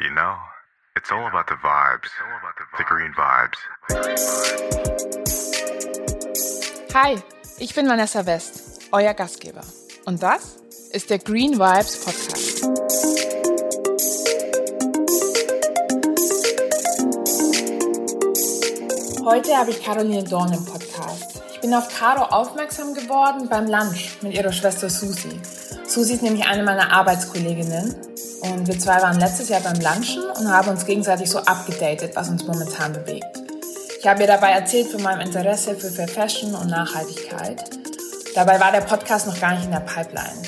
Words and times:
You 0.00 0.10
know, 0.10 0.34
it's 0.96 1.12
all 1.12 1.24
about 1.28 1.46
the 1.46 1.54
vibes, 1.54 2.10
the 2.76 2.82
green 2.82 3.12
vibes. 3.14 3.58
Hi, 6.92 7.22
ich 7.60 7.76
bin 7.76 7.86
Vanessa 7.86 8.26
West, 8.26 8.88
euer 8.90 9.14
Gastgeber. 9.14 9.60
Und 10.04 10.20
das 10.20 10.56
ist 10.90 11.10
der 11.10 11.20
Green 11.20 11.60
Vibes 11.60 12.04
Podcast. 12.04 12.64
Heute 19.24 19.56
habe 19.56 19.70
ich 19.70 19.84
Caroline 19.84 20.24
Dorn 20.24 20.52
im 20.52 20.64
Podcast. 20.64 21.40
Ich 21.52 21.60
bin 21.60 21.72
auf 21.72 21.88
Caro 21.96 22.24
aufmerksam 22.24 22.94
geworden 22.94 23.48
beim 23.48 23.68
Lunch 23.68 24.20
mit 24.22 24.34
ihrer 24.34 24.52
Schwester 24.52 24.90
Susi. 24.90 25.40
Susi 25.86 26.14
ist 26.14 26.22
nämlich 26.22 26.44
eine 26.46 26.64
meiner 26.64 26.90
Arbeitskolleginnen 26.90 28.13
und 28.52 28.66
wir 28.66 28.78
zwei 28.78 29.00
waren 29.00 29.18
letztes 29.18 29.48
Jahr 29.48 29.60
beim 29.60 29.80
Lunchen 29.80 30.22
und 30.38 30.52
haben 30.52 30.68
uns 30.68 30.84
gegenseitig 30.84 31.30
so 31.30 31.38
abgedatet, 31.38 32.14
was 32.14 32.28
uns 32.28 32.46
momentan 32.46 32.92
bewegt. 32.92 33.42
Ich 33.98 34.06
habe 34.06 34.22
ihr 34.22 34.26
dabei 34.26 34.50
erzählt 34.50 34.88
von 34.88 35.02
meinem 35.02 35.20
Interesse 35.20 35.74
für 35.74 35.90
Fair 35.90 36.08
Fashion 36.08 36.54
und 36.54 36.68
Nachhaltigkeit. 36.68 37.64
Dabei 38.34 38.60
war 38.60 38.70
der 38.70 38.82
Podcast 38.82 39.26
noch 39.26 39.40
gar 39.40 39.54
nicht 39.54 39.64
in 39.64 39.70
der 39.70 39.80
Pipeline. 39.80 40.42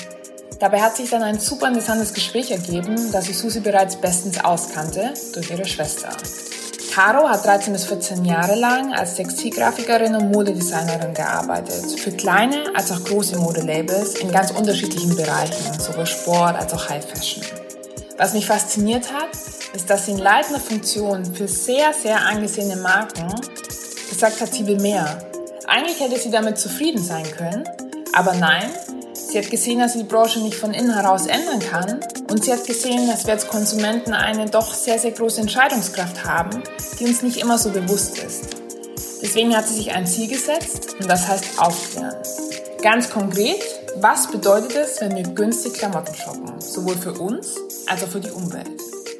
Dabei 0.59 0.81
hat 0.81 0.95
sich 0.95 1.09
dann 1.09 1.23
ein 1.23 1.39
super 1.39 1.67
interessantes 1.67 2.13
Gespräch 2.13 2.51
ergeben, 2.51 3.11
das 3.11 3.29
ich 3.29 3.37
Susi 3.37 3.59
bereits 3.59 3.95
bestens 3.95 4.43
auskannte 4.43 5.13
durch 5.33 5.49
ihre 5.49 5.65
Schwester. 5.65 6.09
Caro 6.93 7.29
hat 7.29 7.45
13 7.45 7.73
bis 7.73 7.85
14 7.85 8.25
Jahre 8.25 8.55
lang 8.55 8.93
als 8.93 9.15
Textilgrafikerin 9.15 10.15
und 10.15 10.31
Modedesignerin 10.31 11.13
gearbeitet. 11.13 11.99
Für 11.99 12.11
kleine 12.11 12.63
als 12.75 12.91
auch 12.91 13.03
große 13.03 13.37
Modelabels 13.37 14.15
in 14.15 14.31
ganz 14.31 14.51
unterschiedlichen 14.51 15.15
Bereichen, 15.15 15.79
sowohl 15.79 16.07
Sport 16.07 16.55
als 16.55 16.73
auch 16.73 16.89
High 16.89 17.05
Fashion. 17.05 17.43
Was 18.17 18.33
mich 18.33 18.47
fasziniert 18.47 19.13
hat, 19.13 19.29
ist, 19.75 19.89
dass 19.89 20.05
sie 20.05 20.13
in 20.13 20.17
leitender 20.17 20.59
Funktion 20.59 21.23
für 21.23 21.47
sehr, 21.47 21.93
sehr 21.93 22.19
angesehene 22.25 22.75
Marken 22.77 23.31
gesagt 24.09 24.41
hat, 24.41 24.51
sie 24.51 24.65
will 24.65 24.79
mehr. 24.79 25.19
Eigentlich 25.67 25.99
hätte 25.99 26.17
sie 26.17 26.31
damit 26.31 26.57
zufrieden 26.57 27.03
sein 27.03 27.25
können, 27.37 27.63
aber 28.13 28.33
nein, 28.33 28.71
sie 29.13 29.37
hat 29.37 29.51
gesehen, 29.51 29.79
dass 29.79 29.93
sie 29.93 29.99
die 29.99 30.05
Branche 30.05 30.39
nicht 30.39 30.55
von 30.55 30.73
innen 30.73 30.95
heraus 30.95 31.27
ändern 31.27 31.59
kann 31.59 31.99
und 32.27 32.43
sie 32.43 32.51
hat 32.51 32.65
gesehen, 32.65 33.07
dass 33.07 33.27
wir 33.27 33.33
als 33.33 33.47
Konsumenten 33.47 34.13
eine 34.13 34.49
doch 34.49 34.73
sehr, 34.73 34.97
sehr 34.97 35.11
große 35.11 35.41
Entscheidungskraft 35.41 36.23
haben, 36.23 36.63
die 36.99 37.05
uns 37.05 37.21
nicht 37.21 37.37
immer 37.37 37.59
so 37.59 37.69
bewusst 37.69 38.17
ist. 38.17 38.45
Deswegen 39.21 39.55
hat 39.55 39.67
sie 39.67 39.75
sich 39.75 39.91
ein 39.91 40.07
Ziel 40.07 40.27
gesetzt 40.27 40.95
und 40.99 41.07
das 41.07 41.27
heißt 41.27 41.59
aufklären. 41.59 42.15
Ganz 42.81 43.09
konkret, 43.09 43.63
was 43.95 44.29
bedeutet 44.29 44.75
es, 44.75 45.01
wenn 45.01 45.15
wir 45.15 45.23
günstig 45.23 45.73
Klamotten 45.73 46.13
shoppen, 46.13 46.61
sowohl 46.61 46.95
für 46.95 47.13
uns 47.13 47.55
als 47.87 48.03
auch 48.03 48.07
für 48.07 48.19
die 48.19 48.29
Umwelt? 48.29 48.69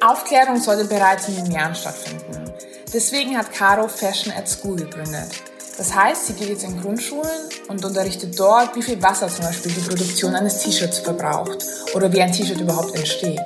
Aufklärung 0.00 0.60
sollte 0.60 0.84
bereits 0.84 1.28
in 1.28 1.36
den 1.36 1.50
Jahren 1.50 1.74
stattfinden. 1.74 2.52
Deswegen 2.92 3.36
hat 3.36 3.52
Caro 3.52 3.88
Fashion 3.88 4.32
at 4.32 4.48
School 4.48 4.76
gegründet. 4.76 5.30
Das 5.76 5.92
heißt, 5.92 6.26
sie 6.26 6.32
geht 6.34 6.48
jetzt 6.50 6.64
in 6.64 6.80
Grundschulen 6.80 7.48
und 7.66 7.84
unterrichtet 7.84 8.38
dort, 8.38 8.76
wie 8.76 8.82
viel 8.82 9.02
Wasser 9.02 9.28
zum 9.28 9.44
Beispiel 9.44 9.72
die 9.72 9.80
Produktion 9.80 10.34
eines 10.36 10.58
T-Shirts 10.60 11.00
verbraucht 11.00 11.64
oder 11.94 12.12
wie 12.12 12.22
ein 12.22 12.32
T-Shirt 12.32 12.60
überhaupt 12.60 12.94
entsteht. 12.94 13.40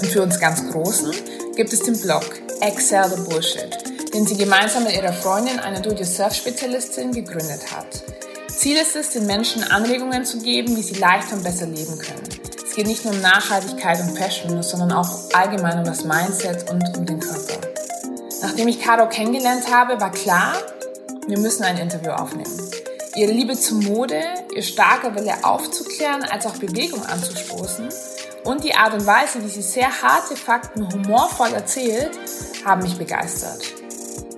Und 0.00 0.06
für 0.06 0.22
uns 0.22 0.38
ganz 0.38 0.70
Großen 0.70 1.12
gibt 1.56 1.72
es 1.72 1.80
den 1.80 1.98
Blog 1.98 2.24
Excel 2.60 3.04
the 3.08 3.22
Bullshit, 3.22 3.74
den 4.12 4.26
sie 4.26 4.36
gemeinsam 4.36 4.84
mit 4.84 4.94
ihrer 4.94 5.12
Freundin, 5.12 5.58
einer 5.58 5.80
Do-it-yourself-Spezialistin, 5.80 7.12
gegründet 7.12 7.62
hat. 7.74 8.15
Ziel 8.56 8.78
ist 8.78 8.96
es, 8.96 9.10
den 9.10 9.26
Menschen 9.26 9.62
Anregungen 9.62 10.24
zu 10.24 10.38
geben, 10.38 10.76
wie 10.76 10.82
sie 10.82 10.94
leichter 10.94 11.36
und 11.36 11.44
besser 11.44 11.66
leben 11.66 11.98
können. 11.98 12.26
Es 12.64 12.74
geht 12.74 12.86
nicht 12.86 13.04
nur 13.04 13.12
um 13.12 13.20
Nachhaltigkeit 13.20 14.00
und 14.00 14.18
Fashion, 14.18 14.62
sondern 14.62 14.92
auch 14.92 15.30
allgemein 15.34 15.78
um 15.78 15.84
das 15.84 16.04
Mindset 16.04 16.70
und 16.70 16.82
um 16.96 17.04
den 17.04 17.20
Körper. 17.20 17.60
Nachdem 18.40 18.68
ich 18.68 18.80
Caro 18.80 19.08
kennengelernt 19.08 19.70
habe, 19.70 20.00
war 20.00 20.10
klar, 20.10 20.54
wir 21.26 21.38
müssen 21.38 21.64
ein 21.64 21.76
Interview 21.76 22.10
aufnehmen. 22.10 22.50
Ihre 23.14 23.32
Liebe 23.32 23.58
zur 23.58 23.82
Mode, 23.82 24.22
ihr 24.54 24.62
starker 24.62 25.14
Wille 25.14 25.34
aufzuklären, 25.42 26.22
als 26.24 26.46
auch 26.46 26.56
Bewegung 26.56 27.04
anzustoßen 27.04 27.88
und 28.44 28.64
die 28.64 28.74
Art 28.74 28.94
und 28.94 29.06
Weise, 29.06 29.42
wie 29.44 29.48
sie 29.48 29.62
sehr 29.62 30.02
harte 30.02 30.34
Fakten 30.34 30.90
humorvoll 30.92 31.52
erzählt, 31.52 32.12
haben 32.64 32.82
mich 32.82 32.96
begeistert. 32.96 33.62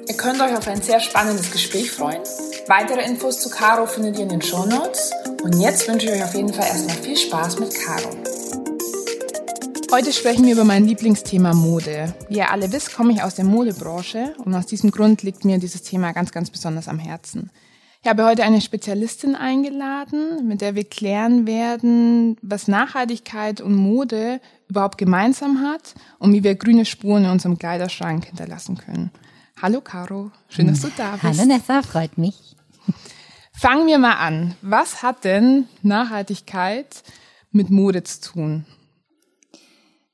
Ihr 0.09 0.17
könnt 0.17 0.41
euch 0.41 0.57
auf 0.57 0.67
ein 0.67 0.83
sehr 0.83 1.01
spannendes 1.01 1.53
Gespräch 1.53 1.91
freuen. 1.93 2.23
Weitere 2.69 3.03
Infos 3.03 3.41
zu 3.41 3.49
Caro 3.49 3.87
findet 3.87 4.19
ihr 4.19 4.25
in 4.25 4.29
den 4.29 4.43
Show 4.43 4.67
Notes. 4.67 5.11
Und 5.43 5.59
jetzt 5.59 5.89
wünsche 5.89 6.05
ich 6.05 6.13
euch 6.13 6.23
auf 6.23 6.35
jeden 6.35 6.53
Fall 6.53 6.67
erstmal 6.67 6.97
viel 6.97 7.17
Spaß 7.17 7.59
mit 7.61 7.75
Caro. 7.75 8.11
Heute 9.91 10.13
sprechen 10.13 10.45
wir 10.45 10.53
über 10.53 10.65
mein 10.65 10.85
Lieblingsthema 10.85 11.55
Mode. 11.55 12.15
Wie 12.29 12.37
ihr 12.37 12.51
alle 12.51 12.71
wisst, 12.71 12.95
komme 12.95 13.15
ich 13.15 13.23
aus 13.23 13.37
der 13.37 13.47
Modebranche 13.47 14.35
und 14.45 14.55
aus 14.55 14.67
diesem 14.67 14.91
Grund 14.91 15.23
liegt 15.23 15.47
mir 15.47 15.57
dieses 15.57 15.81
Thema 15.81 16.13
ganz, 16.13 16.31
ganz 16.31 16.51
besonders 16.51 16.89
am 16.89 16.99
Herzen. 16.99 17.51
Ich 18.03 18.11
habe 18.11 18.27
heute 18.27 18.43
eine 18.43 18.61
Spezialistin 18.61 19.35
eingeladen, 19.35 20.47
mit 20.47 20.61
der 20.61 20.75
wir 20.75 20.85
klären 20.85 21.47
werden, 21.47 22.37
was 22.43 22.69
Nachhaltigkeit 22.69 23.63
und 23.63 23.77
Mode 23.77 24.43
überhaupt 24.69 24.99
gemeinsam 24.99 25.63
hat 25.63 25.95
und 26.19 26.35
wie 26.35 26.45
wir 26.45 26.55
grüne 26.55 26.85
Spuren 26.85 27.25
in 27.25 27.31
unserem 27.31 27.59
Kleiderschrank 27.59 28.27
hinterlassen 28.27 28.77
können. 28.77 29.11
Hallo 29.63 29.81
Caro, 29.81 30.31
schön, 30.49 30.67
dass 30.67 30.83
du 30.83 30.89
da 30.97 31.13
bist. 31.13 31.25
Hallo 31.25 31.47
Nessa, 31.47 31.83
freut 31.83 32.19
mich. 32.19 32.48
Fangen 33.53 33.87
wir 33.89 33.99
mal 33.99 34.17
an. 34.17 34.55
Was 34.63 35.03
hat 35.03 35.25
denn 35.25 35.67
Nachhaltigkeit 35.83 37.03
mit 37.51 37.71
Mode 37.71 38.05
zu 38.05 38.21
tun? 38.21 38.67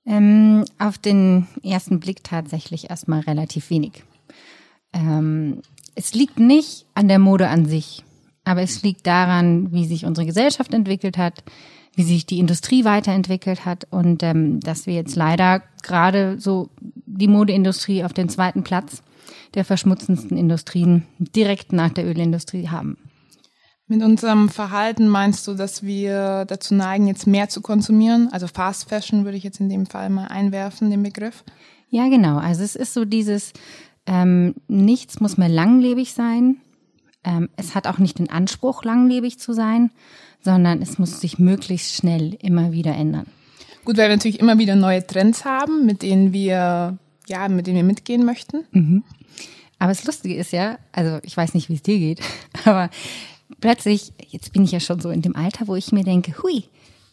Ähm, 0.06 0.64
auf 0.78 0.98
den 0.98 1.46
ersten 1.62 2.00
Blick 2.00 2.24
tatsächlich 2.24 2.90
erstmal 2.90 3.20
relativ 3.20 3.70
wenig. 3.70 4.02
Ähm, 4.92 5.62
es 5.94 6.14
liegt 6.14 6.38
nicht 6.38 6.86
an 6.94 7.08
der 7.08 7.18
Mode 7.18 7.48
an 7.48 7.66
sich, 7.66 8.04
aber 8.44 8.62
es 8.62 8.82
liegt 8.82 9.06
daran, 9.06 9.72
wie 9.72 9.86
sich 9.86 10.04
unsere 10.04 10.26
Gesellschaft 10.26 10.72
entwickelt 10.74 11.18
hat, 11.18 11.42
wie 11.94 12.02
sich 12.02 12.26
die 12.26 12.38
Industrie 12.38 12.84
weiterentwickelt 12.84 13.64
hat 13.64 13.86
und 13.90 14.22
ähm, 14.22 14.60
dass 14.60 14.86
wir 14.86 14.94
jetzt 14.94 15.16
leider 15.16 15.62
gerade 15.82 16.40
so 16.40 16.70
die 16.80 17.28
Modeindustrie 17.28 18.04
auf 18.04 18.12
den 18.12 18.28
zweiten 18.28 18.64
Platz 18.64 19.02
der 19.54 19.64
verschmutzendsten 19.64 20.36
Industrien 20.36 21.04
direkt 21.18 21.72
nach 21.72 21.90
der 21.90 22.06
Ölindustrie 22.06 22.68
haben. 22.68 22.98
Mit 23.86 24.02
unserem 24.02 24.48
Verhalten 24.48 25.08
meinst 25.08 25.46
du, 25.46 25.54
dass 25.54 25.82
wir 25.82 26.46
dazu 26.46 26.74
neigen, 26.74 27.06
jetzt 27.06 27.26
mehr 27.26 27.50
zu 27.50 27.60
konsumieren? 27.60 28.28
Also 28.32 28.46
Fast 28.46 28.88
Fashion 28.88 29.24
würde 29.24 29.36
ich 29.36 29.44
jetzt 29.44 29.60
in 29.60 29.68
dem 29.68 29.84
Fall 29.84 30.08
mal 30.08 30.26
einwerfen, 30.26 30.90
den 30.90 31.02
Begriff. 31.02 31.44
Ja, 31.90 32.08
genau. 32.08 32.38
Also 32.38 32.62
es 32.62 32.76
ist 32.76 32.94
so 32.94 33.04
dieses, 33.04 33.52
ähm, 34.06 34.54
nichts 34.68 35.20
muss 35.20 35.36
mehr 35.36 35.50
langlebig 35.50 36.14
sein. 36.14 36.56
Ähm, 37.24 37.50
es 37.56 37.74
hat 37.74 37.86
auch 37.86 37.98
nicht 37.98 38.18
den 38.18 38.30
Anspruch, 38.30 38.84
langlebig 38.84 39.38
zu 39.38 39.52
sein, 39.52 39.90
sondern 40.40 40.80
es 40.80 40.98
muss 40.98 41.20
sich 41.20 41.38
möglichst 41.38 41.94
schnell 41.94 42.34
immer 42.40 42.72
wieder 42.72 42.94
ändern. 42.94 43.26
Gut, 43.84 43.98
weil 43.98 44.08
wir 44.08 44.16
natürlich 44.16 44.40
immer 44.40 44.58
wieder 44.58 44.76
neue 44.76 45.06
Trends 45.06 45.44
haben, 45.44 45.84
mit 45.84 46.02
denen 46.02 46.32
wir, 46.32 46.98
ja, 47.26 47.48
mit 47.48 47.66
denen 47.66 47.76
wir 47.76 47.84
mitgehen 47.84 48.24
möchten. 48.24 48.64
Mhm. 48.72 49.04
Aber 49.78 49.90
das 49.90 50.04
Lustige 50.04 50.34
ist 50.36 50.52
ja, 50.52 50.78
also 50.92 51.18
ich 51.22 51.36
weiß 51.36 51.54
nicht, 51.54 51.68
wie 51.68 51.74
es 51.74 51.82
dir 51.82 51.98
geht, 51.98 52.20
aber 52.64 52.90
plötzlich, 53.60 54.12
jetzt 54.28 54.52
bin 54.52 54.64
ich 54.64 54.72
ja 54.72 54.80
schon 54.80 55.00
so 55.00 55.10
in 55.10 55.22
dem 55.22 55.36
Alter, 55.36 55.66
wo 55.66 55.76
ich 55.76 55.92
mir 55.92 56.04
denke, 56.04 56.42
hui, 56.42 56.64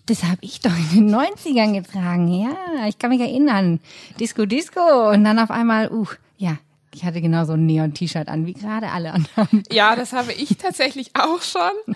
das 0.05 0.23
habe 0.23 0.39
ich 0.41 0.59
doch 0.59 0.75
in 0.93 1.07
den 1.07 1.15
90ern 1.15 1.73
getragen. 1.73 2.27
Ja, 2.27 2.87
ich 2.87 2.97
kann 2.97 3.11
mich 3.11 3.21
erinnern. 3.21 3.79
Disco, 4.19 4.45
Disco. 4.45 5.09
Und 5.11 5.23
dann 5.23 5.39
auf 5.39 5.51
einmal, 5.51 5.91
uh, 5.91 6.07
ja, 6.37 6.57
ich 6.93 7.05
hatte 7.05 7.21
genau 7.21 7.45
so 7.45 7.53
ein 7.53 7.65
Neon-T-Shirt 7.65 8.27
an, 8.27 8.45
wie 8.45 8.53
gerade 8.53 8.89
alle 8.89 9.13
anderen. 9.13 9.63
Ja, 9.71 9.95
das 9.95 10.11
habe 10.13 10.33
ich 10.33 10.57
tatsächlich 10.57 11.11
auch 11.13 11.41
schon. 11.41 11.95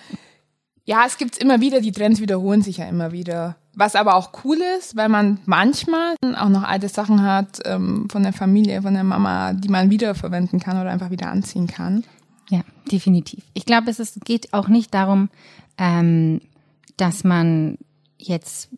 Ja, 0.86 1.02
es 1.04 1.18
gibt 1.18 1.36
immer 1.38 1.60
wieder, 1.60 1.80
die 1.80 1.90
Trends 1.90 2.20
wiederholen 2.20 2.62
sich 2.62 2.76
ja 2.76 2.86
immer 2.86 3.10
wieder. 3.10 3.56
Was 3.74 3.96
aber 3.96 4.14
auch 4.14 4.30
cool 4.44 4.58
ist, 4.78 4.96
weil 4.96 5.08
man 5.08 5.38
manchmal 5.44 6.14
auch 6.36 6.48
noch 6.48 6.62
alte 6.62 6.88
Sachen 6.88 7.22
hat 7.22 7.58
ähm, 7.64 8.08
von 8.08 8.22
der 8.22 8.32
Familie, 8.32 8.82
von 8.82 8.94
der 8.94 9.04
Mama, 9.04 9.52
die 9.52 9.68
man 9.68 9.90
wiederverwenden 9.90 10.60
kann 10.60 10.80
oder 10.80 10.90
einfach 10.90 11.10
wieder 11.10 11.28
anziehen 11.28 11.66
kann. 11.66 12.04
Ja, 12.48 12.60
definitiv. 12.90 13.42
Ich 13.52 13.66
glaube, 13.66 13.90
es 13.90 13.98
ist, 13.98 14.24
geht 14.24 14.54
auch 14.54 14.68
nicht 14.68 14.94
darum, 14.94 15.28
ähm, 15.76 16.40
dass 16.96 17.24
man 17.24 17.78
jetzt 18.16 18.68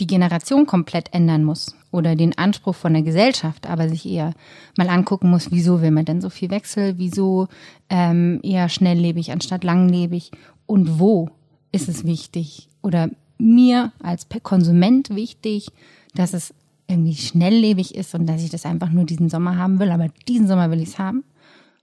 die 0.00 0.06
Generation 0.06 0.66
komplett 0.66 1.14
ändern 1.14 1.44
muss 1.44 1.74
oder 1.90 2.14
den 2.14 2.36
Anspruch 2.36 2.74
von 2.74 2.92
der 2.92 3.02
Gesellschaft, 3.02 3.68
aber 3.68 3.88
sich 3.88 4.04
eher 4.06 4.34
mal 4.76 4.90
angucken 4.90 5.30
muss, 5.30 5.50
wieso 5.50 5.80
will 5.80 5.92
man 5.92 6.04
denn 6.04 6.20
so 6.20 6.28
viel 6.28 6.50
Wechsel, 6.50 6.98
wieso 6.98 7.48
ähm, 7.88 8.40
eher 8.42 8.68
schnelllebig 8.68 9.32
anstatt 9.32 9.64
langlebig 9.64 10.30
und 10.66 10.98
wo 10.98 11.30
ist 11.74 11.88
es 11.88 12.04
wichtig 12.04 12.68
oder 12.82 13.10
mir 13.38 13.92
als 14.02 14.26
Konsument 14.42 15.10
wichtig, 15.10 15.68
dass 16.14 16.32
es 16.32 16.54
irgendwie 16.86 17.14
schnelllebig 17.14 17.94
ist 17.94 18.14
und 18.14 18.26
dass 18.26 18.42
ich 18.42 18.50
das 18.50 18.64
einfach 18.64 18.90
nur 18.90 19.04
diesen 19.04 19.28
Sommer 19.28 19.56
haben 19.56 19.78
will, 19.80 19.90
aber 19.90 20.08
diesen 20.28 20.46
Sommer 20.46 20.70
will 20.70 20.80
ich 20.80 20.90
es 20.90 20.98
haben. 20.98 21.24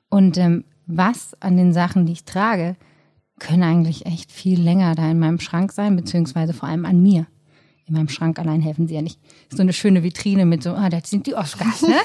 Und 0.10 0.38
ähm, 0.38 0.64
was 0.88 1.36
an 1.42 1.58
den 1.58 1.74
Sachen, 1.74 2.06
die 2.06 2.14
ich 2.14 2.24
trage, 2.24 2.76
können 3.40 3.64
eigentlich 3.64 4.06
echt 4.06 4.32
viel 4.32 4.62
länger 4.62 4.96
da 4.96 5.10
in 5.10 5.20
meinem 5.20 5.40
Schrank 5.40 5.72
sein, 5.72 5.96
beziehungsweise 5.96 6.54
vor 6.54 6.70
allem 6.70 6.86
an 6.86 7.02
mir 7.02 7.26
in 7.92 7.98
meinem 7.98 8.10
Schrank 8.10 8.40
allein 8.40 8.62
helfen 8.62 8.88
sie 8.88 8.96
ja 8.96 9.02
nicht. 9.02 9.20
So 9.50 9.62
eine 9.62 9.74
schöne 9.74 10.02
Vitrine 10.02 10.46
mit 10.46 10.64
so, 10.64 10.72
ah, 10.72 10.90
das 10.90 11.10
sind 11.10 11.28
die 11.28 11.36
Oscars, 11.36 11.82
ne? 11.82 11.98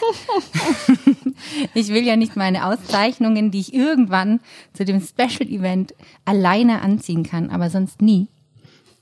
ich 1.75 1.89
will 1.89 2.05
ja 2.05 2.17
nicht 2.17 2.35
meine 2.35 2.67
Auszeichnungen, 2.67 3.53
die 3.53 3.61
ich 3.61 3.73
irgendwann 3.73 4.41
zu 4.73 4.85
dem 4.85 5.01
Special 5.01 5.49
Event 5.49 5.95
alleine 6.25 6.83
anziehen 6.83 7.23
kann, 7.23 7.51
aber 7.51 7.71
sonst 7.71 8.03
nie 8.03 8.27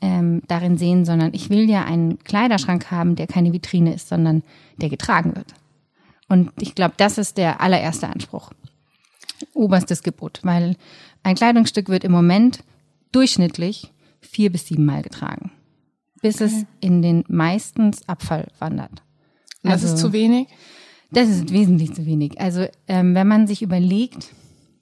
ähm, 0.03 0.43
darin 0.47 0.77
sehen, 0.77 1.07
sondern 1.07 1.33
ich 1.33 1.49
will 1.49 1.71
ja 1.71 1.85
einen 1.85 2.19
Kleiderschrank 2.23 2.91
haben, 2.91 3.17
der 3.17 3.27
keine 3.27 3.55
Vitrine 3.55 3.95
ist, 3.95 4.09
sondern 4.09 4.43
der 4.77 4.91
getragen 4.91 5.35
wird. 5.35 5.55
Und 6.29 6.51
ich 6.61 6.75
glaube, 6.75 6.95
das 6.99 7.17
ist 7.17 7.39
der 7.39 7.63
allererste 7.63 8.09
Anspruch. 8.09 8.53
Oberstes 9.55 10.03
Gebot, 10.03 10.41
weil 10.43 10.77
ein 11.23 11.35
Kleidungsstück 11.35 11.89
wird 11.89 12.05
im 12.05 12.13
Moment 12.13 12.63
durchschnittlich 13.13 13.91
vier 14.21 14.53
bis 14.53 14.67
sieben 14.67 14.85
Mal 14.85 15.03
getragen, 15.03 15.51
bis 16.25 16.37
okay. 16.37 16.45
es 16.47 16.67
in 16.81 17.03
den 17.03 17.23
meistens 17.29 18.09
Abfall 18.09 18.47
wandert. 18.59 19.03
Das 19.63 19.85
also, 19.85 19.89
ist 19.89 19.99
zu 19.99 20.15
wenig? 20.15 20.49
Das 21.11 21.29
ist 21.29 21.53
wesentlich 21.53 21.93
zu 21.93 22.07
wenig. 22.07 22.41
Also 22.41 22.67
ähm, 22.89 23.15
wenn 23.15 23.29
man 23.29 23.47
sich 23.47 23.61
überlegt, 23.61 24.31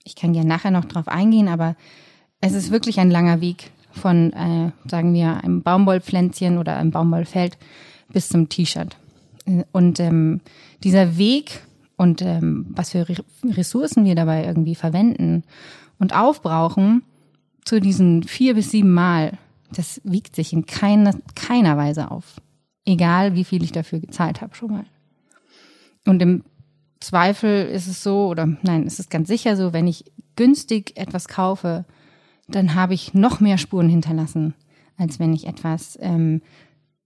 ich 0.05 0.15
kann 0.15 0.35
ja 0.35 0.44
nachher 0.44 0.71
noch 0.71 0.85
drauf 0.85 1.09
eingehen, 1.09 1.49
aber 1.49 1.75
es 2.41 2.53
ist 2.53 2.71
wirklich 2.71 3.00
ein 3.00 3.11
langer 3.11 3.41
Weg 3.41 3.73
von, 3.91 4.33
äh, 4.33 4.71
sagen 4.89 5.12
wir, 5.15 5.43
einem 5.43 5.62
Baumwollpflänzchen 5.62 6.59
oder 6.59 6.77
einem 6.77 6.93
Baumwollfeld 6.93 7.59
bis 8.12 8.29
zum 8.29 8.49
T-Shirt. 8.49 8.97
Und 9.73 9.99
ähm, 9.99 10.43
dieser 10.85 11.19
Weg 11.19 11.62
und 11.97 12.23
ähm, 12.23 12.67
was 12.69 12.91
für 12.91 13.05
Ressourcen 13.45 14.05
wir 14.05 14.15
dabei 14.15 14.45
irgendwie 14.45 14.77
verwenden 14.77 15.43
und 15.99 16.15
aufbrauchen 16.15 17.03
zu 17.65 17.81
diesen 17.81 18.23
vier 18.23 18.55
bis 18.55 18.71
sieben 18.71 18.95
Mal, 18.95 19.38
das 19.73 20.01
wiegt 20.05 20.37
sich 20.37 20.53
in 20.53 20.67
keiner, 20.67 21.15
keiner 21.35 21.77
Weise 21.77 22.11
auf. 22.11 22.41
Egal, 22.85 23.35
wie 23.35 23.45
viel 23.45 23.63
ich 23.63 23.73
dafür 23.73 24.01
gezahlt 24.01 24.41
habe 24.41 24.55
schon 24.55 24.73
mal. 24.73 24.85
Und 26.07 26.21
im 26.21 26.45
Zweifel 27.01 27.67
ist 27.67 27.87
es 27.87 28.03
so, 28.03 28.29
oder 28.29 28.47
nein, 28.63 28.87
es 28.87 28.99
ist 28.99 29.11
ganz 29.11 29.29
sicher 29.29 29.57
so, 29.57 29.73
wenn 29.73 29.87
ich 29.87 30.05
günstig 30.37 30.97
etwas 30.97 31.29
kaufe, 31.29 31.85
dann 32.49 32.75
habe 32.75 32.95
ich 32.95 33.15
noch 33.15 33.41
mehr 33.41 33.59
Spuren 33.59 33.89
hinterlassen, 33.89 34.55
als 34.97 35.19
wenn 35.19 35.33
ich 35.33 35.47
etwas 35.47 35.99
ähm, 36.01 36.43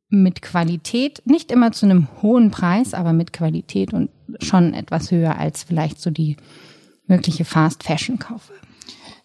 mit 0.09 0.43
Qualität, 0.43 1.23
nicht 1.25 1.51
immer 1.51 1.73
zu 1.73 1.87
einem 1.87 2.09
hohen 2.23 2.51
Preis, 2.51 2.95
aber 2.95 3.13
mit 3.13 3.33
Qualität 3.33 3.93
und 3.93 4.11
schon 4.41 4.75
etwas 4.75 5.11
höher 5.11 5.39
als 5.39 5.65
vielleicht 5.65 6.01
so 6.01 6.11
die 6.11 6.37
mögliche 7.07 7.45
Fast 7.45 7.83
Fashion 7.83 8.19
kaufe. 8.19 8.53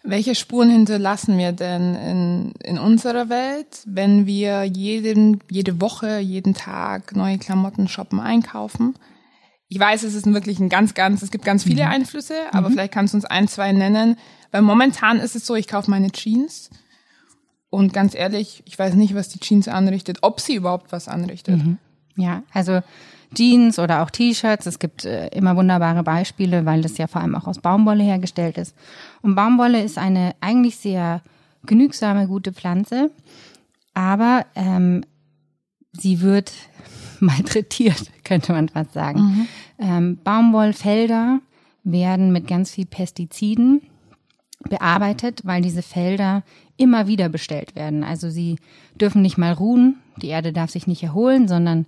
Welche 0.04 0.34
Spuren 0.34 0.70
hinterlassen 0.70 1.38
wir 1.38 1.52
denn 1.52 1.94
in, 1.94 2.52
in 2.64 2.78
unserer 2.78 3.28
Welt, 3.28 3.82
wenn 3.86 4.26
wir 4.26 4.64
jeden, 4.64 5.40
jede 5.48 5.80
Woche, 5.80 6.18
jeden 6.18 6.54
Tag 6.54 7.14
neue 7.14 7.38
Klamotten 7.38 7.86
shoppen, 7.86 8.18
einkaufen? 8.18 8.94
Ich 9.68 9.78
weiß, 9.78 10.02
es 10.02 10.14
ist 10.14 10.26
wirklich 10.26 10.58
ein 10.58 10.68
ganz, 10.68 10.94
ganz, 10.94 11.22
es 11.22 11.30
gibt 11.30 11.44
ganz 11.44 11.62
viele 11.62 11.84
mhm. 11.84 11.92
Einflüsse, 11.92 12.34
aber 12.50 12.68
mhm. 12.68 12.72
vielleicht 12.72 12.92
kannst 12.92 13.14
du 13.14 13.18
uns 13.18 13.24
ein, 13.24 13.46
zwei 13.46 13.72
nennen. 13.72 14.16
Weil 14.50 14.62
momentan 14.62 15.18
ist 15.18 15.36
es 15.36 15.46
so, 15.46 15.54
ich 15.54 15.68
kaufe 15.68 15.90
meine 15.90 16.10
Jeans 16.10 16.68
und 17.70 17.94
ganz 17.94 18.14
ehrlich, 18.14 18.62
ich 18.66 18.78
weiß 18.78 18.94
nicht, 18.94 19.14
was 19.14 19.28
die 19.28 19.38
Jeans 19.38 19.68
anrichtet, 19.68 20.18
ob 20.20 20.40
sie 20.40 20.56
überhaupt 20.56 20.92
was 20.92 21.08
anrichtet. 21.08 21.64
Mhm. 21.64 21.78
Ja, 22.16 22.42
also 22.52 22.80
Jeans 23.34 23.78
oder 23.78 24.02
auch 24.02 24.10
T-Shirts. 24.10 24.66
Es 24.66 24.78
gibt 24.78 25.04
äh, 25.04 25.28
immer 25.28 25.56
wunderbare 25.56 26.02
Beispiele, 26.02 26.64
weil 26.64 26.82
das 26.82 26.98
ja 26.98 27.06
vor 27.06 27.20
allem 27.20 27.34
auch 27.34 27.46
aus 27.46 27.58
Baumwolle 27.58 28.02
hergestellt 28.02 28.58
ist. 28.58 28.74
Und 29.22 29.34
Baumwolle 29.34 29.82
ist 29.82 29.98
eine 29.98 30.34
eigentlich 30.40 30.76
sehr 30.76 31.22
genügsame, 31.64 32.26
gute 32.26 32.52
Pflanze, 32.52 33.10
aber 33.94 34.46
ähm, 34.54 35.04
sie 35.92 36.20
wird 36.20 36.52
malträtiert, 37.20 38.10
könnte 38.24 38.52
man 38.52 38.68
fast 38.68 38.92
sagen. 38.92 39.20
Mhm. 39.20 39.48
Ähm, 39.78 40.18
Baumwollfelder 40.22 41.40
werden 41.84 42.32
mit 42.32 42.46
ganz 42.46 42.70
viel 42.70 42.86
Pestiziden 42.86 43.82
bearbeitet, 44.68 45.40
weil 45.44 45.62
diese 45.62 45.82
Felder 45.82 46.44
immer 46.76 47.06
wieder 47.06 47.28
bestellt 47.28 47.74
werden. 47.74 48.04
Also 48.04 48.30
sie 48.30 48.56
dürfen 48.94 49.22
nicht 49.22 49.38
mal 49.38 49.52
ruhen, 49.52 49.96
die 50.16 50.28
Erde 50.28 50.52
darf 50.52 50.70
sich 50.70 50.86
nicht 50.86 51.02
erholen, 51.02 51.48
sondern 51.48 51.86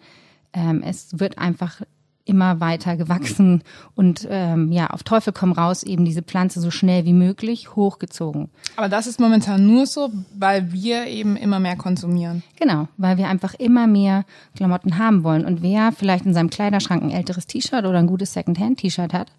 ähm, 0.55 0.83
es 0.83 1.19
wird 1.19 1.39
einfach 1.39 1.83
immer 2.25 2.61
weiter 2.61 2.97
gewachsen 2.97 3.63
und 3.95 4.27
ähm, 4.31 4.73
ja, 4.73 4.89
auf 4.89 5.03
Teufel 5.03 5.33
komm 5.33 5.53
raus 5.53 5.83
eben 5.83 6.05
diese 6.05 6.23
Pflanze 6.23 6.61
so 6.61 6.71
schnell 6.71 7.05
wie 7.05 7.13
möglich 7.13 7.77
hochgezogen. 7.77 8.49
Aber 8.77 8.89
das 8.89 9.07
ist 9.07 9.21
momentan 9.21 9.67
nur 9.67 9.87
so, 9.87 10.11
weil 10.35 10.73
wir 10.73 11.07
eben 11.07 11.37
immer 11.37 11.61
mehr 11.61 11.77
konsumieren. 11.77 12.43
Genau, 12.57 12.89
weil 12.97 13.19
wir 13.19 13.29
einfach 13.29 13.55
immer 13.55 13.87
mehr 13.87 14.25
Klamotten 14.57 14.97
haben 14.99 15.23
wollen. 15.23 15.45
Und 15.45 15.63
wer 15.63 15.93
vielleicht 15.93 16.25
in 16.25 16.35
seinem 16.35 16.51
Kleiderschrank 16.51 17.03
ein 17.03 17.11
älteres 17.11 17.47
T-Shirt 17.47 17.85
oder 17.85 17.99
ein 17.99 18.07
gutes 18.07 18.33
Secondhand-T-Shirt 18.33 19.13
hat 19.13 19.31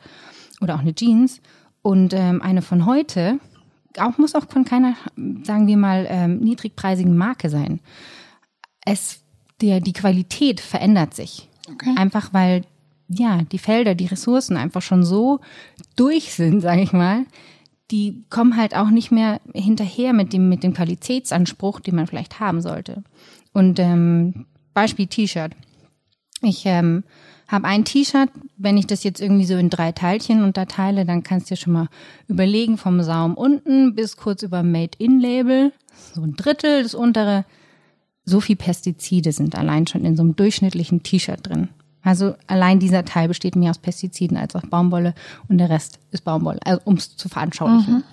oder 0.62 0.76
auch 0.76 0.80
eine 0.80 0.94
Jeans 0.94 1.42
und 1.82 2.14
ähm, 2.14 2.42
eine 2.42 2.62
von 2.62 2.86
heute, 2.86 3.40
auch 3.98 4.18
muss 4.18 4.36
auch 4.36 4.48
von 4.48 4.66
keiner, 4.66 4.96
sagen 5.44 5.66
wir 5.66 5.78
mal, 5.78 6.06
ähm, 6.08 6.40
niedrigpreisigen 6.40 7.18
Marke 7.18 7.50
sein. 7.50 7.80
Es 8.86 9.25
der, 9.62 9.80
die 9.80 9.94
Qualität 9.94 10.60
verändert 10.60 11.14
sich. 11.14 11.50
Okay. 11.72 11.96
Einfach 11.98 12.34
weil, 12.34 12.64
ja, 13.08 13.42
die 13.44 13.60
Felder, 13.60 13.96
die 13.96 14.06
Ressourcen 14.06 14.58
einfach 14.58 14.82
schon 14.82 15.04
so 15.04 15.40
durch 15.96 16.34
sind, 16.34 16.62
sage 16.62 16.82
ich 16.82 16.94
mal, 16.94 17.26
die 17.92 18.24
kommen 18.30 18.58
halt 18.58 18.76
auch 18.76 18.90
nicht 18.90 19.12
mehr 19.12 19.40
hinterher 19.54 20.14
mit 20.14 20.34
dem, 20.34 20.50
mit 20.50 20.64
dem 20.64 20.74
Qualitätsanspruch, 20.74 21.80
den 21.80 21.96
man 21.96 22.08
vielleicht 22.08 22.40
haben 22.40 22.62
sollte. 22.62 23.04
Und 23.54 23.80
ähm, 23.80 24.46
Beispiel 24.74 25.08
T-Shirt. 25.08 25.52
Ich 26.42 26.66
ähm, 26.66 27.04
habe 27.48 27.68
ein 27.68 27.86
T-Shirt, 27.86 28.30
wenn 28.58 28.78
ich 28.78 28.88
das 28.88 29.04
jetzt 29.04 29.22
irgendwie 29.22 29.46
so 29.46 29.56
in 29.56 29.70
drei 29.70 29.92
Teilchen 29.92 30.44
unterteile, 30.44 31.06
dann 31.06 31.24
kannst 31.24 31.50
du 31.50 31.54
dir 31.54 31.62
schon 31.62 31.74
mal 31.74 31.90
überlegen, 32.28 32.78
vom 32.78 33.02
Saum 33.04 33.36
unten 33.36 33.94
bis 33.94 34.18
kurz 34.18 34.42
über 34.42 34.64
Made-in-Label, 34.64 35.72
so 36.14 36.22
ein 36.22 36.36
Drittel, 36.36 36.84
das 36.84 36.96
untere 36.96 37.46
so 38.26 38.42
viel 38.42 38.56
Pestizide 38.56 39.32
sind 39.32 39.56
allein 39.56 39.88
schon 39.88 40.04
in 40.04 40.16
so 40.16 40.24
einem 40.24 40.36
durchschnittlichen 40.36 41.04
T-Shirt 41.04 41.48
drin. 41.48 41.70
Also 42.02 42.36
allein 42.48 42.80
dieser 42.80 43.06
Teil 43.06 43.28
besteht 43.28 43.56
mehr 43.56 43.72
aus 43.72 43.80
Pestiziden 43.80 44.38
als 44.38 44.56
aus 44.56 44.64
Baumwolle 44.70 45.16
und 45.48 45.58
der 45.58 45.70
Rest 45.70 46.00
ist 46.12 46.24
Baumwolle, 46.24 46.60
also 46.64 46.82
um 46.86 46.96
es 46.96 47.16
zu 47.16 47.30
veranschaulichen. 47.30 47.96
Mhm. 47.96 48.04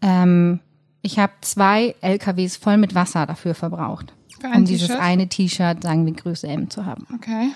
Ähm, 0.00 0.60
ich 1.02 1.18
habe 1.18 1.32
zwei 1.40 1.94
LKWs 2.00 2.56
voll 2.56 2.76
mit 2.76 2.94
Wasser 2.94 3.26
dafür 3.26 3.54
verbraucht, 3.54 4.12
ein 4.42 4.60
um 4.60 4.64
dieses 4.64 4.90
eine 4.90 5.28
T-Shirt, 5.28 5.82
sagen 5.82 6.06
wir 6.06 6.12
Größe 6.12 6.48
M, 6.48 6.70
zu 6.70 6.84
haben. 6.84 7.06
Okay. 7.14 7.50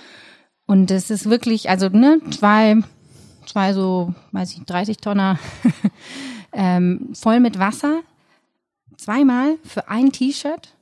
Und 0.67 0.91
es 0.91 1.11
ist 1.11 1.31
wirklich, 1.31 1.69
also 1.69 1.89
ne, 1.89 2.21
zwei, 2.31 2.77
zwei 3.47 3.73
so, 3.73 4.15
weiß 4.33 4.53
ich, 4.53 4.65
30 4.65 4.99
Tonner 4.99 5.39
ähm, 6.53 7.11
voll 7.13 7.41
mit 7.41 7.59
Wasser, 7.59 8.03
zweimal 8.97 9.57
für 9.65 9.89
ein 9.89 10.13
T-Shirt 10.13 10.76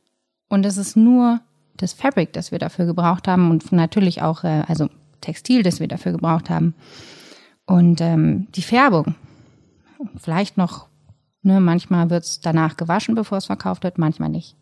und 0.49 0.67
es 0.67 0.77
ist 0.77 0.97
nur 0.97 1.41
das 1.77 1.93
Fabric, 1.93 2.33
das 2.33 2.53
wir 2.53 2.59
dafür 2.59 2.87
gebraucht 2.87 3.27
haben 3.29 3.51
und 3.51 3.73
natürlich 3.73 4.23
auch, 4.23 4.45
äh, 4.45 4.63
also 4.69 4.89
Textil, 5.21 5.63
das 5.63 5.81
wir 5.81 5.89
dafür 5.89 6.13
gebraucht 6.13 6.51
haben. 6.51 6.75
Und 7.67 8.01
ähm, 8.01 8.47
die 8.55 8.63
Färbung. 8.63 9.15
Vielleicht 10.17 10.57
noch, 10.57 10.89
ne, 11.43 11.61
manchmal 11.61 12.11
wird 12.11 12.25
es 12.25 12.41
danach 12.41 12.77
gewaschen, 12.77 13.15
bevor 13.15 13.39
es 13.39 13.47
verkauft 13.47 13.85
wird, 13.85 13.99
manchmal 13.99 14.29
nicht. 14.29 14.57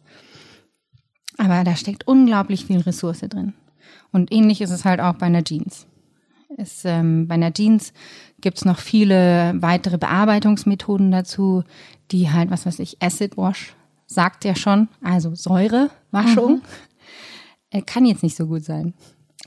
Aber 1.37 1.65
da 1.65 1.75
steckt 1.75 2.07
unglaublich 2.07 2.67
viel 2.67 2.81
Ressource 2.81 3.21
drin. 3.21 3.55
Und 4.12 4.33
ähnlich 4.33 4.61
ist 4.61 4.71
es 4.71 4.85
halt 4.85 5.01
auch 5.01 5.15
bei 5.15 5.27
einer 5.27 5.43
Jeans. 5.43 5.87
Es, 6.57 6.85
ähm, 6.85 7.27
bei 7.27 7.35
einer 7.35 7.53
Jeans 7.53 7.93
gibt's 8.41 8.65
noch 8.65 8.79
viele 8.79 9.55
weitere 9.57 9.99
Bearbeitungsmethoden 9.99 11.11
dazu, 11.11 11.65
die 12.11 12.31
halt, 12.31 12.51
was 12.51 12.67
weiß 12.67 12.79
ich, 12.79 13.03
Acid 13.03 13.37
Wash 13.37 13.75
sagt 14.14 14.45
ja 14.45 14.54
schon, 14.54 14.88
also 15.02 15.35
Säurewaschung, 15.35 16.57
mhm. 16.57 16.62
Äh, 17.71 17.81
kann 17.81 18.04
jetzt 18.04 18.23
nicht 18.23 18.37
so 18.37 18.47
gut 18.47 18.64
sein. 18.64 18.92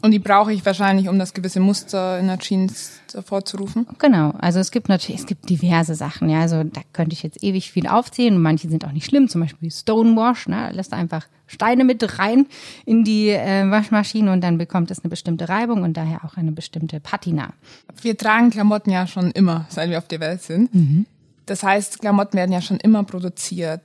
Und 0.02 0.12
die 0.12 0.20
brauche 0.20 0.52
ich 0.52 0.66
wahrscheinlich, 0.66 1.08
um 1.08 1.18
das 1.18 1.34
gewisse 1.34 1.60
Muster 1.60 2.20
in 2.20 2.28
der 2.28 2.38
Jeans 2.38 3.00
hervorzurufen. 3.14 3.88
Genau. 3.98 4.34
Also 4.40 4.60
es 4.60 4.72
gibt 4.72 4.90
natürlich, 4.90 5.22
es 5.22 5.26
gibt 5.26 5.50
diverse 5.50 5.96
Sachen. 5.96 6.30
Ja, 6.30 6.42
also 6.42 6.64
da 6.64 6.82
könnte 6.92 7.14
ich 7.14 7.24
jetzt 7.24 7.42
ewig 7.44 7.72
viel 7.72 7.88
aufzählen 7.88 8.40
manche 8.40 8.70
sind 8.70 8.86
auch 8.86 8.92
nicht 8.92 9.06
schlimm. 9.06 9.30
Zum 9.30 9.42
Beispiel 9.42 9.72
Stonewash. 9.72 10.48
Ne, 10.48 10.72
lässt 10.74 10.94
einfach 10.94 11.28
Steine 11.48 11.86
mit 11.86 12.20
rein 12.20 12.46
in 12.86 13.04
die 13.04 13.30
äh, 13.30 13.70
Waschmaschine 13.70 14.32
und 14.32 14.42
dann 14.42 14.58
bekommt 14.58 14.92
es 14.92 15.00
eine 15.00 15.10
bestimmte 15.10 15.48
Reibung 15.48 15.84
und 15.84 15.96
daher 15.96 16.26
auch 16.26 16.36
eine 16.36 16.52
bestimmte 16.52 17.00
Patina. 17.00 17.54
Wir 18.02 18.18
tragen 18.18 18.50
Klamotten 18.50 18.92
ja 18.92 19.08
schon 19.08 19.32
immer, 19.32 19.66
seit 19.70 19.90
wir 19.90 19.98
auf 19.98 20.08
der 20.08 20.20
Welt 20.20 20.42
sind. 20.42 20.74
Mhm. 20.76 21.06
Das 21.46 21.64
heißt, 21.64 22.02
Klamotten 22.02 22.38
werden 22.38 22.52
ja 22.52 22.62
schon 22.62 22.78
immer 22.78 23.04
produziert 23.04 23.82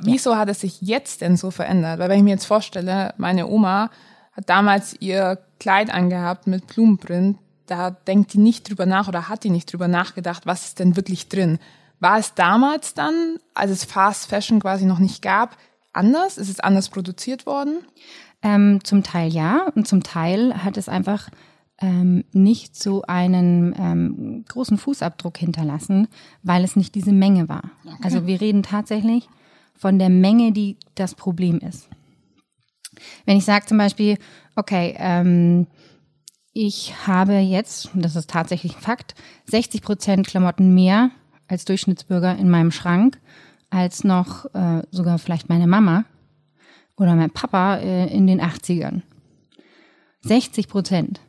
wieso 0.00 0.36
hat 0.36 0.48
es 0.48 0.60
sich 0.60 0.80
jetzt 0.80 1.20
denn 1.20 1.36
so 1.36 1.50
verändert? 1.50 1.98
Weil 1.98 2.08
wenn 2.08 2.18
ich 2.18 2.24
mir 2.24 2.30
jetzt 2.30 2.46
vorstelle, 2.46 3.14
meine 3.16 3.48
Oma 3.48 3.90
hat 4.32 4.48
damals 4.48 4.96
ihr 5.00 5.38
Kleid 5.58 5.92
angehabt 5.92 6.46
mit 6.46 6.66
Blumenprint, 6.66 7.38
da 7.66 7.90
denkt 7.90 8.34
die 8.34 8.38
nicht 8.38 8.68
drüber 8.68 8.86
nach 8.86 9.08
oder 9.08 9.28
hat 9.28 9.44
die 9.44 9.50
nicht 9.50 9.72
drüber 9.72 9.88
nachgedacht, 9.88 10.46
was 10.46 10.66
ist 10.66 10.78
denn 10.78 10.96
wirklich 10.96 11.28
drin. 11.28 11.58
War 12.00 12.18
es 12.18 12.34
damals 12.34 12.94
dann, 12.94 13.38
als 13.54 13.70
es 13.70 13.84
Fast 13.84 14.28
Fashion 14.28 14.60
quasi 14.60 14.84
noch 14.84 14.98
nicht 14.98 15.22
gab, 15.22 15.56
anders? 15.92 16.36
Ist 16.36 16.48
es 16.48 16.60
anders 16.60 16.88
produziert 16.88 17.46
worden? 17.46 17.84
Ähm, 18.42 18.80
zum 18.82 19.04
Teil 19.04 19.32
ja 19.32 19.68
und 19.76 19.86
zum 19.86 20.02
Teil 20.02 20.64
hat 20.64 20.76
es 20.76 20.88
einfach 20.88 21.28
ähm, 21.78 22.24
nicht 22.32 22.76
so 22.76 23.02
einen 23.02 23.74
ähm, 23.78 24.44
großen 24.48 24.78
Fußabdruck 24.78 25.38
hinterlassen, 25.38 26.08
weil 26.42 26.64
es 26.64 26.74
nicht 26.74 26.94
diese 26.94 27.12
Menge 27.12 27.48
war. 27.48 27.70
Okay. 27.84 27.96
Also 28.02 28.26
wir 28.26 28.40
reden 28.40 28.62
tatsächlich 28.62 29.28
von 29.74 29.98
der 29.98 30.10
Menge, 30.10 30.52
die 30.52 30.76
das 30.94 31.14
Problem 31.14 31.58
ist. 31.58 31.88
Wenn 33.24 33.36
ich 33.36 33.44
sage 33.44 33.66
zum 33.66 33.78
Beispiel, 33.78 34.18
okay, 34.56 34.94
ähm, 34.98 35.66
ich 36.52 36.94
habe 37.06 37.34
jetzt, 37.34 37.90
das 37.94 38.16
ist 38.16 38.30
tatsächlich 38.30 38.76
ein 38.76 38.82
Fakt, 38.82 39.14
60 39.46 39.82
Prozent 39.82 40.26
Klamotten 40.26 40.74
mehr 40.74 41.10
als 41.48 41.64
Durchschnittsbürger 41.64 42.36
in 42.36 42.50
meinem 42.50 42.70
Schrank, 42.70 43.18
als 43.70 44.04
noch 44.04 44.44
äh, 44.54 44.82
sogar 44.90 45.18
vielleicht 45.18 45.48
meine 45.48 45.66
Mama 45.66 46.04
oder 46.96 47.14
mein 47.14 47.30
Papa 47.30 47.76
äh, 47.76 48.06
in 48.14 48.26
den 48.26 48.40
80ern. 48.40 49.00
60 50.22 50.68
Prozent. 50.68 51.20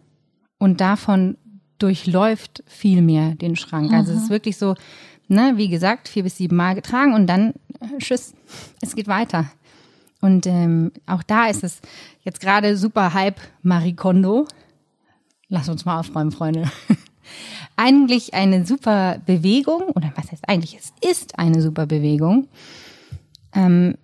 Und 0.60 0.82
davon 0.82 1.38
durchläuft 1.80 2.64
viel 2.68 3.02
mehr 3.02 3.36
den 3.36 3.56
Schrank. 3.56 3.92
Also 3.92 4.14
es 4.14 4.24
ist 4.24 4.30
wirklich 4.30 4.58
so, 4.58 4.76
ne, 5.28 5.54
wie 5.56 5.70
gesagt, 5.70 6.08
vier 6.08 6.24
bis 6.24 6.38
sieben 6.38 6.56
Mal 6.56 6.76
getragen 6.76 7.14
und 7.14 7.28
dann 7.28 7.54
äh, 7.80 7.98
tschüss, 8.00 8.34
es 8.82 8.96
geht 8.96 9.08
weiter. 9.08 9.52
Und 10.22 10.48
ähm, 10.48 10.92
auch 11.06 11.24
da 11.24 11.48
ist 11.48 11.64
es 11.64 11.82
jetzt 12.22 12.40
gerade 12.40 12.78
super 12.78 13.14
Hype 13.14 13.42
Marie 13.62 13.94
Kondo. 13.94 14.48
Lass 15.50 15.68
uns 15.68 15.84
mal 15.84 16.00
aufräumen, 16.00 16.32
Freunde. 16.32 16.72
eigentlich 17.76 18.34
eine 18.34 18.66
super 18.66 19.20
Bewegung, 19.26 19.82
oder 19.96 20.14
was 20.16 20.32
heißt 20.32 20.48
eigentlich, 20.48 20.78
es 20.78 20.94
ist 21.08 21.40
eine 21.40 21.62
super 21.62 21.86
Bewegung. 21.86 22.48
Ähm, 23.54 23.96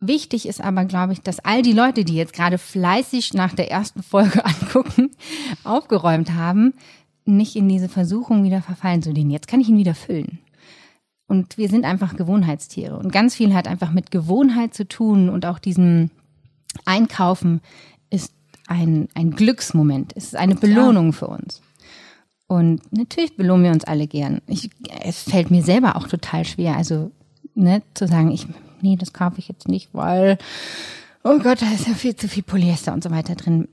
wichtig 0.00 0.46
ist 0.46 0.60
aber, 0.60 0.84
glaube 0.84 1.12
ich, 1.12 1.20
dass 1.20 1.40
all 1.40 1.62
die 1.62 1.72
Leute, 1.72 2.04
die 2.04 2.16
jetzt 2.16 2.32
gerade 2.32 2.58
fleißig 2.58 3.34
nach 3.34 3.54
der 3.54 3.70
ersten 3.70 4.02
Folge 4.02 4.44
angucken, 4.44 5.10
aufgeräumt 5.64 6.32
haben, 6.32 6.74
nicht 7.24 7.56
in 7.56 7.68
diese 7.68 7.88
Versuchung 7.88 8.44
wieder 8.44 8.62
verfallen 8.62 9.02
zu 9.02 9.12
denen. 9.12 9.30
Jetzt 9.30 9.48
kann 9.48 9.60
ich 9.60 9.68
ihn 9.68 9.78
wieder 9.78 9.94
füllen. 9.94 10.38
Und 11.26 11.56
wir 11.56 11.68
sind 11.68 11.84
einfach 11.84 12.16
Gewohnheitstiere. 12.16 12.98
Und 12.98 13.12
ganz 13.12 13.34
viel 13.34 13.54
hat 13.54 13.66
einfach 13.66 13.92
mit 13.92 14.10
Gewohnheit 14.10 14.74
zu 14.74 14.86
tun 14.86 15.28
und 15.28 15.46
auch 15.46 15.58
diesem 15.58 16.10
Einkaufen 16.84 17.60
ist 18.10 18.34
ein, 18.66 19.08
ein 19.14 19.32
Glücksmoment, 19.32 20.12
es 20.16 20.24
ist 20.24 20.36
eine 20.36 20.54
Belohnung 20.54 21.06
ja. 21.06 21.12
für 21.12 21.26
uns. 21.28 21.62
Und 22.46 22.80
natürlich 22.92 23.36
belohnen 23.36 23.64
wir 23.64 23.72
uns 23.72 23.84
alle 23.84 24.06
gern. 24.06 24.42
Ich, 24.46 24.70
es 25.02 25.22
fällt 25.22 25.50
mir 25.50 25.62
selber 25.62 25.96
auch 25.96 26.06
total 26.06 26.44
schwer, 26.44 26.76
also 26.76 27.10
ne, 27.54 27.82
zu 27.94 28.06
sagen, 28.06 28.30
ich, 28.30 28.46
nee, 28.82 28.96
das 28.96 29.12
kaufe 29.12 29.38
ich 29.38 29.48
jetzt 29.48 29.68
nicht, 29.68 29.88
weil, 29.92 30.36
oh 31.24 31.38
Gott, 31.38 31.62
da 31.62 31.72
ist 31.72 31.88
ja 31.88 31.94
viel 31.94 32.14
zu 32.14 32.28
viel 32.28 32.42
Polyester 32.42 32.92
und 32.92 33.02
so 33.02 33.10
weiter 33.10 33.34
drin. 33.36 33.68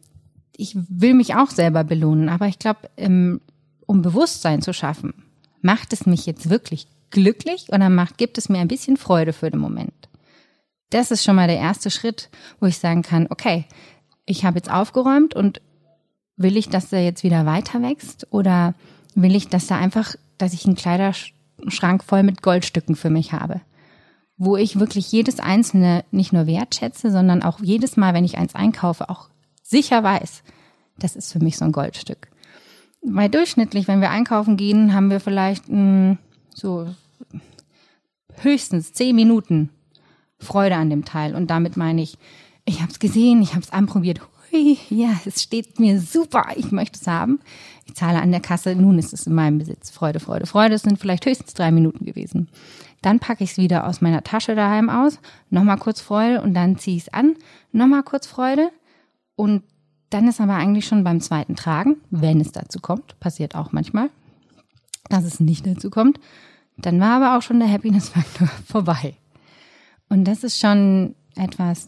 Ich 0.60 0.76
will 0.76 1.14
mich 1.14 1.36
auch 1.36 1.52
selber 1.52 1.86
belohnen, 1.86 2.28
aber 2.28 2.48
ich 2.48 2.60
glaube, 2.60 2.90
ähm, 2.98 3.40
um 3.86 4.02
Bewusstsein 4.02 4.62
zu 4.62 4.74
schaffen, 4.74 5.14
macht 5.62 5.94
es 5.94 6.06
mich 6.06 6.26
jetzt 6.26 6.50
wirklich 6.50 6.88
glücklich 7.12 7.68
oder 7.70 7.90
macht, 7.90 8.18
gibt 8.18 8.38
es 8.38 8.50
mir 8.50 8.60
ein 8.60 8.68
bisschen 8.68 8.98
Freude 8.98 9.32
für 9.32 9.50
den 9.50 9.62
Moment? 9.62 10.10
Das 10.90 11.12
ist 11.12 11.24
schon 11.24 11.38
mal 11.38 11.48
der 11.48 11.60
erste 11.60 11.90
Schritt, 11.90 12.30
wo 12.60 12.66
ich 12.66 12.78
sagen 12.78 13.04
kann, 13.04 13.28
okay, 13.30 13.68
ich 14.26 14.44
habe 14.44 14.58
jetzt 14.58 14.70
aufgeräumt 14.70 15.34
und 15.34 15.62
will 16.36 16.58
ich, 16.58 16.68
dass 16.68 16.90
der 16.90 17.06
jetzt 17.06 17.24
wieder 17.24 17.46
weiter 17.46 17.82
wächst 17.82 18.28
oder 18.30 18.74
will 19.16 19.38
ich, 19.38 19.48
dass 19.48 19.68
da 19.68 19.78
einfach, 19.78 20.16
dass 20.38 20.52
ich 20.52 20.66
einen 20.66 20.76
Kleiderschrank 20.76 22.04
voll 22.04 22.24
mit 22.24 22.42
Goldstücken 22.42 22.98
für 22.98 23.10
mich 23.10 23.32
habe? 23.32 23.62
Wo 24.36 24.58
ich 24.58 24.78
wirklich 24.78 25.10
jedes 25.10 25.40
einzelne 25.40 26.04
nicht 26.12 26.34
nur 26.34 26.48
wertschätze, 26.48 27.12
sondern 27.12 27.44
auch 27.44 27.62
jedes 27.62 27.96
Mal, 27.96 28.14
wenn 28.14 28.26
ich 28.26 28.38
eins 28.38 28.56
einkaufe, 28.56 29.10
auch 29.10 29.30
sicher 29.70 30.04
weiß, 30.04 30.44
das 30.98 31.16
ist 31.16 31.32
für 31.32 31.40
mich 31.40 31.58
so 31.58 31.66
ein 31.66 31.72
Goldstück. 31.72 32.30
Weil 33.02 33.30
durchschnittlich, 33.30 33.88
wenn 33.88 34.02
wir 34.02 34.10
einkaufen 34.10 34.58
gehen, 34.58 34.94
haben 34.94 35.10
wir 35.10 35.20
vielleicht 35.20 35.70
mh, 35.70 35.76
hm, 35.76 36.18
so 36.54 36.88
höchstens 38.42 38.94
zehn 38.94 39.16
Minuten 39.16 39.70
Freude 40.38 40.76
an 40.76 40.90
dem 40.90 41.06
Teil. 41.06 41.36
Und 41.36 41.50
damit 41.50 41.78
meine 41.78 42.02
ich, 42.02 42.18
ich 42.66 42.82
habe 42.82 42.92
es 42.92 43.00
gesehen, 43.00 43.42
ich 43.42 43.52
habe 43.52 43.62
es 43.62 43.72
anprobiert, 43.72 44.22
hui, 44.52 44.78
ja, 44.90 45.20
es 45.26 45.44
steht 45.44 45.80
mir 45.80 46.00
super, 46.00 46.46
ich 46.56 46.72
möchte 46.72 47.00
es 47.00 47.08
haben. 47.08 47.40
Ich 47.86 47.96
zahle 47.96 48.22
an 48.22 48.32
der 48.32 48.42
Kasse, 48.42 48.76
nun 48.76 49.00
ist 49.00 49.14
es 49.14 49.28
in 49.28 49.34
meinem 49.34 49.58
Besitz. 49.58 49.90
Freude, 49.90 50.20
Freude, 50.20 50.46
Freude. 50.46 50.76
Es 50.76 50.84
sind 50.84 51.00
vielleicht 51.00 51.26
höchstens 51.26 51.54
drei 51.54 51.72
Minuten 51.72 52.06
gewesen. 52.06 52.50
Dann 53.02 53.20
packe 53.20 53.44
ich 53.44 53.52
es 53.52 53.58
wieder 53.58 53.88
aus 53.88 54.02
meiner 54.02 54.24
Tasche 54.24 54.56
daheim 54.56 54.90
aus, 54.90 55.20
nochmal 55.50 55.78
kurz 55.78 56.02
Freude 56.02 56.42
und 56.42 56.54
dann 56.54 56.78
ziehe 56.78 56.98
ich 56.98 57.04
es 57.04 57.14
an, 57.14 57.36
nochmal 57.72 58.04
kurz 58.04 58.28
Freude. 58.28 58.72
Und 59.40 59.64
dann 60.10 60.28
ist 60.28 60.42
aber 60.42 60.56
eigentlich 60.56 60.86
schon 60.86 61.06
beim 61.06 61.22
zweiten 61.22 61.56
Tragen, 61.56 61.96
wenn 62.10 62.42
es 62.42 62.52
dazu 62.52 62.82
kommt, 62.82 63.18
passiert 63.22 63.56
auch 63.56 63.72
manchmal, 63.72 64.10
dass 65.08 65.24
es 65.24 65.40
nicht 65.40 65.66
dazu 65.66 65.90
kommt, 65.90 66.20
dann 66.76 67.00
war 67.00 67.16
aber 67.16 67.38
auch 67.38 67.42
schon 67.42 67.62
der 67.62 67.72
Happiness-Faktor 67.72 68.50
vorbei. 68.66 69.16
Und 70.10 70.26
das 70.26 70.44
ist 70.44 70.60
schon 70.60 71.16
etwas, 71.38 71.86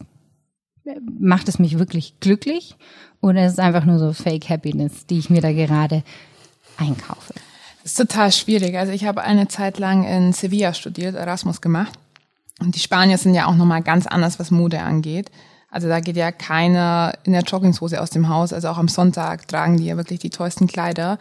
macht 1.20 1.46
es 1.46 1.58
mich 1.58 1.78
wirklich 1.78 2.18
glücklich 2.20 2.74
oder 3.20 3.44
ist 3.44 3.52
es 3.52 3.58
einfach 3.58 3.84
nur 3.84 3.98
so 3.98 4.14
Fake 4.14 4.48
Happiness, 4.48 5.04
die 5.04 5.18
ich 5.18 5.28
mir 5.28 5.42
da 5.42 5.52
gerade 5.52 6.04
einkaufe? 6.78 7.34
Das 7.82 7.92
ist 7.92 7.98
total 7.98 8.32
schwierig. 8.32 8.78
Also 8.78 8.94
ich 8.94 9.04
habe 9.04 9.24
eine 9.24 9.48
Zeit 9.48 9.78
lang 9.78 10.04
in 10.04 10.32
Sevilla 10.32 10.72
studiert, 10.72 11.16
Erasmus 11.16 11.60
gemacht. 11.60 11.98
Und 12.60 12.76
die 12.76 12.80
Spanier 12.80 13.18
sind 13.18 13.34
ja 13.34 13.44
auch 13.44 13.56
nochmal 13.56 13.82
ganz 13.82 14.06
anders, 14.06 14.38
was 14.38 14.50
Mode 14.50 14.80
angeht. 14.80 15.30
Also 15.72 15.88
da 15.88 16.00
geht 16.00 16.16
ja 16.16 16.30
keiner 16.32 17.14
in 17.24 17.32
der 17.32 17.42
Jogginghose 17.42 18.00
aus 18.00 18.10
dem 18.10 18.28
Haus. 18.28 18.52
Also 18.52 18.68
auch 18.68 18.76
am 18.76 18.88
Sonntag 18.88 19.48
tragen 19.48 19.78
die 19.78 19.86
ja 19.86 19.96
wirklich 19.96 20.20
die 20.20 20.28
tollsten 20.28 20.66
Kleider. 20.66 21.18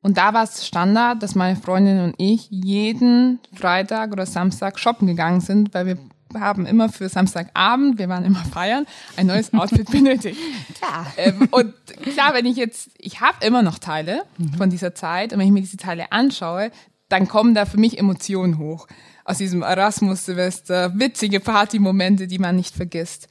Und 0.00 0.16
da 0.16 0.32
war 0.32 0.44
es 0.44 0.66
Standard, 0.66 1.22
dass 1.22 1.34
meine 1.34 1.56
Freundin 1.56 2.00
und 2.00 2.14
ich 2.16 2.48
jeden 2.50 3.38
Freitag 3.54 4.10
oder 4.10 4.24
Samstag 4.24 4.78
shoppen 4.78 5.06
gegangen 5.06 5.42
sind, 5.42 5.74
weil 5.74 5.86
wir 5.86 5.98
haben 6.34 6.64
immer 6.64 6.88
für 6.88 7.10
Samstagabend, 7.10 7.98
wir 7.98 8.08
waren 8.08 8.24
immer 8.24 8.42
feiern, 8.46 8.86
ein 9.18 9.26
neues 9.26 9.52
Outfit 9.52 9.90
benötigt. 9.90 10.40
Klar. 10.78 11.12
Ähm, 11.18 11.48
und 11.50 11.74
klar, 12.14 12.32
wenn 12.32 12.46
ich 12.46 12.56
jetzt, 12.56 12.90
ich 12.96 13.20
habe 13.20 13.44
immer 13.44 13.60
noch 13.60 13.78
Teile 13.78 14.22
mhm. 14.38 14.54
von 14.54 14.70
dieser 14.70 14.94
Zeit 14.94 15.34
und 15.34 15.38
wenn 15.38 15.46
ich 15.46 15.52
mir 15.52 15.60
diese 15.60 15.76
Teile 15.76 16.10
anschaue, 16.10 16.70
dann 17.10 17.28
kommen 17.28 17.54
da 17.54 17.66
für 17.66 17.78
mich 17.78 17.98
Emotionen 17.98 18.56
hoch. 18.56 18.88
Aus 19.26 19.36
diesem 19.36 19.60
Erasmus-Silvester, 19.60 20.98
witzige 20.98 21.40
Partymomente, 21.40 22.26
die 22.26 22.38
man 22.38 22.56
nicht 22.56 22.74
vergisst. 22.74 23.28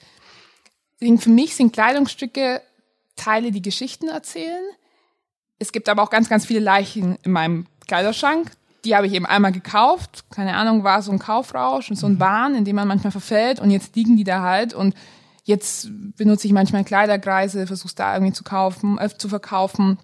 Für 1.18 1.30
mich 1.30 1.56
sind 1.56 1.72
Kleidungsstücke 1.72 2.62
Teile, 3.16 3.50
die 3.50 3.62
Geschichten 3.62 4.08
erzählen. 4.08 4.64
Es 5.58 5.72
gibt 5.72 5.88
aber 5.88 6.02
auch 6.02 6.10
ganz, 6.10 6.28
ganz 6.28 6.46
viele 6.46 6.60
Leichen 6.60 7.18
in 7.22 7.32
meinem 7.32 7.66
Kleiderschrank, 7.86 8.52
die 8.84 8.96
habe 8.96 9.06
ich 9.06 9.12
eben 9.12 9.26
einmal 9.26 9.52
gekauft. 9.52 10.24
Keine 10.30 10.54
Ahnung, 10.56 10.82
war 10.82 11.02
so 11.02 11.12
ein 11.12 11.18
Kaufrausch 11.18 11.90
und 11.90 11.96
so 11.96 12.06
ein 12.06 12.18
Wahn, 12.18 12.54
in 12.54 12.64
dem 12.64 12.76
man 12.76 12.88
manchmal 12.88 13.12
verfällt 13.12 13.60
und 13.60 13.70
jetzt 13.70 13.94
liegen 13.94 14.16
die 14.16 14.24
da 14.24 14.42
halt 14.42 14.74
und 14.74 14.94
jetzt 15.44 15.88
benutze 16.16 16.46
ich 16.46 16.52
manchmal 16.52 16.84
Kleiderkreise, 16.84 17.66
versuch's 17.66 17.94
da 17.94 18.14
irgendwie 18.14 18.32
zu 18.32 18.44
kaufen, 18.44 18.98
äh, 18.98 19.08
zu 19.16 19.28
verkaufen 19.28 19.98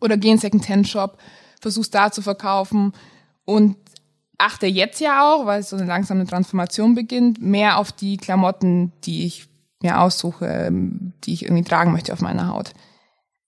oder 0.00 0.16
gehe 0.16 0.32
in 0.32 0.38
Second-Hand-Shop, 0.38 1.18
versuch's 1.60 1.90
da 1.90 2.10
zu 2.10 2.22
verkaufen 2.22 2.92
und 3.44 3.76
achte 4.38 4.66
jetzt 4.66 5.00
ja 5.00 5.22
auch, 5.22 5.46
weil 5.46 5.62
so 5.62 5.76
eine 5.76 5.86
langsame 5.86 6.26
Transformation 6.26 6.94
beginnt, 6.94 7.40
mehr 7.40 7.78
auf 7.78 7.92
die 7.92 8.18
Klamotten, 8.18 8.92
die 9.04 9.26
ich 9.26 9.48
mir 9.86 10.00
aussuche, 10.00 10.46
ähm, 10.46 11.12
die 11.24 11.32
ich 11.32 11.44
irgendwie 11.44 11.64
tragen 11.64 11.92
möchte 11.92 12.12
auf 12.12 12.20
meiner 12.20 12.48
Haut. 12.48 12.72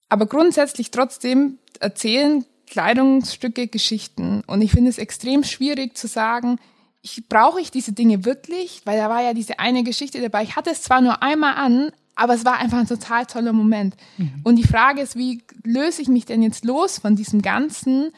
Aber 0.09 0.25
grundsätzlich 0.25 0.91
trotzdem 0.91 1.59
erzählen 1.79 2.45
Kleidungsstücke, 2.67 3.67
Geschichten. 3.67 4.43
Und 4.47 4.61
ich 4.61 4.71
finde 4.71 4.89
es 4.89 4.97
extrem 4.97 5.43
schwierig 5.43 5.97
zu 5.97 6.07
sagen, 6.07 6.59
ich 7.01 7.27
brauche 7.29 7.61
ich 7.61 7.71
diese 7.71 7.93
Dinge 7.93 8.25
wirklich, 8.25 8.81
weil 8.85 8.97
da 8.97 9.09
war 9.09 9.21
ja 9.21 9.33
diese 9.33 9.59
eine 9.59 9.83
Geschichte 9.83 10.21
dabei. 10.21 10.43
Ich 10.43 10.55
hatte 10.55 10.69
es 10.69 10.81
zwar 10.81 11.01
nur 11.01 11.23
einmal 11.23 11.55
an, 11.55 11.91
aber 12.15 12.33
es 12.33 12.43
war 12.43 12.57
einfach 12.57 12.77
ein 12.77 12.87
total 12.87 13.25
toller 13.25 13.53
Moment. 13.53 13.95
Mhm. 14.17 14.41
Und 14.43 14.57
die 14.57 14.67
Frage 14.67 15.01
ist, 15.01 15.15
wie 15.15 15.43
löse 15.63 16.01
ich 16.01 16.09
mich 16.09 16.25
denn 16.25 16.43
jetzt 16.43 16.65
los 16.65 16.99
von 16.99 17.15
diesem 17.15 17.41
ganzen 17.41 18.11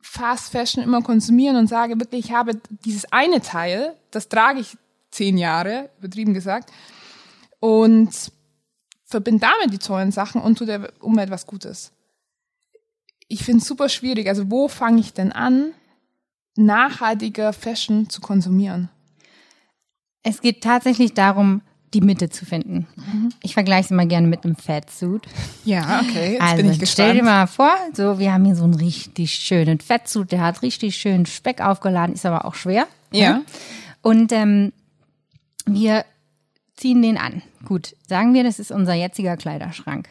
Fast 0.00 0.52
Fashion 0.52 0.84
immer 0.84 1.02
konsumieren 1.02 1.56
und 1.56 1.66
sage 1.66 1.98
wirklich, 1.98 2.26
ich 2.26 2.32
habe 2.32 2.52
dieses 2.84 3.12
eine 3.12 3.40
Teil, 3.40 3.94
das 4.10 4.28
trage 4.28 4.60
ich 4.60 4.76
zehn 5.10 5.36
Jahre, 5.36 5.90
übertrieben 5.98 6.34
gesagt, 6.34 6.70
und 7.60 8.32
verbinde 9.04 9.46
damit 9.46 9.72
die 9.72 9.84
tollen 9.84 10.12
Sachen 10.12 10.40
und 10.40 10.58
tue 10.58 10.66
der 10.66 10.92
Umwelt 11.00 11.30
was 11.30 11.46
Gutes 11.46 11.92
ich 13.28 13.44
finde 13.44 13.60
es 13.60 13.68
super 13.68 13.88
schwierig. 13.88 14.28
Also 14.28 14.50
wo 14.50 14.68
fange 14.68 15.00
ich 15.00 15.12
denn 15.12 15.32
an, 15.32 15.72
nachhaltiger 16.56 17.52
Fashion 17.52 18.08
zu 18.08 18.20
konsumieren? 18.20 18.88
Es 20.22 20.40
geht 20.40 20.62
tatsächlich 20.62 21.14
darum, 21.14 21.62
die 21.94 22.00
Mitte 22.00 22.28
zu 22.28 22.44
finden. 22.44 22.86
Mhm. 22.96 23.30
Ich 23.42 23.54
vergleiche 23.54 23.86
es 23.86 23.90
immer 23.90 24.04
gerne 24.04 24.26
mit 24.26 24.44
einem 24.44 24.56
Fatsuit. 24.56 25.22
Ja, 25.64 26.00
okay, 26.02 26.32
jetzt 26.32 26.42
also, 26.42 26.56
bin 26.56 26.72
ich 26.72 26.78
gespannt. 26.78 27.08
Stell 27.08 27.14
dir 27.14 27.22
mal 27.22 27.46
vor, 27.46 27.72
so 27.94 28.18
wir 28.18 28.32
haben 28.32 28.44
hier 28.44 28.56
so 28.56 28.64
einen 28.64 28.74
richtig 28.74 29.34
schönen 29.34 29.80
Fatsuit, 29.80 30.32
der 30.32 30.42
hat 30.42 30.60
richtig 30.62 30.96
schön 30.96 31.24
Speck 31.24 31.62
aufgeladen, 31.62 32.14
ist 32.14 32.26
aber 32.26 32.44
auch 32.44 32.54
schwer. 32.54 32.86
Ja. 33.10 33.42
Und 34.02 34.32
ähm, 34.32 34.72
wir 35.64 36.04
ziehen 36.78 37.02
den 37.02 37.18
an. 37.18 37.42
Gut, 37.64 37.94
sagen 38.06 38.34
wir, 38.34 38.44
das 38.44 38.58
ist 38.58 38.70
unser 38.70 38.94
jetziger 38.94 39.36
Kleiderschrank. 39.36 40.08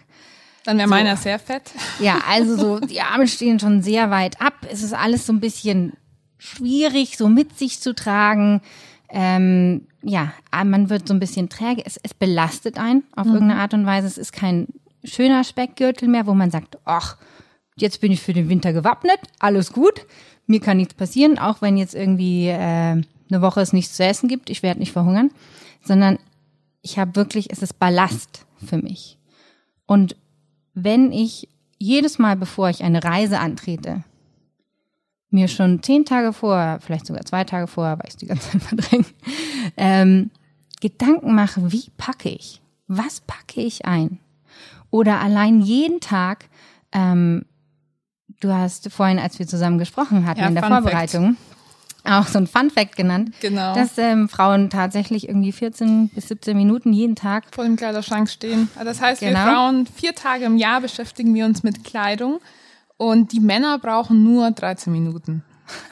Dann 0.65 0.77
wäre 0.77 0.88
meiner 0.88 1.15
sehr 1.15 1.39
fett. 1.39 1.71
Ja, 2.00 2.19
also 2.29 2.57
so, 2.57 2.79
die 2.86 3.01
Arme 3.01 3.27
stehen 3.27 3.59
schon 3.59 3.81
sehr 3.81 4.12
weit 4.12 4.41
ab. 4.41 4.53
Es 4.69 4.83
ist 4.83 4.93
alles 4.93 5.25
so 5.25 5.33
ein 5.33 5.39
bisschen 5.39 5.93
schwierig, 6.38 7.17
so 7.17 7.29
mit 7.29 7.57
sich 7.57 7.79
zu 7.79 7.95
tragen. 7.95 8.62
Ähm, 9.09 9.88
ja, 10.03 10.33
man 10.65 10.89
wird 10.89 11.07
so 11.07 11.13
ein 11.13 11.19
bisschen 11.19 11.50
träge. 11.50 11.83
Es, 11.86 11.97
es 12.03 12.13
belastet 12.13 12.77
einen 12.77 13.03
auf 13.15 13.25
mhm. 13.25 13.33
irgendeine 13.33 13.62
Art 13.62 13.74
und 13.74 13.86
Weise. 13.86 14.07
Es 14.07 14.17
ist 14.17 14.33
kein 14.33 14.67
schöner 15.03 15.43
Speckgürtel 15.43 16.07
mehr, 16.07 16.27
wo 16.27 16.33
man 16.33 16.51
sagt, 16.51 16.77
ach, 16.86 17.17
jetzt 17.77 18.01
bin 18.01 18.12
ich 18.12 18.21
für 18.21 18.33
den 18.33 18.50
Winter 18.50 18.74
gewappnet, 18.74 19.19
alles 19.39 19.71
gut, 19.71 20.05
mir 20.45 20.59
kann 20.59 20.77
nichts 20.77 20.93
passieren, 20.93 21.39
auch 21.39 21.62
wenn 21.62 21.77
jetzt 21.77 21.95
irgendwie 21.95 22.47
äh, 22.47 22.55
eine 22.59 23.41
Woche 23.41 23.62
es 23.62 23.74
nichts 23.74 23.95
zu 23.95 24.03
essen 24.03 24.27
gibt, 24.27 24.50
ich 24.50 24.63
werde 24.63 24.79
nicht 24.79 24.91
verhungern, 24.91 25.31
sondern 25.83 26.19
ich 26.88 26.98
habe 26.98 27.17
wirklich, 27.17 27.51
es 27.51 27.62
ist 27.62 27.79
Ballast 27.79 28.46
für 28.65 28.77
mich. 28.77 29.17
Und 29.88 30.15
wenn 30.74 31.12
ich 31.12 31.50
jedes 31.77 32.17
Mal, 32.17 32.38
bevor 32.38 32.70
ich 32.70 32.82
eine 32.82 33.03
Reise 33.03 33.39
antrete, 33.39 34.06
mir 35.29 35.50
schon 35.50 35.84
zehn 35.84 36.06
Tage 36.06 36.32
vorher, 36.32 36.79
vielleicht 36.79 37.06
sogar 37.06 37.25
zwei 37.25 37.44
Tage 37.44 37.67
vorher, 37.67 38.00
weil 38.00 38.08
ich 38.08 38.15
die 38.15 38.27
ganze 38.27 38.51
Zeit 38.51 38.62
verdränge, 38.70 39.06
ähm, 39.75 40.32
Gedanken 40.79 41.36
mache, 41.36 41.74
wie 41.74 41.89
packe 41.98 42.29
ich? 42.29 42.62
Was 42.88 43.20
packe 43.20 43.60
ich 43.60 43.86
ein? 43.86 44.20
Oder 44.89 45.20
allein 45.20 45.60
jeden 45.60 46.00
Tag, 46.00 46.48
ähm, 46.94 47.44
du 48.39 48.53
hast 48.53 48.89
vorhin, 48.94 49.20
als 49.20 49.39
wir 49.39 49.48
zusammen 49.48 49.77
gesprochen 49.77 50.25
hatten 50.25 50.39
ja, 50.39 50.48
in 50.48 50.53
der 50.53 50.63
Fun 50.63 50.72
Vorbereitung, 50.72 51.36
Fact. 51.36 51.47
Auch 52.08 52.28
so 52.28 52.40
ein 52.40 52.48
Fun 52.48 52.70
Fact 52.70 52.96
genannt, 52.96 53.32
genau. 53.40 53.74
dass 53.74 53.98
ähm, 53.98 54.30
Frauen 54.30 54.70
tatsächlich 54.70 55.28
irgendwie 55.28 55.52
14 55.52 56.10
bis 56.10 56.28
17 56.30 56.56
Minuten 56.56 56.94
jeden 56.94 57.16
Tag 57.16 57.46
vor 57.52 57.64
dem 57.64 57.76
Kleiderschrank 57.76 58.30
stehen. 58.30 58.70
Also 58.76 58.86
das 58.86 59.02
heißt, 59.02 59.22
genau. 59.22 59.46
wir 59.46 59.52
Frauen 59.52 59.86
vier 59.88 60.16
Tage 60.16 60.46
im 60.46 60.58
Jahr 60.58 60.82
beschäftigen 60.82 61.34
wir 61.34 61.46
uns 61.46 61.64
mit 61.64 61.84
Kleidung 61.84 62.40
und 62.98 63.32
die 63.32 63.40
Männer 63.40 63.80
brauchen 63.80 64.24
nur 64.24 64.52
13 64.52 64.92
Minuten. 64.92 65.44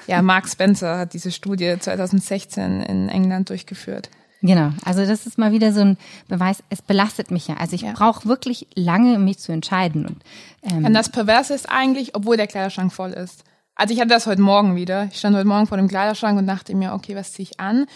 Ja, 0.07 0.21
Mark 0.21 0.47
Spencer 0.47 0.97
hat 0.97 1.13
diese 1.13 1.31
Studie 1.31 1.75
2016 1.79 2.81
in 2.81 3.09
England 3.09 3.49
durchgeführt. 3.49 4.09
Genau, 4.41 4.71
also 4.83 5.05
das 5.05 5.25
ist 5.25 5.37
mal 5.37 5.51
wieder 5.51 5.73
so 5.73 5.81
ein 5.81 5.97
Beweis, 6.27 6.63
es 6.69 6.81
belastet 6.81 7.31
mich 7.31 7.47
ja. 7.47 7.55
Also 7.57 7.75
ich 7.75 7.81
ja. 7.81 7.93
brauche 7.93 8.27
wirklich 8.27 8.67
lange, 8.75 9.17
mich 9.17 9.39
zu 9.39 9.51
entscheiden. 9.51 10.05
Und, 10.05 10.23
ähm, 10.61 10.85
und 10.85 10.93
das 10.93 11.09
Perverse 11.09 11.53
ist 11.53 11.69
eigentlich, 11.69 12.15
obwohl 12.15 12.37
der 12.37 12.47
Kleiderschrank 12.47 12.93
voll 12.93 13.11
ist. 13.11 13.43
Also 13.75 13.93
ich 13.93 13.99
hatte 13.99 14.09
das 14.09 14.25
heute 14.25 14.41
Morgen 14.41 14.75
wieder. 14.77 15.09
Ich 15.11 15.19
stand 15.19 15.35
heute 15.35 15.47
Morgen 15.47 15.67
vor 15.67 15.77
dem 15.77 15.89
Kleiderschrank 15.89 16.39
und 16.39 16.47
dachte 16.47 16.73
mir, 16.75 16.93
okay, 16.93 17.15
was 17.15 17.33
ziehe 17.33 17.47
ich 17.49 17.59
an? 17.59 17.87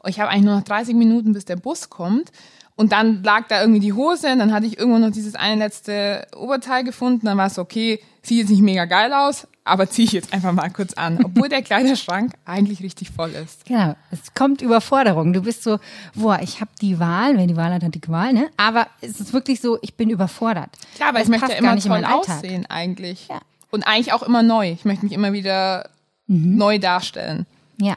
Und 0.00 0.10
ich 0.10 0.20
habe 0.20 0.30
eigentlich 0.30 0.44
nur 0.44 0.56
noch 0.56 0.64
30 0.64 0.94
Minuten, 0.94 1.32
bis 1.32 1.46
der 1.46 1.56
Bus 1.56 1.88
kommt. 1.88 2.30
Und 2.76 2.92
dann 2.92 3.22
lag 3.22 3.48
da 3.48 3.60
irgendwie 3.60 3.80
die 3.80 3.92
Hose 3.92 4.32
und 4.32 4.38
dann 4.38 4.52
hatte 4.52 4.66
ich 4.66 4.78
irgendwo 4.78 4.98
noch 4.98 5.10
dieses 5.10 5.34
eine 5.34 5.56
letzte 5.56 6.26
Oberteil 6.36 6.84
gefunden. 6.84 7.26
Dann 7.26 7.38
war 7.38 7.46
es 7.46 7.58
okay, 7.58 8.00
sieht 8.22 8.38
jetzt 8.40 8.50
nicht 8.50 8.62
mega 8.62 8.84
geil 8.84 9.12
aus, 9.12 9.46
aber 9.64 9.88
ziehe 9.88 10.06
ich 10.06 10.12
jetzt 10.12 10.32
einfach 10.32 10.52
mal 10.52 10.70
kurz 10.70 10.94
an, 10.94 11.18
obwohl 11.24 11.48
der 11.48 11.62
Kleiderschrank 11.62 12.32
eigentlich 12.44 12.82
richtig 12.82 13.10
voll 13.10 13.30
ist. 13.30 13.64
Genau, 13.66 13.94
es 14.10 14.34
kommt 14.34 14.62
Überforderung. 14.62 15.32
Du 15.32 15.42
bist 15.42 15.62
so, 15.62 15.78
boah, 16.14 16.40
ich 16.42 16.60
habe 16.60 16.70
die 16.80 16.98
Wahl, 16.98 17.36
wer 17.36 17.46
die 17.46 17.56
Wahl 17.56 17.72
hat, 17.72 17.82
hat 17.82 17.94
die 17.94 18.08
Wahl, 18.08 18.32
ne? 18.32 18.48
Aber 18.56 18.86
es 19.00 19.20
ist 19.20 19.32
wirklich 19.32 19.60
so, 19.60 19.78
ich 19.82 19.94
bin 19.94 20.10
überfordert. 20.10 20.70
Klar, 20.96 21.14
weil 21.14 21.22
ich 21.22 21.28
möchte 21.28 21.52
ja 21.52 21.58
immer 21.58 21.78
toll 21.78 22.04
aussehen 22.04 22.66
eigentlich. 22.66 23.28
Ja. 23.28 23.40
Und 23.72 23.84
eigentlich 23.84 24.12
auch 24.12 24.22
immer 24.22 24.42
neu. 24.42 24.70
Ich 24.70 24.84
möchte 24.84 25.04
mich 25.04 25.14
immer 25.14 25.32
wieder 25.32 25.88
mhm. 26.26 26.56
neu 26.56 26.78
darstellen. 26.78 27.46
Ja. 27.78 27.96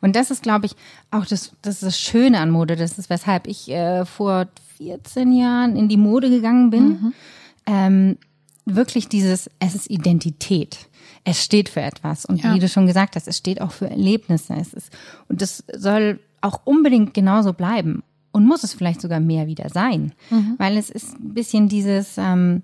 Und 0.00 0.16
das 0.16 0.30
ist, 0.30 0.42
glaube 0.42 0.66
ich, 0.66 0.76
auch 1.10 1.26
das, 1.26 1.52
das 1.62 1.74
ist 1.74 1.82
das 1.82 2.00
Schöne 2.00 2.38
an 2.38 2.50
Mode. 2.50 2.76
Das 2.76 2.96
ist, 2.96 3.10
weshalb 3.10 3.46
ich 3.46 3.68
äh, 3.68 4.06
vor 4.06 4.46
14 4.78 5.32
Jahren 5.32 5.76
in 5.76 5.88
die 5.88 5.96
Mode 5.96 6.30
gegangen 6.30 6.70
bin. 6.70 6.88
Mhm. 6.88 7.12
Ähm, 7.66 8.18
wirklich 8.64 9.08
dieses, 9.08 9.50
es 9.58 9.74
ist 9.74 9.90
Identität. 9.90 10.86
Es 11.24 11.44
steht 11.44 11.68
für 11.68 11.82
etwas. 11.82 12.24
Und 12.24 12.42
ja. 12.42 12.54
wie 12.54 12.60
du 12.60 12.68
schon 12.68 12.86
gesagt 12.86 13.16
hast, 13.16 13.28
es 13.28 13.36
steht 13.36 13.60
auch 13.60 13.72
für 13.72 13.90
Erlebnisse. 13.90 14.54
Es 14.54 14.72
ist, 14.72 14.92
und 15.28 15.42
das 15.42 15.64
soll 15.74 16.20
auch 16.40 16.60
unbedingt 16.64 17.14
genauso 17.14 17.52
bleiben. 17.52 18.02
Und 18.32 18.46
muss 18.46 18.62
es 18.62 18.74
vielleicht 18.74 19.00
sogar 19.00 19.18
mehr 19.18 19.48
wieder 19.48 19.68
sein. 19.70 20.12
Mhm. 20.30 20.54
Weil 20.56 20.76
es 20.76 20.88
ist 20.88 21.18
ein 21.18 21.34
bisschen 21.34 21.68
dieses, 21.68 22.16
ähm, 22.16 22.62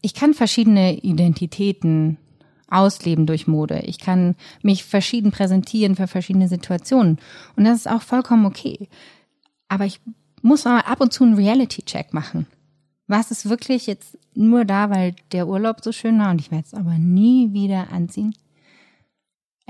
ich 0.00 0.14
kann 0.14 0.34
verschiedene 0.34 0.98
Identitäten 0.98 2.18
ausleben 2.70 3.26
durch 3.26 3.46
Mode. 3.46 3.82
Ich 3.86 3.98
kann 3.98 4.36
mich 4.62 4.84
verschieden 4.84 5.30
präsentieren 5.30 5.96
für 5.96 6.06
verschiedene 6.06 6.48
Situationen. 6.48 7.18
Und 7.56 7.64
das 7.64 7.78
ist 7.78 7.90
auch 7.90 8.02
vollkommen 8.02 8.46
okay. 8.46 8.88
Aber 9.68 9.86
ich 9.86 10.00
muss 10.42 10.64
mal 10.64 10.80
ab 10.80 11.00
und 11.00 11.12
zu 11.12 11.24
einen 11.24 11.34
Reality-Check 11.34 12.12
machen. 12.12 12.46
Was 13.06 13.30
ist 13.30 13.48
wirklich 13.48 13.86
jetzt 13.86 14.18
nur 14.34 14.64
da, 14.64 14.90
weil 14.90 15.14
der 15.32 15.48
Urlaub 15.48 15.82
so 15.82 15.92
schön 15.92 16.18
war 16.18 16.30
und 16.30 16.40
ich 16.40 16.50
werde 16.50 16.64
es 16.66 16.74
aber 16.74 16.98
nie 16.98 17.52
wieder 17.52 17.90
anziehen? 17.90 18.34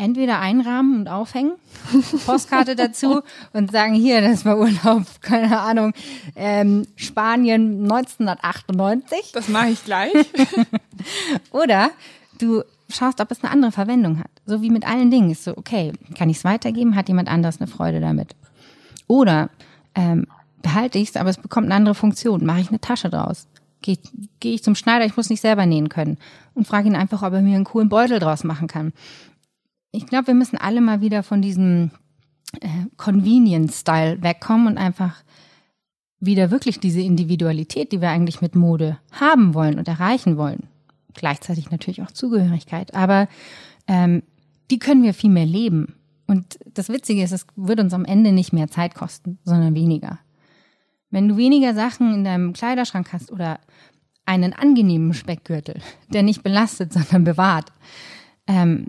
Entweder 0.00 0.38
einrahmen 0.38 1.00
und 1.00 1.08
aufhängen, 1.08 1.54
Postkarte 2.24 2.76
dazu 2.76 3.22
und 3.52 3.72
sagen, 3.72 3.94
hier, 3.94 4.20
das 4.20 4.44
war 4.44 4.56
Urlaub, 4.56 5.02
keine 5.20 5.58
Ahnung, 5.58 5.92
ähm, 6.36 6.86
Spanien 6.94 7.82
1998. 7.82 9.32
Das 9.32 9.48
mache 9.48 9.70
ich 9.70 9.84
gleich. 9.84 10.12
Oder 11.50 11.90
du 12.38 12.62
schaust, 12.88 13.20
ob 13.20 13.32
es 13.32 13.42
eine 13.42 13.50
andere 13.50 13.72
Verwendung 13.72 14.20
hat. 14.20 14.30
So 14.46 14.62
wie 14.62 14.70
mit 14.70 14.86
allen 14.86 15.10
Dingen. 15.10 15.32
Ist 15.32 15.42
so, 15.42 15.56
okay, 15.56 15.92
kann 16.16 16.30
ich 16.30 16.36
es 16.36 16.44
weitergeben? 16.44 16.94
Hat 16.94 17.08
jemand 17.08 17.28
anders 17.28 17.60
eine 17.60 17.66
Freude 17.66 17.98
damit? 17.98 18.36
Oder 19.08 19.50
ähm, 19.96 20.28
behalte 20.62 20.98
ich 20.98 21.08
es, 21.08 21.16
aber 21.16 21.30
es 21.30 21.38
bekommt 21.38 21.66
eine 21.66 21.74
andere 21.74 21.96
Funktion. 21.96 22.46
Mache 22.46 22.60
ich 22.60 22.68
eine 22.68 22.80
Tasche 22.80 23.10
draus? 23.10 23.48
Gehe 23.82 23.98
geh 24.38 24.54
ich 24.54 24.62
zum 24.62 24.76
Schneider, 24.76 25.04
ich 25.06 25.16
muss 25.16 25.28
nicht 25.28 25.40
selber 25.40 25.66
nähen 25.66 25.88
können. 25.88 26.18
Und 26.54 26.68
frage 26.68 26.88
ihn 26.88 26.94
einfach, 26.94 27.22
ob 27.24 27.32
er 27.32 27.42
mir 27.42 27.56
einen 27.56 27.64
coolen 27.64 27.88
Beutel 27.88 28.20
draus 28.20 28.44
machen 28.44 28.68
kann. 28.68 28.92
Ich 29.90 30.06
glaube, 30.06 30.28
wir 30.28 30.34
müssen 30.34 30.58
alle 30.58 30.80
mal 30.80 31.00
wieder 31.00 31.22
von 31.22 31.42
diesem 31.42 31.90
äh, 32.60 32.68
Convenience-Style 32.96 34.22
wegkommen 34.22 34.66
und 34.66 34.78
einfach 34.78 35.22
wieder 36.20 36.50
wirklich 36.50 36.80
diese 36.80 37.00
Individualität, 37.00 37.92
die 37.92 38.00
wir 38.00 38.10
eigentlich 38.10 38.40
mit 38.40 38.54
Mode 38.54 38.98
haben 39.12 39.54
wollen 39.54 39.78
und 39.78 39.88
erreichen 39.88 40.36
wollen, 40.36 40.68
gleichzeitig 41.14 41.70
natürlich 41.70 42.02
auch 42.02 42.10
Zugehörigkeit, 42.10 42.94
aber 42.94 43.28
ähm, 43.86 44.22
die 44.70 44.78
können 44.78 45.02
wir 45.02 45.14
viel 45.14 45.30
mehr 45.30 45.46
leben. 45.46 45.94
Und 46.26 46.58
das 46.74 46.88
Witzige 46.88 47.22
ist, 47.22 47.32
es 47.32 47.46
wird 47.56 47.80
uns 47.80 47.94
am 47.94 48.04
Ende 48.04 48.32
nicht 48.32 48.52
mehr 48.52 48.68
Zeit 48.68 48.94
kosten, 48.94 49.38
sondern 49.44 49.74
weniger. 49.74 50.18
Wenn 51.10 51.28
du 51.28 51.36
weniger 51.36 51.74
Sachen 51.74 52.12
in 52.12 52.24
deinem 52.24 52.52
Kleiderschrank 52.52 53.12
hast 53.12 53.32
oder 53.32 53.60
einen 54.26 54.52
angenehmen 54.52 55.14
Speckgürtel, 55.14 55.80
der 56.12 56.22
nicht 56.22 56.42
belastet, 56.42 56.92
sondern 56.94 57.24
bewahrt, 57.24 57.72
ähm, 58.46 58.88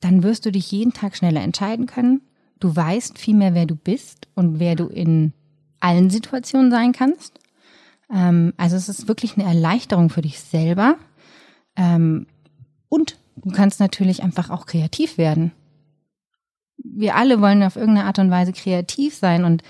dann 0.00 0.22
wirst 0.22 0.46
du 0.46 0.52
dich 0.52 0.70
jeden 0.72 0.92
Tag 0.92 1.16
schneller 1.16 1.42
entscheiden 1.42 1.86
können. 1.86 2.22
Du 2.58 2.74
weißt 2.74 3.18
viel 3.18 3.34
mehr, 3.34 3.54
wer 3.54 3.66
du 3.66 3.76
bist 3.76 4.28
und 4.34 4.58
wer 4.58 4.76
du 4.76 4.86
in 4.86 5.32
allen 5.78 6.10
Situationen 6.10 6.70
sein 6.70 6.92
kannst. 6.92 7.38
Ähm, 8.12 8.52
also 8.56 8.76
es 8.76 8.88
ist 8.88 9.08
wirklich 9.08 9.36
eine 9.36 9.46
Erleichterung 9.46 10.10
für 10.10 10.22
dich 10.22 10.40
selber, 10.40 10.96
ähm, 11.76 12.26
und 12.88 13.18
du 13.36 13.50
kannst 13.50 13.80
natürlich 13.80 14.22
einfach 14.22 14.50
auch 14.50 14.66
kreativ 14.66 15.16
werden. 15.16 15.52
Wir 16.76 17.16
alle 17.16 17.40
wollen 17.40 17.62
auf 17.62 17.76
irgendeine 17.76 18.06
Art 18.06 18.18
und 18.18 18.30
Weise 18.30 18.52
kreativ 18.52 19.14
sein 19.14 19.44
und 19.44 19.62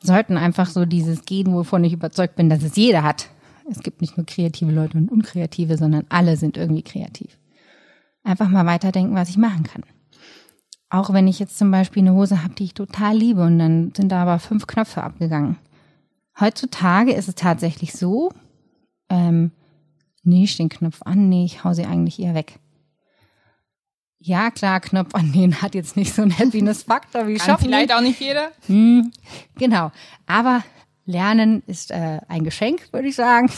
sollten 0.00 0.36
einfach 0.36 0.68
so 0.68 0.84
dieses 0.84 1.24
gehen, 1.24 1.52
wovon 1.52 1.84
ich 1.84 1.92
überzeugt 1.92 2.36
bin, 2.36 2.48
dass 2.48 2.62
es 2.62 2.76
jeder 2.76 3.02
hat. 3.02 3.28
Es 3.70 3.80
gibt 3.80 4.00
nicht 4.00 4.16
nur 4.16 4.26
kreative 4.26 4.72
Leute 4.72 4.98
und 4.98 5.10
unkreative, 5.10 5.76
sondern 5.76 6.04
alle 6.08 6.36
sind 6.36 6.56
irgendwie 6.56 6.82
kreativ. 6.82 7.38
Einfach 8.24 8.48
mal 8.48 8.66
weiterdenken, 8.66 9.14
was 9.14 9.28
ich 9.28 9.36
machen 9.36 9.64
kann. 9.64 9.82
Auch 10.90 11.12
wenn 11.12 11.26
ich 11.26 11.38
jetzt 11.38 11.58
zum 11.58 11.70
Beispiel 11.70 12.02
eine 12.02 12.12
Hose 12.12 12.42
habe, 12.42 12.54
die 12.54 12.64
ich 12.64 12.74
total 12.74 13.16
liebe 13.16 13.42
und 13.42 13.58
dann 13.58 13.92
sind 13.96 14.10
da 14.10 14.22
aber 14.22 14.38
fünf 14.38 14.66
Knöpfe 14.66 15.02
abgegangen. 15.02 15.56
Heutzutage 16.38 17.12
ist 17.12 17.28
es 17.28 17.34
tatsächlich 17.34 17.92
so, 17.92 18.30
ähm, 19.08 19.52
nee, 20.22 20.44
ich 20.44 20.56
den 20.56 20.68
Knopf 20.68 21.00
an, 21.02 21.28
nee, 21.28 21.44
ich 21.44 21.64
hau 21.64 21.72
sie 21.72 21.84
eigentlich 21.84 22.20
eher 22.20 22.34
weg. 22.34 22.58
Ja, 24.18 24.50
klar, 24.50 24.80
Knopf 24.80 25.14
annähen 25.14 25.60
hat 25.62 25.74
jetzt 25.74 25.96
nicht 25.96 26.14
so 26.14 26.22
einen 26.22 26.38
Happiness-Faktor 26.38 27.26
wie 27.26 27.38
Shoppen. 27.40 27.66
vielleicht 27.66 27.92
auch 27.94 28.00
nicht 28.00 28.20
jeder. 28.20 28.50
Hm, 28.66 29.10
genau. 29.56 29.90
Aber 30.26 30.62
Lernen 31.04 31.62
ist 31.66 31.90
äh, 31.90 32.20
ein 32.28 32.44
Geschenk, 32.44 32.92
würde 32.92 33.08
ich 33.08 33.16
sagen. 33.16 33.50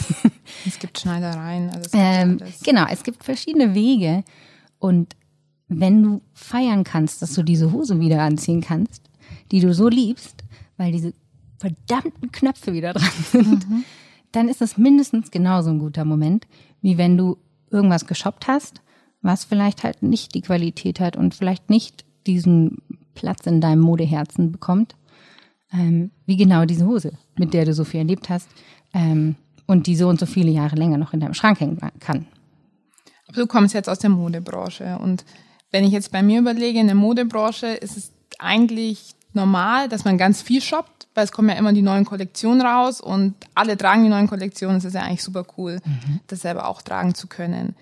Es 0.65 0.79
gibt 0.79 0.99
Schneidereien. 0.99 1.69
Also 1.69 1.81
es 1.81 1.91
gibt 1.91 1.95
ähm, 1.95 2.39
genau, 2.63 2.85
es 2.89 3.03
gibt 3.03 3.23
verschiedene 3.23 3.75
Wege. 3.75 4.23
Und 4.79 5.15
wenn 5.67 6.03
du 6.03 6.21
feiern 6.33 6.83
kannst, 6.83 7.21
dass 7.21 7.33
du 7.33 7.43
diese 7.43 7.71
Hose 7.71 7.99
wieder 7.99 8.21
anziehen 8.21 8.61
kannst, 8.61 9.09
die 9.51 9.59
du 9.59 9.73
so 9.73 9.89
liebst, 9.89 10.43
weil 10.77 10.91
diese 10.91 11.13
verdammten 11.57 12.31
Knöpfe 12.31 12.73
wieder 12.73 12.93
dran 12.93 13.11
sind, 13.31 13.69
mhm 13.69 13.85
dann 14.35 14.49
ist 14.49 14.61
es 14.61 14.77
mindestens 14.77 15.31
genauso 15.31 15.69
ein 15.69 15.79
guter 15.79 16.05
Moment, 16.05 16.47
wie 16.81 16.97
wenn 16.97 17.17
du 17.17 17.37
irgendwas 17.71 18.05
geshoppt 18.05 18.47
hast, 18.47 18.81
was 19.21 19.45
vielleicht 19.45 19.83
halt 19.83 20.03
nicht 20.03 20.35
die 20.35 20.41
Qualität 20.41 20.99
hat 20.99 21.15
und 21.15 21.33
vielleicht 21.33 21.69
nicht 21.69 22.05
diesen 22.27 22.79
Platz 23.13 23.45
in 23.47 23.61
deinem 23.61 23.81
Modeherzen 23.81 24.51
bekommt. 24.51 24.95
ähm, 25.71 26.11
wie 26.25 26.37
genau 26.37 26.65
diese 26.65 26.85
Hose, 26.85 27.13
mit 27.37 27.53
der 27.53 27.65
du 27.65 27.73
so 27.73 27.83
viel 27.85 28.01
erlebt 28.01 28.29
hast 28.29 28.47
ähm, 28.93 29.35
und 29.65 29.87
die 29.87 29.95
so 29.95 30.07
und 30.07 30.19
so 30.19 30.25
viele 30.25 30.51
Jahre 30.51 30.75
länger 30.75 30.97
noch 30.97 31.13
in 31.13 31.19
deinem 31.19 31.33
Schrank 31.33 31.59
hängen 31.59 31.79
kann. 31.99 32.27
Du 33.35 33.47
kommst 33.47 33.73
jetzt 33.73 33.89
aus 33.89 33.99
der 33.99 34.09
Modebranche 34.09 34.97
und 34.99 35.25
wenn 35.71 35.83
ich 35.83 35.91
jetzt 35.91 36.11
bei 36.11 36.23
mir 36.23 36.39
überlege, 36.39 36.79
in 36.79 36.87
der 36.87 36.95
Modebranche 36.95 37.67
ist 37.67 37.97
es 37.97 38.11
eigentlich 38.39 39.15
normal, 39.33 39.89
dass 39.89 40.05
man 40.05 40.17
ganz 40.17 40.41
viel 40.41 40.61
shoppt, 40.61 41.07
weil 41.13 41.25
es 41.25 41.31
kommen 41.31 41.49
ja 41.49 41.55
immer 41.55 41.73
die 41.73 41.81
neuen 41.81 42.05
Kollektionen 42.05 42.61
raus 42.61 43.01
und 43.01 43.35
alle 43.53 43.77
tragen 43.77 44.03
die 44.03 44.09
neuen 44.09 44.27
Kollektionen. 44.27 44.77
Es 44.77 44.85
ist 44.85 44.93
ja 44.93 45.01
eigentlich 45.01 45.23
super 45.23 45.45
cool, 45.57 45.79
mhm. 45.83 46.21
das 46.27 46.41
selber 46.41 46.67
auch 46.67 46.81
tragen 46.81 47.13
zu 47.13 47.27
können. 47.27 47.75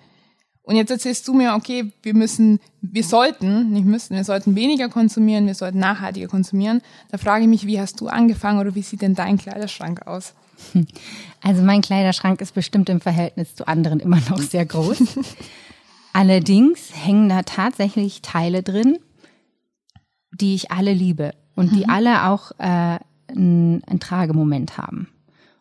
Und 0.66 0.76
jetzt 0.76 0.90
erzählst 0.90 1.28
du 1.28 1.34
mir, 1.34 1.54
okay, 1.54 1.92
wir 2.02 2.14
müssen, 2.14 2.58
wir 2.80 3.04
sollten, 3.04 3.70
nicht 3.70 3.84
müssen, 3.84 4.16
wir 4.16 4.24
sollten 4.24 4.56
weniger 4.56 4.88
konsumieren, 4.88 5.46
wir 5.46 5.54
sollten 5.54 5.78
nachhaltiger 5.78 6.26
konsumieren. 6.26 6.80
Da 7.10 7.18
frage 7.18 7.44
ich 7.44 7.50
mich, 7.50 7.66
wie 7.66 7.78
hast 7.78 8.00
du 8.00 8.08
angefangen 8.08 8.58
oder 8.58 8.74
wie 8.74 8.80
sieht 8.80 9.02
denn 9.02 9.14
dein 9.14 9.38
Kleiderschrank 9.38 10.06
aus? 10.06 10.34
Also 11.42 11.60
mein 11.60 11.82
Kleiderschrank 11.82 12.40
ist 12.40 12.54
bestimmt 12.54 12.88
im 12.88 13.02
Verhältnis 13.02 13.54
zu 13.54 13.68
anderen 13.68 14.00
immer 14.00 14.18
noch 14.30 14.40
sehr 14.40 14.64
groß. 14.64 15.18
Allerdings 16.14 16.88
hängen 16.94 17.28
da 17.28 17.42
tatsächlich 17.42 18.22
Teile 18.22 18.62
drin, 18.62 18.98
die 20.32 20.54
ich 20.54 20.70
alle 20.70 20.94
liebe 20.94 21.34
und 21.54 21.72
die 21.72 21.84
mhm. 21.84 21.90
alle 21.90 22.28
auch 22.28 22.52
äh, 22.52 22.98
einen, 23.28 23.84
einen 23.84 24.00
Tragemoment 24.00 24.78
haben. 24.78 25.08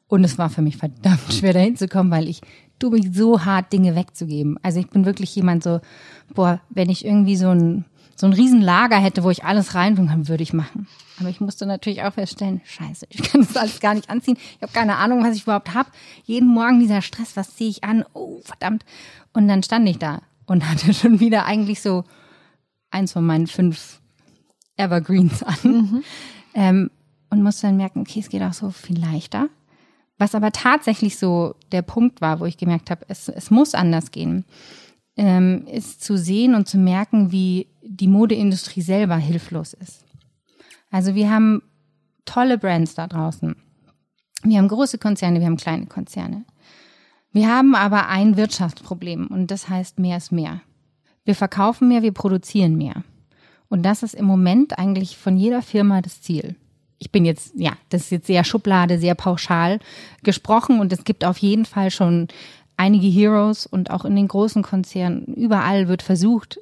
Und 0.08 0.24
es 0.24 0.38
war 0.38 0.50
für 0.50 0.62
mich 0.62 0.78
verdammt 0.78 1.20
schwer 1.34 1.52
dahin 1.52 1.76
zu 1.76 1.90
kommen, 1.90 2.12
weil 2.12 2.30
ich 2.30 2.42
tue 2.84 2.92
mich 2.92 3.16
so 3.16 3.46
hart, 3.46 3.72
Dinge 3.72 3.96
wegzugeben. 3.96 4.60
Also 4.62 4.80
ich 4.80 4.90
bin 4.90 5.06
wirklich 5.06 5.34
jemand 5.36 5.64
so, 5.64 5.80
boah, 6.34 6.60
wenn 6.70 6.90
ich 6.90 7.06
irgendwie 7.06 7.38
so 7.38 7.50
ein, 7.50 7.86
so 8.16 8.28
ein 8.28 8.34
Riesenlager 8.34 8.98
hätte, 8.98 9.24
wo 9.24 9.30
ich 9.30 9.46
alles 9.46 9.74
reintun 9.74 10.10
kann, 10.10 10.28
würde 10.28 10.44
ich 10.44 10.52
machen. 10.52 10.88
Aber 11.20 11.30
ich 11.30 11.40
musste 11.40 11.66
natürlich 11.66 12.04
auch 12.04 12.14
feststellen, 12.14 12.60
scheiße, 12.66 13.06
ich 13.10 13.24
kann 13.24 13.42
das 13.42 13.56
alles 13.56 13.80
gar 13.80 13.94
nicht 13.94 14.10
anziehen. 14.10 14.38
Ich 14.56 14.62
habe 14.62 14.74
keine 14.74 14.98
Ahnung, 14.98 15.24
was 15.24 15.38
ich 15.38 15.44
überhaupt 15.44 15.74
habe. 15.74 15.90
Jeden 16.26 16.50
Morgen 16.50 16.82
dieser 16.82 17.02
Stress, 17.02 17.38
was 17.38 17.56
ziehe 17.56 17.70
ich 17.70 17.86
an? 17.86 18.04
Oh, 18.14 18.42
verdammt. 18.44 18.84
Und 19.32 19.48
dann 19.48 19.64
stand 19.64 19.88
ich 19.88 20.00
da 20.00 20.22
und 20.46 20.70
hatte 20.70 20.94
schon 20.94 21.22
wieder 21.22 21.46
eigentlich 21.46 21.82
so 21.82 22.04
eins 22.92 23.14
von 23.14 23.26
meinen 23.26 23.48
fünf 23.48 24.02
Evergreens 24.76 25.42
an. 25.42 25.58
Mhm. 25.64 26.04
Ähm, 26.54 26.92
und 27.30 27.42
musste 27.42 27.68
dann 27.68 27.78
merken, 27.78 28.02
okay, 28.02 28.20
es 28.20 28.30
geht 28.30 28.44
auch 28.44 28.54
so 28.54 28.72
viel 28.72 29.00
leichter. 29.00 29.48
Was 30.24 30.36
aber 30.36 30.54
tatsächlich 30.54 31.18
so 31.18 31.56
der 31.74 31.82
Punkt 31.82 32.22
war, 32.22 32.40
wo 32.40 32.46
ich 32.46 32.56
gemerkt 32.56 32.90
habe, 32.90 33.04
es, 33.10 33.28
es 33.28 33.52
muss 33.52 33.76
anders 33.76 34.10
gehen, 34.10 34.46
ähm, 35.18 35.68
ist 35.68 36.02
zu 36.02 36.18
sehen 36.18 36.56
und 36.56 36.66
zu 36.66 36.78
merken, 36.78 37.34
wie 37.34 37.68
die 37.82 38.08
Modeindustrie 38.08 38.82
selber 38.82 39.18
hilflos 39.18 39.74
ist. 39.74 40.06
Also 40.90 41.14
wir 41.14 41.30
haben 41.30 41.62
tolle 42.24 42.58
Brands 42.58 42.96
da 42.96 43.08
draußen. 43.08 43.58
Wir 44.44 44.60
haben 44.60 44.70
große 44.70 44.98
Konzerne, 44.98 45.42
wir 45.42 45.46
haben 45.46 45.58
kleine 45.58 45.88
Konzerne. 45.88 46.46
Wir 47.34 47.50
haben 47.50 47.76
aber 47.76 48.08
ein 48.08 48.38
Wirtschaftsproblem 48.38 49.28
und 49.28 49.52
das 49.52 49.68
heißt, 49.68 50.00
mehr 50.00 50.16
ist 50.16 50.32
mehr. 50.32 50.62
Wir 51.26 51.36
verkaufen 51.36 51.90
mehr, 51.90 52.02
wir 52.02 52.14
produzieren 52.14 52.78
mehr. 52.78 53.04
Und 53.68 53.84
das 53.84 54.04
ist 54.04 54.14
im 54.14 54.24
Moment 54.24 54.80
eigentlich 54.80 55.18
von 55.18 55.36
jeder 55.36 55.62
Firma 55.62 56.02
das 56.02 56.22
Ziel. 56.22 56.56
Ich 57.04 57.12
bin 57.12 57.26
jetzt, 57.26 57.52
ja, 57.58 57.74
das 57.90 58.04
ist 58.04 58.12
jetzt 58.12 58.28
sehr 58.28 58.46
Schublade, 58.46 58.98
sehr 58.98 59.14
pauschal 59.14 59.80
gesprochen 60.24 60.80
und 60.80 60.94
es 60.94 61.04
gibt 61.04 61.26
auf 61.26 61.38
jeden 61.38 61.66
Fall 61.66 61.92
schon 61.92 62.30
einige 62.78 63.08
Heroes 63.08 63.66
und 63.66 63.92
auch 63.92 64.06
in 64.06 64.16
den 64.16 64.30
großen 64.30 64.64
Konzernen, 64.64 65.26
überall 65.26 65.90
wird 65.90 66.02
versucht, 66.02 66.62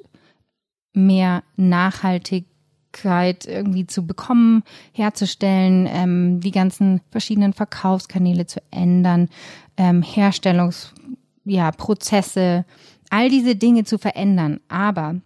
mehr 0.94 1.44
Nachhaltigkeit 1.54 3.46
irgendwie 3.46 3.86
zu 3.86 4.04
bekommen, 4.04 4.64
herzustellen, 4.92 5.88
ähm, 5.88 6.40
die 6.40 6.50
ganzen 6.50 7.02
verschiedenen 7.12 7.52
Verkaufskanäle 7.52 8.46
zu 8.46 8.60
ändern, 8.72 9.28
ähm, 9.76 10.02
Herstellungsprozesse, 10.02 12.40
ja, 12.40 12.64
all 13.10 13.28
diese 13.28 13.54
Dinge 13.54 13.84
zu 13.84 13.96
verändern. 13.96 14.58
Aber 14.66 15.20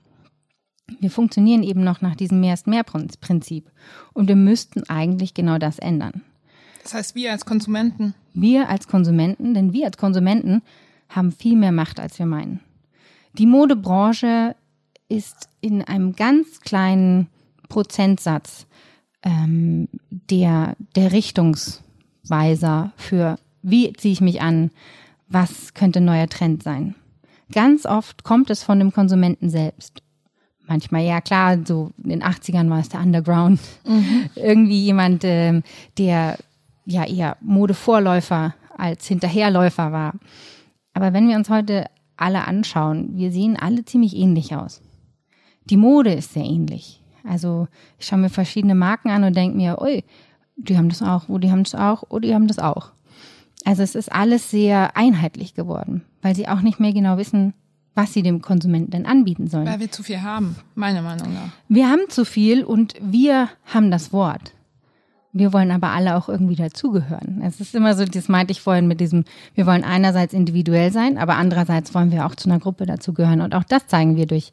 wir 1.00 1.10
funktionieren 1.10 1.62
eben 1.62 1.82
noch 1.82 2.00
nach 2.00 2.16
diesem 2.16 2.40
Mehr 2.40 2.54
ist 2.54 2.66
mehr 2.66 2.84
Prinzip. 2.84 3.70
Und 4.12 4.28
wir 4.28 4.36
müssten 4.36 4.88
eigentlich 4.88 5.34
genau 5.34 5.58
das 5.58 5.78
ändern. 5.78 6.22
Das 6.82 6.94
heißt, 6.94 7.14
wir 7.14 7.32
als 7.32 7.44
Konsumenten? 7.44 8.14
Wir 8.32 8.68
als 8.68 8.86
Konsumenten, 8.86 9.54
denn 9.54 9.72
wir 9.72 9.86
als 9.86 9.96
Konsumenten 9.96 10.62
haben 11.08 11.32
viel 11.32 11.56
mehr 11.56 11.72
Macht, 11.72 11.98
als 11.98 12.18
wir 12.18 12.26
meinen. 12.26 12.60
Die 13.32 13.46
Modebranche 13.46 14.54
ist 15.08 15.48
in 15.60 15.82
einem 15.82 16.14
ganz 16.14 16.60
kleinen 16.60 17.28
Prozentsatz 17.68 18.66
ähm, 19.22 19.88
der, 20.10 20.76
der 20.94 21.12
Richtungsweiser 21.12 22.92
für, 22.96 23.38
wie 23.62 23.92
ziehe 23.92 24.12
ich 24.12 24.20
mich 24.20 24.40
an, 24.40 24.70
was 25.28 25.74
könnte 25.74 25.98
ein 26.00 26.04
neuer 26.04 26.28
Trend 26.28 26.62
sein. 26.62 26.94
Ganz 27.52 27.86
oft 27.86 28.22
kommt 28.24 28.50
es 28.50 28.62
von 28.62 28.78
dem 28.78 28.92
Konsumenten 28.92 29.50
selbst 29.50 30.02
manchmal, 30.66 31.04
ja 31.04 31.20
klar, 31.20 31.58
so 31.64 31.90
in 32.02 32.10
den 32.10 32.22
80ern 32.22 32.70
war 32.70 32.80
es 32.80 32.88
der 32.88 33.00
Underground. 33.00 33.60
Mhm. 33.86 34.30
Irgendwie 34.34 34.84
jemand, 34.84 35.24
äh, 35.24 35.62
der 35.98 36.38
ja 36.84 37.04
eher 37.04 37.36
Modevorläufer 37.40 38.54
als 38.76 39.06
Hinterherläufer 39.06 39.92
war. 39.92 40.14
Aber 40.94 41.12
wenn 41.12 41.28
wir 41.28 41.36
uns 41.36 41.50
heute 41.50 41.86
alle 42.16 42.46
anschauen, 42.46 43.10
wir 43.16 43.30
sehen 43.30 43.56
alle 43.56 43.84
ziemlich 43.84 44.16
ähnlich 44.16 44.54
aus. 44.54 44.80
Die 45.68 45.76
Mode 45.76 46.12
ist 46.12 46.32
sehr 46.32 46.44
ähnlich. 46.44 47.02
Also 47.24 47.68
ich 47.98 48.06
schaue 48.06 48.20
mir 48.20 48.30
verschiedene 48.30 48.74
Marken 48.74 49.10
an 49.10 49.24
und 49.24 49.36
denke 49.36 49.56
mir, 49.56 49.80
ui, 49.82 50.04
die 50.56 50.78
haben 50.78 50.88
das 50.88 51.02
auch, 51.02 51.28
oh, 51.28 51.38
die 51.38 51.50
haben 51.50 51.64
das 51.64 51.74
auch, 51.74 52.04
oh, 52.08 52.18
die 52.18 52.34
haben 52.34 52.46
das 52.46 52.58
auch. 52.58 52.92
Also 53.64 53.82
es 53.82 53.94
ist 53.94 54.12
alles 54.12 54.50
sehr 54.50 54.96
einheitlich 54.96 55.54
geworden, 55.54 56.02
weil 56.22 56.36
sie 56.36 56.48
auch 56.48 56.60
nicht 56.60 56.78
mehr 56.78 56.92
genau 56.92 57.18
wissen, 57.18 57.52
was 57.96 58.12
sie 58.12 58.22
dem 58.22 58.42
Konsumenten 58.42 58.90
denn 58.90 59.06
anbieten 59.06 59.48
sollen. 59.48 59.66
Weil 59.66 59.80
wir 59.80 59.90
zu 59.90 60.02
viel 60.02 60.20
haben, 60.20 60.54
meiner 60.74 61.00
Meinung 61.00 61.32
nach. 61.32 61.48
Wir 61.68 61.88
haben 61.88 62.02
zu 62.08 62.26
viel 62.26 62.62
und 62.62 62.94
wir 63.00 63.48
haben 63.64 63.90
das 63.90 64.12
Wort. 64.12 64.52
Wir 65.32 65.52
wollen 65.52 65.70
aber 65.70 65.88
alle 65.88 66.16
auch 66.16 66.28
irgendwie 66.28 66.56
dazugehören. 66.56 67.40
Es 67.42 67.58
ist 67.58 67.74
immer 67.74 67.94
so, 67.94 68.04
das 68.04 68.28
meinte 68.28 68.52
ich 68.52 68.60
vorhin 68.60 68.86
mit 68.86 69.00
diesem, 69.00 69.24
wir 69.54 69.66
wollen 69.66 69.82
einerseits 69.82 70.34
individuell 70.34 70.92
sein, 70.92 71.16
aber 71.16 71.36
andererseits 71.36 71.94
wollen 71.94 72.12
wir 72.12 72.26
auch 72.26 72.34
zu 72.34 72.48
einer 72.48 72.58
Gruppe 72.58 72.84
dazugehören. 72.84 73.40
Und 73.40 73.54
auch 73.54 73.64
das 73.64 73.86
zeigen 73.86 74.16
wir 74.16 74.26
durch 74.26 74.50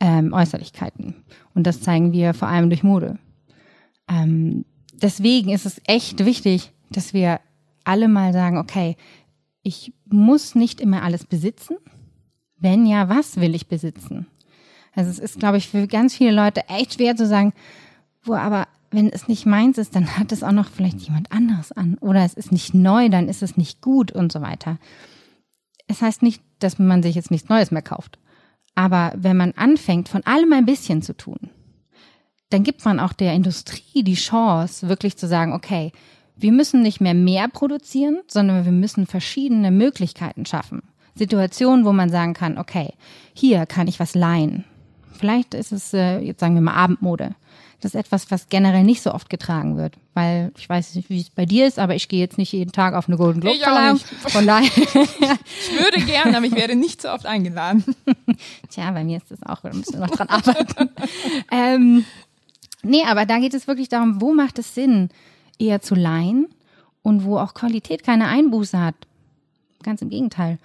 ähm, 0.00 0.32
Äußerlichkeiten. 0.32 1.16
Und 1.54 1.66
das 1.66 1.82
zeigen 1.82 2.12
wir 2.12 2.32
vor 2.32 2.48
allem 2.48 2.70
durch 2.70 2.82
Mode. 2.82 3.18
Ähm, 4.08 4.64
deswegen 4.94 5.50
ist 5.50 5.66
es 5.66 5.82
echt 5.86 6.24
wichtig, 6.24 6.72
dass 6.90 7.12
wir 7.12 7.40
alle 7.84 8.08
mal 8.08 8.32
sagen, 8.32 8.56
okay, 8.56 8.96
ich 9.62 9.92
muss 10.06 10.54
nicht 10.54 10.80
immer 10.80 11.02
alles 11.02 11.24
besitzen, 11.24 11.76
wenn 12.58 12.86
ja, 12.86 13.08
was 13.08 13.36
will 13.36 13.54
ich 13.54 13.68
besitzen? 13.68 14.26
Also 14.94 15.10
es 15.10 15.18
ist, 15.18 15.38
glaube 15.38 15.58
ich, 15.58 15.68
für 15.68 15.86
ganz 15.86 16.14
viele 16.14 16.32
Leute 16.32 16.68
echt 16.68 16.94
schwer 16.94 17.16
zu 17.16 17.26
sagen, 17.26 17.52
wo 18.22 18.34
aber 18.34 18.66
wenn 18.90 19.10
es 19.10 19.28
nicht 19.28 19.46
meins 19.46 19.78
ist, 19.78 19.94
dann 19.94 20.16
hat 20.16 20.32
es 20.32 20.42
auch 20.42 20.52
noch 20.52 20.70
vielleicht 20.70 21.00
jemand 21.00 21.30
anderes 21.32 21.72
an. 21.72 21.98
Oder 22.00 22.24
es 22.24 22.34
ist 22.34 22.52
nicht 22.52 22.72
neu, 22.72 23.08
dann 23.08 23.28
ist 23.28 23.42
es 23.42 23.56
nicht 23.56 23.82
gut 23.82 24.12
und 24.12 24.32
so 24.32 24.40
weiter. 24.40 24.78
Es 25.86 26.02
heißt 26.02 26.22
nicht, 26.22 26.42
dass 26.60 26.78
man 26.78 27.02
sich 27.02 27.14
jetzt 27.14 27.30
nichts 27.30 27.48
Neues 27.48 27.70
mehr 27.70 27.82
kauft. 27.82 28.18
Aber 28.74 29.12
wenn 29.16 29.36
man 29.36 29.52
anfängt, 29.52 30.08
von 30.08 30.24
allem 30.24 30.52
ein 30.52 30.66
bisschen 30.66 31.02
zu 31.02 31.16
tun, 31.16 31.50
dann 32.50 32.62
gibt 32.62 32.84
man 32.84 33.00
auch 33.00 33.12
der 33.12 33.34
Industrie 33.34 34.02
die 34.02 34.14
Chance, 34.14 34.88
wirklich 34.88 35.16
zu 35.16 35.26
sagen, 35.26 35.52
okay, 35.52 35.92
wir 36.36 36.52
müssen 36.52 36.82
nicht 36.82 37.00
mehr 37.00 37.14
mehr 37.14 37.48
produzieren, 37.48 38.20
sondern 38.28 38.64
wir 38.64 38.72
müssen 38.72 39.06
verschiedene 39.06 39.70
Möglichkeiten 39.70 40.46
schaffen. 40.46 40.82
Situationen, 41.16 41.84
wo 41.84 41.92
man 41.92 42.10
sagen 42.10 42.34
kann, 42.34 42.58
okay, 42.58 42.92
hier 43.34 43.66
kann 43.66 43.88
ich 43.88 43.98
was 43.98 44.14
leihen. 44.14 44.64
Vielleicht 45.12 45.54
ist 45.54 45.72
es, 45.72 45.92
äh, 45.94 46.18
jetzt 46.18 46.40
sagen 46.40 46.54
wir 46.54 46.60
mal, 46.60 46.74
Abendmode. 46.74 47.34
Das 47.80 47.94
ist 47.94 48.00
etwas, 48.00 48.30
was 48.30 48.48
generell 48.48 48.84
nicht 48.84 49.02
so 49.02 49.12
oft 49.12 49.28
getragen 49.28 49.76
wird, 49.76 49.94
weil 50.14 50.50
ich 50.56 50.68
weiß 50.68 50.94
nicht, 50.94 51.10
wie 51.10 51.20
es 51.20 51.30
bei 51.30 51.44
dir 51.44 51.66
ist, 51.66 51.78
aber 51.78 51.94
ich 51.94 52.08
gehe 52.08 52.20
jetzt 52.20 52.38
nicht 52.38 52.52
jeden 52.52 52.72
Tag 52.72 52.94
auf 52.94 53.06
eine 53.06 53.18
Golden 53.18 53.40
Globe 53.40 53.58
Verleihung. 53.58 53.98
Von 53.98 54.46
daher. 54.46 54.66
ich 54.66 55.78
würde 55.78 56.00
gern, 56.06 56.34
aber 56.34 56.46
ich 56.46 56.54
werde 56.54 56.74
nicht 56.74 57.02
so 57.02 57.10
oft 57.10 57.26
eingeladen. 57.26 57.84
Tja, 58.70 58.90
bei 58.92 59.04
mir 59.04 59.18
ist 59.18 59.30
das 59.30 59.42
auch, 59.42 59.60
da 59.60 59.72
müssen 59.72 59.92
wir 59.92 60.00
noch 60.00 60.10
dran 60.10 60.28
arbeiten. 60.28 60.88
ähm, 61.50 62.04
nee, 62.82 63.04
aber 63.06 63.26
da 63.26 63.38
geht 63.38 63.54
es 63.54 63.66
wirklich 63.66 63.90
darum, 63.90 64.20
wo 64.20 64.32
macht 64.32 64.58
es 64.58 64.74
Sinn, 64.74 65.10
eher 65.58 65.82
zu 65.82 65.94
leihen 65.94 66.48
und 67.02 67.24
wo 67.24 67.38
auch 67.38 67.52
Qualität 67.52 68.02
keine 68.02 68.26
Einbuße 68.28 68.80
hat. 68.80 68.94
Ganz 69.82 70.00
im 70.00 70.08
Gegenteil 70.08 70.58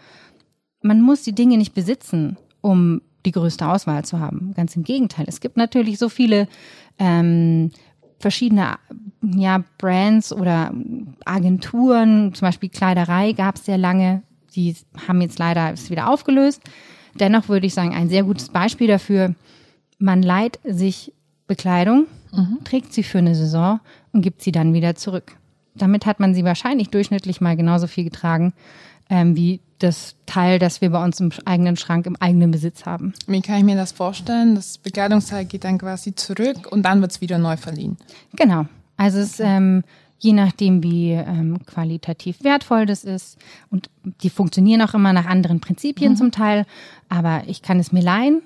man 0.81 1.01
muss 1.01 1.23
die 1.23 1.33
Dinge 1.33 1.57
nicht 1.57 1.73
besitzen, 1.73 2.37
um 2.61 3.01
die 3.25 3.31
größte 3.31 3.67
Auswahl 3.67 4.03
zu 4.03 4.19
haben. 4.19 4.53
Ganz 4.55 4.75
im 4.75 4.83
Gegenteil. 4.83 5.25
Es 5.27 5.39
gibt 5.41 5.57
natürlich 5.57 5.99
so 5.99 6.09
viele 6.09 6.47
ähm, 6.97 7.71
verschiedene 8.19 8.77
ja, 9.21 9.63
Brands 9.77 10.33
oder 10.33 10.73
Agenturen, 11.25 12.33
zum 12.33 12.47
Beispiel 12.47 12.69
Kleiderei 12.69 13.33
gab 13.33 13.55
es 13.55 13.65
sehr 13.65 13.77
lange. 13.77 14.23
Die 14.55 14.75
haben 15.07 15.21
jetzt 15.21 15.39
leider 15.39 15.71
es 15.71 15.89
wieder 15.89 16.09
aufgelöst. 16.09 16.61
Dennoch 17.15 17.47
würde 17.47 17.67
ich 17.67 17.73
sagen, 17.73 17.93
ein 17.93 18.09
sehr 18.09 18.23
gutes 18.23 18.49
Beispiel 18.49 18.87
dafür. 18.87 19.35
Man 19.99 20.23
leiht 20.23 20.59
sich 20.63 21.13
Bekleidung 21.47 22.07
trägt 22.63 22.93
sie 22.93 23.03
für 23.03 23.17
eine 23.17 23.35
Saison 23.35 23.79
und 24.13 24.21
gibt 24.21 24.41
sie 24.41 24.51
dann 24.51 24.73
wieder 24.73 24.95
zurück. 24.95 25.35
Damit 25.75 26.05
hat 26.05 26.19
man 26.19 26.33
sie 26.33 26.43
wahrscheinlich 26.43 26.89
durchschnittlich 26.89 27.41
mal 27.41 27.55
genauso 27.55 27.87
viel 27.87 28.03
getragen 28.03 28.53
ähm, 29.11 29.35
wie 29.35 29.59
das 29.77 30.15
Teil, 30.25 30.57
das 30.57 30.81
wir 30.81 30.89
bei 30.89 31.03
uns 31.03 31.19
im 31.19 31.31
eigenen 31.45 31.75
Schrank 31.75 32.05
im 32.05 32.15
eigenen 32.15 32.49
Besitz 32.49 32.85
haben. 32.85 33.13
Wie 33.27 33.41
kann 33.41 33.57
ich 33.57 33.63
mir 33.63 33.75
das 33.75 33.91
vorstellen? 33.91 34.55
Das 34.55 34.77
Bekleidungsteil 34.77 35.45
geht 35.45 35.65
dann 35.65 35.77
quasi 35.77 36.15
zurück 36.15 36.71
und 36.71 36.83
dann 36.83 37.01
wird 37.01 37.11
es 37.11 37.21
wieder 37.21 37.37
neu 37.37 37.57
verliehen. 37.57 37.97
Genau. 38.35 38.65
Also 38.97 39.19
es 39.19 39.39
ähm, 39.39 39.83
je 40.19 40.33
nachdem, 40.33 40.83
wie 40.83 41.11
ähm, 41.11 41.65
qualitativ 41.65 42.43
wertvoll 42.43 42.85
das 42.85 43.03
ist. 43.03 43.37
Und 43.69 43.89
die 44.03 44.29
funktionieren 44.29 44.81
auch 44.83 44.93
immer 44.93 45.13
nach 45.13 45.25
anderen 45.25 45.59
Prinzipien 45.59 46.13
mhm. 46.13 46.17
zum 46.17 46.31
Teil. 46.31 46.65
Aber 47.09 47.43
ich 47.47 47.63
kann 47.63 47.79
es 47.79 47.91
mir 47.91 48.03
leihen. 48.03 48.41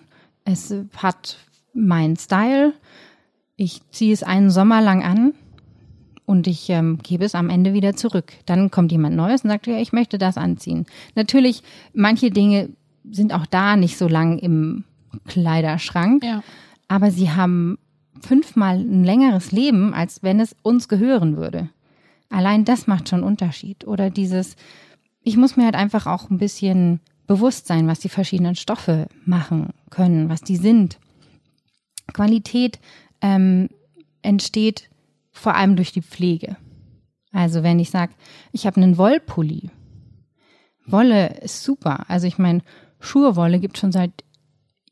Es 0.46 0.74
hat 0.96 1.38
meinen 1.74 2.16
Style. 2.16 2.74
Ich 3.58 3.82
ziehe 3.92 4.14
es 4.14 4.24
einen 4.24 4.50
Sommer 4.50 4.82
lang 4.82 5.04
an 5.04 5.34
und 6.26 6.48
ich 6.48 6.70
ähm, 6.70 7.00
gebe 7.04 7.26
es 7.26 7.36
am 7.36 7.50
Ende 7.50 7.74
wieder 7.74 7.96
zurück. 7.96 8.34
Dann 8.46 8.72
kommt 8.72 8.92
jemand 8.92 9.16
Neues 9.16 9.44
und 9.44 9.50
sagt, 9.50 9.68
ja, 9.68 9.78
ich 9.78 9.94
möchte 9.94 10.18
das 10.18 10.38
anziehen. 10.38 10.86
Natürlich, 11.16 11.62
manche 11.94 12.32
Dinge 12.32 12.70
sind 13.10 13.34
auch 13.34 13.46
da 13.46 13.76
nicht 13.76 13.98
so 13.98 14.08
lang 14.08 14.40
im 14.40 14.84
Kleiderschrank, 15.28 16.24
ja. 16.24 16.44
aber 16.88 17.12
sie 17.12 17.32
haben 17.32 17.78
fünfmal 18.22 18.80
ein 18.80 19.04
längeres 19.04 19.52
Leben, 19.52 19.94
als 19.94 20.24
wenn 20.24 20.40
es 20.40 20.56
uns 20.64 20.88
gehören 20.88 21.38
würde. 21.38 21.70
Allein 22.30 22.66
das 22.66 22.88
macht 22.88 23.10
schon 23.10 23.24
Unterschied. 23.24 23.86
Oder 23.86 24.10
dieses, 24.10 24.56
ich 25.24 25.38
muss 25.38 25.58
mir 25.58 25.66
halt 25.66 25.76
einfach 25.76 26.08
auch 26.08 26.30
ein 26.30 26.40
bisschen 26.40 27.00
bewusst 27.28 27.68
sein, 27.68 27.88
was 27.88 28.00
die 28.00 28.10
verschiedenen 28.10 28.56
Stoffe 28.56 29.08
machen 29.26 29.70
können, 29.90 30.30
was 30.30 30.42
die 30.42 30.58
sind. 30.58 30.98
Qualität 32.14 32.80
ähm, 33.22 33.70
entsteht 34.22 34.90
vor 35.36 35.56
allem 35.56 35.76
durch 35.76 35.92
die 35.92 36.02
Pflege. 36.02 36.58
Also 37.32 37.64
wenn 37.64 37.80
ich 37.80 37.92
sage, 37.92 38.14
ich 38.52 38.66
habe 38.66 38.78
einen 38.78 38.98
Wollpulli. 38.98 39.70
Wolle 40.86 41.40
ist 41.42 41.64
super. 41.64 42.06
Also 42.08 42.28
ich 42.28 42.38
meine, 42.38 42.62
Schurwolle 43.00 43.60
gibt 43.60 43.78
schon 43.78 43.92
seit 43.92 44.12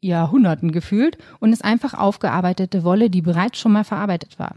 Jahrhunderten 0.02 0.72
gefühlt 0.72 1.18
und 1.40 1.54
ist 1.54 1.64
einfach 1.64 1.94
aufgearbeitete 1.94 2.84
Wolle, 2.84 3.10
die 3.10 3.22
bereits 3.22 3.60
schon 3.60 3.72
mal 3.72 3.86
verarbeitet 3.86 4.38
war. 4.38 4.56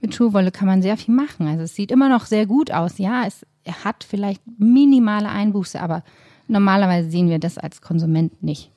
Mit 0.00 0.14
Schurwolle 0.14 0.50
kann 0.50 0.66
man 0.66 0.80
sehr 0.80 0.96
viel 0.96 1.14
machen. 1.14 1.46
Also 1.46 1.64
es 1.64 1.74
sieht 1.74 1.92
immer 1.92 2.08
noch 2.08 2.24
sehr 2.24 2.46
gut 2.46 2.72
aus. 2.72 2.96
Ja, 2.96 3.24
es 3.26 3.44
hat 3.84 4.04
vielleicht 4.04 4.42
minimale 4.58 5.28
Einbuße, 5.28 5.80
aber 5.80 6.02
normalerweise 6.48 7.10
sehen 7.10 7.28
wir 7.28 7.38
das 7.38 7.58
als 7.58 7.82
Konsument 7.82 8.42
nicht. 8.42 8.72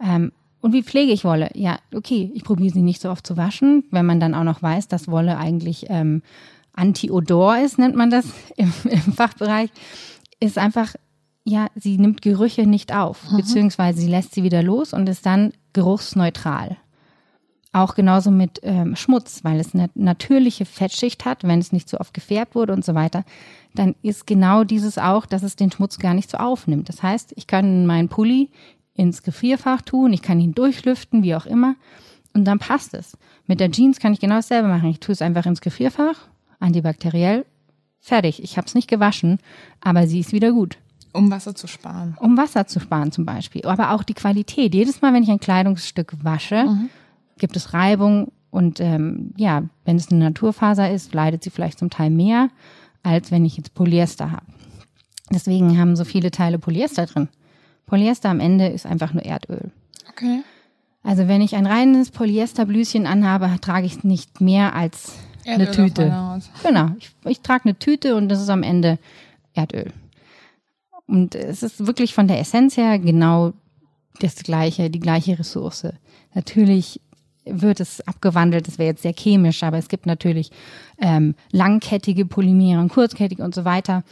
Ähm, 0.00 0.32
und 0.60 0.72
wie 0.72 0.82
pflege 0.82 1.12
ich 1.12 1.24
Wolle? 1.24 1.50
Ja, 1.54 1.78
okay, 1.94 2.30
ich 2.34 2.44
probiere 2.44 2.72
sie 2.72 2.82
nicht 2.82 3.00
so 3.00 3.10
oft 3.10 3.26
zu 3.26 3.36
waschen, 3.36 3.84
wenn 3.90 4.06
man 4.06 4.20
dann 4.20 4.34
auch 4.34 4.44
noch 4.44 4.62
weiß, 4.62 4.88
dass 4.88 5.08
Wolle 5.08 5.38
eigentlich 5.38 5.86
ähm, 5.88 6.22
Anti-Odor 6.72 7.58
ist, 7.58 7.78
nennt 7.78 7.96
man 7.96 8.10
das 8.10 8.26
im, 8.56 8.72
im, 8.84 9.12
Fachbereich, 9.12 9.70
ist 10.40 10.58
einfach, 10.58 10.94
ja, 11.44 11.68
sie 11.74 11.98
nimmt 11.98 12.22
Gerüche 12.22 12.66
nicht 12.66 12.94
auf, 12.94 13.30
mhm. 13.30 13.38
beziehungsweise 13.38 14.00
sie 14.00 14.08
lässt 14.08 14.34
sie 14.34 14.42
wieder 14.42 14.62
los 14.62 14.92
und 14.92 15.08
ist 15.08 15.26
dann 15.26 15.52
geruchsneutral. 15.72 16.76
Auch 17.72 17.94
genauso 17.94 18.30
mit 18.30 18.60
ähm, 18.62 18.96
Schmutz, 18.96 19.44
weil 19.44 19.60
es 19.60 19.74
eine 19.74 19.90
natürliche 19.94 20.64
Fettschicht 20.64 21.26
hat, 21.26 21.44
wenn 21.44 21.58
es 21.58 21.72
nicht 21.72 21.90
so 21.90 21.98
oft 21.98 22.14
gefärbt 22.14 22.54
wurde 22.54 22.72
und 22.72 22.84
so 22.84 22.94
weiter, 22.94 23.24
dann 23.74 23.94
ist 24.00 24.26
genau 24.26 24.64
dieses 24.64 24.96
auch, 24.96 25.26
dass 25.26 25.42
es 25.42 25.56
den 25.56 25.70
Schmutz 25.70 25.98
gar 25.98 26.14
nicht 26.14 26.30
so 26.30 26.38
aufnimmt. 26.38 26.88
Das 26.88 27.02
heißt, 27.02 27.34
ich 27.36 27.46
kann 27.46 27.84
meinen 27.84 28.08
Pulli 28.08 28.50
ins 28.96 29.22
Gefrierfach 29.22 29.82
tun, 29.82 30.12
ich 30.12 30.22
kann 30.22 30.40
ihn 30.40 30.54
durchlüften, 30.54 31.22
wie 31.22 31.34
auch 31.34 31.46
immer, 31.46 31.76
und 32.34 32.44
dann 32.44 32.58
passt 32.58 32.94
es. 32.94 33.16
Mit 33.46 33.60
der 33.60 33.70
Jeans 33.70 33.98
kann 33.98 34.12
ich 34.12 34.20
genau 34.20 34.36
dasselbe 34.36 34.68
machen. 34.68 34.90
Ich 34.90 35.00
tue 35.00 35.12
es 35.12 35.22
einfach 35.22 35.46
ins 35.46 35.60
Gefrierfach, 35.60 36.28
antibakteriell, 36.60 37.46
fertig. 38.00 38.42
Ich 38.42 38.56
habe 38.56 38.66
es 38.66 38.74
nicht 38.74 38.88
gewaschen, 38.88 39.38
aber 39.80 40.06
sie 40.06 40.20
ist 40.20 40.32
wieder 40.32 40.52
gut. 40.52 40.78
Um 41.12 41.30
Wasser 41.30 41.54
zu 41.54 41.66
sparen. 41.66 42.14
Um 42.20 42.36
Wasser 42.36 42.66
zu 42.66 42.78
sparen 42.78 43.10
zum 43.10 43.24
Beispiel. 43.24 43.64
Aber 43.64 43.92
auch 43.92 44.02
die 44.02 44.14
Qualität. 44.14 44.74
Jedes 44.74 45.00
Mal, 45.00 45.14
wenn 45.14 45.22
ich 45.22 45.30
ein 45.30 45.40
Kleidungsstück 45.40 46.12
wasche, 46.22 46.64
mhm. 46.64 46.90
gibt 47.38 47.56
es 47.56 47.72
Reibung. 47.72 48.32
Und 48.50 48.80
ähm, 48.80 49.32
ja, 49.36 49.62
wenn 49.86 49.96
es 49.96 50.10
eine 50.10 50.24
Naturfaser 50.24 50.90
ist, 50.90 51.14
leidet 51.14 51.42
sie 51.42 51.50
vielleicht 51.50 51.78
zum 51.78 51.88
Teil 51.88 52.10
mehr, 52.10 52.50
als 53.02 53.30
wenn 53.30 53.46
ich 53.46 53.56
jetzt 53.56 53.74
Polyester 53.74 54.30
habe. 54.30 54.46
Deswegen 55.30 55.78
haben 55.78 55.96
so 55.96 56.04
viele 56.04 56.30
Teile 56.30 56.58
Polyester 56.58 57.06
drin. 57.06 57.28
Polyester 57.86 58.28
am 58.28 58.40
Ende 58.40 58.66
ist 58.66 58.86
einfach 58.86 59.12
nur 59.12 59.24
Erdöl. 59.24 59.70
Okay. 60.10 60.42
Also 61.02 61.28
wenn 61.28 61.40
ich 61.40 61.54
ein 61.54 61.66
reines 61.66 62.10
Polyesterblüschen 62.10 63.06
anhabe, 63.06 63.48
trage 63.60 63.86
ich 63.86 64.02
nicht 64.02 64.40
mehr 64.40 64.74
als 64.74 65.14
Erdöl 65.44 65.66
eine 65.66 65.70
Tüte. 65.70 66.40
Genau. 66.64 66.90
Ich, 66.98 67.10
ich 67.24 67.40
trage 67.40 67.66
eine 67.66 67.78
Tüte 67.78 68.16
und 68.16 68.28
das 68.28 68.40
ist 68.40 68.50
am 68.50 68.64
Ende 68.64 68.98
Erdöl. 69.54 69.92
Und 71.06 71.36
es 71.36 71.62
ist 71.62 71.86
wirklich 71.86 72.12
von 72.12 72.26
der 72.26 72.40
Essenz 72.40 72.76
her 72.76 72.98
genau 72.98 73.52
das 74.20 74.36
gleiche, 74.36 74.90
die 74.90 74.98
gleiche 74.98 75.38
Ressource. 75.38 75.86
Natürlich 76.34 77.00
wird 77.44 77.78
es 77.78 78.06
abgewandelt, 78.08 78.66
das 78.66 78.78
wäre 78.78 78.88
jetzt 78.88 79.02
sehr 79.02 79.12
chemisch, 79.12 79.62
aber 79.62 79.78
es 79.78 79.88
gibt 79.88 80.06
natürlich 80.06 80.50
ähm, 80.98 81.36
langkettige 81.52 82.26
Polymere 82.26 82.80
und 82.80 82.88
kurzkettige 82.88 83.44
und 83.44 83.54
so 83.54 83.64
weiter, 83.64 84.02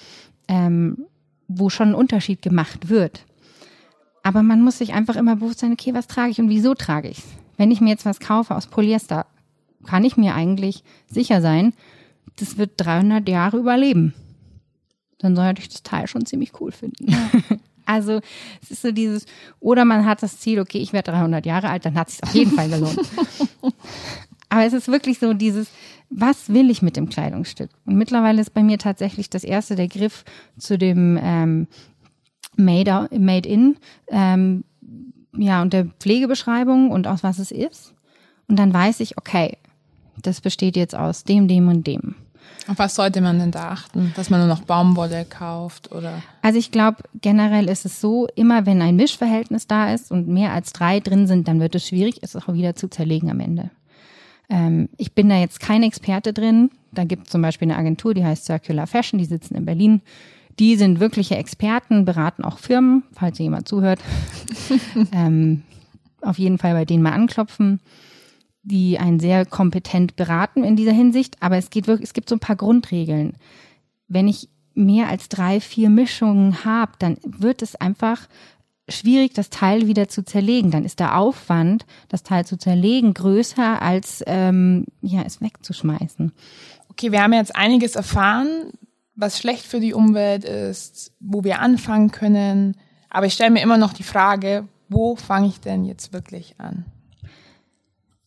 ähm, 0.47 1.07
wo 1.49 1.69
schon 1.69 1.89
ein 1.89 1.95
Unterschied 1.95 2.43
gemacht 2.43 2.89
wird. 2.89 3.25
Aber 4.25 4.43
man 4.43 4.63
muss 4.63 4.79
sich 4.79 4.95
einfach 4.95 5.17
immer 5.17 5.37
bewusst 5.37 5.61
sein, 5.61 5.73
okay, 5.73 5.95
was 5.95 6.09
trage 6.09 6.31
ich 6.31 6.41
und 6.41 6.49
wieso 6.49 6.75
trage 6.75 7.09
ich 7.09 7.19
es? 7.19 7.25
Wenn 7.57 7.71
ich 7.71 7.81
mir 7.81 7.91
jetzt 7.91 8.07
was 8.07 8.19
kaufe 8.19 8.55
aus 8.55 8.67
Polyester, 8.67 9.27
kann 9.87 10.03
ich 10.03 10.17
mir 10.17 10.35
eigentlich 10.35 10.83
sicher 11.07 11.41
sein, 11.41 11.75
das 12.37 12.57
wird 12.57 12.73
300 12.79 13.29
Jahre 13.29 13.59
überleben. 13.59 14.15
Dann 15.19 15.37
sollte 15.37 15.61
ich 15.61 15.69
das 15.69 15.83
Teil 15.83 16.09
schon 16.09 16.27
ziemlich 16.27 16.59
cool 16.61 16.73
finden. 16.73 17.13
Ja. 17.13 17.31
Also 17.87 18.23
es 18.63 18.71
ist 18.71 18.81
so 18.81 18.93
dieses, 18.93 19.27
oder 19.61 19.85
man 19.85 20.07
hat 20.07 20.23
das 20.23 20.41
Ziel, 20.41 20.59
okay, 20.59 20.79
ich 20.79 20.95
werde 20.95 21.11
300 21.11 21.45
Jahre 21.45 21.69
alt, 21.69 21.85
dann 21.85 21.97
hat 21.97 22.09
es 22.09 22.15
sich 22.15 22.23
auf 22.23 22.35
jeden 22.35 22.53
Fall 22.53 22.71
gelohnt. 22.71 22.99
Aber 24.49 24.65
es 24.65 24.73
ist 24.73 24.89
wirklich 24.89 25.19
so 25.19 25.35
dieses, 25.35 25.69
was 26.09 26.49
will 26.49 26.71
ich 26.71 26.81
mit 26.81 26.97
dem 26.97 27.11
Kleidungsstück? 27.11 27.69
Und 27.85 27.97
mittlerweile 27.97 28.41
ist 28.41 28.55
bei 28.55 28.63
mir 28.63 28.79
tatsächlich 28.79 29.29
das 29.29 29.45
erste 29.45 29.77
der 29.77 29.89
Griff 29.89 30.25
zu 30.57 30.79
dem 30.79 31.19
ähm, 31.21 31.67
Made, 32.57 33.09
made 33.19 33.49
in, 33.49 33.77
ähm, 34.09 34.65
ja, 35.37 35.63
und 35.63 35.73
der 35.73 35.87
Pflegebeschreibung 35.87 36.91
und 36.91 37.07
aus 37.07 37.23
was 37.23 37.39
es 37.39 37.51
ist. 37.51 37.95
Und 38.49 38.59
dann 38.59 38.73
weiß 38.73 39.01
ich, 39.01 39.19
okay, 39.19 39.59
das 40.23 40.41
besteht 40.41 40.77
jetzt 40.77 40.95
aus 40.95 41.25
dem, 41.25 41.49
dem 41.49 41.69
und 41.69 41.87
dem. 41.87 42.15
Auf 42.67 42.79
was 42.79 42.95
sollte 42.95 43.21
man 43.21 43.39
denn 43.39 43.51
da 43.51 43.71
achten? 43.71 44.13
Dass 44.17 44.31
man 44.31 44.41
nur 44.41 44.49
noch 44.49 44.63
Baumwolle 44.63 45.27
kauft 45.29 45.93
oder? 45.93 46.23
Also 46.41 46.59
ich 46.59 46.71
glaube, 46.71 46.99
generell 47.21 47.69
ist 47.69 47.85
es 47.85 48.01
so, 48.01 48.27
immer 48.37 48.65
wenn 48.65 48.81
ein 48.81 48.97
Mischverhältnis 48.97 49.67
da 49.67 49.93
ist 49.93 50.11
und 50.11 50.29
mehr 50.29 50.53
als 50.53 50.73
drei 50.73 51.01
drin 51.01 51.27
sind, 51.27 51.47
dann 51.47 51.61
wird 51.61 51.75
es 51.75 51.89
schwierig, 51.89 52.19
es 52.23 52.37
auch 52.37 52.53
wieder 52.53 52.75
zu 52.75 52.89
zerlegen 52.89 53.31
am 53.31 53.41
Ende. 53.41 53.71
Ähm, 54.49 54.89
ich 54.97 55.15
bin 55.15 55.29
da 55.29 55.37
jetzt 55.37 55.61
kein 55.61 55.83
Experte 55.83 56.33
drin. 56.33 56.71
Da 56.93 57.05
gibt 57.05 57.27
es 57.27 57.33
zum 57.33 57.43
Beispiel 57.43 57.71
eine 57.71 57.79
Agentur, 57.79 58.15
die 58.15 58.25
heißt 58.25 58.47
Circular 58.47 58.87
Fashion, 58.87 59.19
die 59.19 59.25
sitzen 59.25 59.57
in 59.57 59.65
Berlin. 59.65 60.01
Die 60.59 60.77
sind 60.77 61.01
wirkliche 61.01 61.37
Experten, 61.37 62.05
beraten 62.05 62.45
auch 62.45 62.59
Firmen, 62.59 63.03
falls 63.13 63.39
jemand 63.39 63.67
zuhört. 63.67 64.01
ähm, 65.13 65.63
auf 66.21 66.39
jeden 66.39 66.59
Fall 66.59 66.75
bei 66.75 66.85
denen 66.85 67.03
mal 67.03 67.13
anklopfen, 67.13 67.81
die 68.63 68.99
einen 68.99 69.21
sehr 69.21 69.45
kompetent 69.45 70.17
beraten 70.17 70.65
in 70.65 70.77
dieser 70.77 70.93
Hinsicht. 70.93 71.43
Aber 71.43 71.57
es 71.57 71.71
geht 71.71 71.87
wirklich, 71.87 72.09
es 72.09 72.15
gibt 72.15 72.29
so 72.29 72.37
ein 72.37 72.41
paar 72.41 72.57
Grundregeln. 72.57 73.35
Wenn 74.09 74.29
ich 74.29 74.49
mehr 74.75 75.09
als 75.09 75.29
drei, 75.29 75.61
vier 75.61 75.91
Mischungen 75.91 76.65
habe, 76.65 76.93
dann 76.99 77.19
wird 77.25 77.63
es 77.63 77.77
einfach 77.77 78.29
schwierig, 78.89 79.33
das 79.35 79.51
Teil 79.51 79.87
wieder 79.87 80.09
zu 80.09 80.25
zerlegen. 80.25 80.71
Dann 80.71 80.85
ist 80.85 81.01
der 81.01 81.17
Aufwand, 81.19 81.87
das 82.09 82.23
Teil 82.23 82.45
zu 82.45 82.59
zerlegen, 82.59 83.15
größer 83.15 83.81
als 83.81 84.23
ähm, 84.27 84.87
ja, 85.01 85.23
es 85.23 85.41
wegzuschmeißen. 85.41 86.33
Okay, 86.91 87.13
wir 87.13 87.23
haben 87.23 87.33
jetzt 87.33 87.57
einiges 87.57 87.97
erfahren 87.97 88.73
was 89.17 89.39
schlecht 89.39 89.65
für 89.65 89.81
die 89.81 89.95
Umwelt 89.95 90.45
ist, 90.45 91.13
wo 91.21 91.45
wir 91.45 91.61
anfangen 91.61 92.11
können. 92.11 92.77
Aber 93.11 93.27
ich 93.27 93.35
stelle 93.35 93.51
mir 93.51 93.63
immer 93.63 93.79
noch 93.79 93.93
die 93.93 94.03
Frage, 94.03 94.69
wo 94.89 95.17
fange 95.17 95.49
ich 95.49 95.61
denn 95.61 95.85
jetzt 95.85 96.13
wirklich 96.13 96.57
an? 96.59 96.85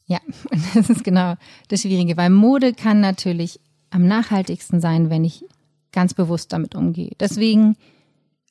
Ja, 0.05 0.19
das 0.73 0.89
ist 0.89 1.03
genau 1.03 1.35
das 1.67 1.81
Schwierige, 1.81 2.15
weil 2.17 2.29
Mode 2.29 2.73
kann 2.73 3.01
natürlich 3.01 3.59
am 3.89 4.07
nachhaltigsten 4.07 4.79
sein, 4.79 5.09
wenn 5.09 5.25
ich 5.25 5.45
ganz 5.91 6.13
bewusst 6.13 6.53
damit 6.53 6.75
umgehe. 6.75 7.11
Deswegen 7.19 7.75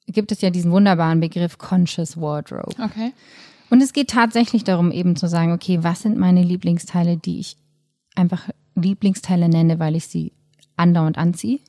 gibt 0.07 0.33
es 0.33 0.41
ja 0.41 0.51
diesen 0.51 0.71
wunderbaren 0.71 1.21
Begriff 1.21 1.59
Conscious 1.59 2.21
Wardrobe. 2.21 2.75
Okay. 2.83 3.13
Und 3.71 3.83
es 3.83 3.93
geht 3.93 4.11
tatsächlich 4.11 4.63
darum, 4.65 4.93
eben 4.93 5.17
zu 5.17 5.27
sagen, 5.27 5.53
okay, 5.53 5.83
was 5.83 6.03
sind 6.03 6.17
meine 6.17 6.43
Lieblingsteile, 6.43 7.17
die 7.17 7.41
ich 7.41 7.57
einfach 8.15 8.49
Lieblingsteile 8.75 9.49
nenne, 9.49 9.79
weil 9.79 9.97
ich 9.97 10.07
sie 10.07 10.33
andauernd 10.77 11.19
anziehe 11.19 11.61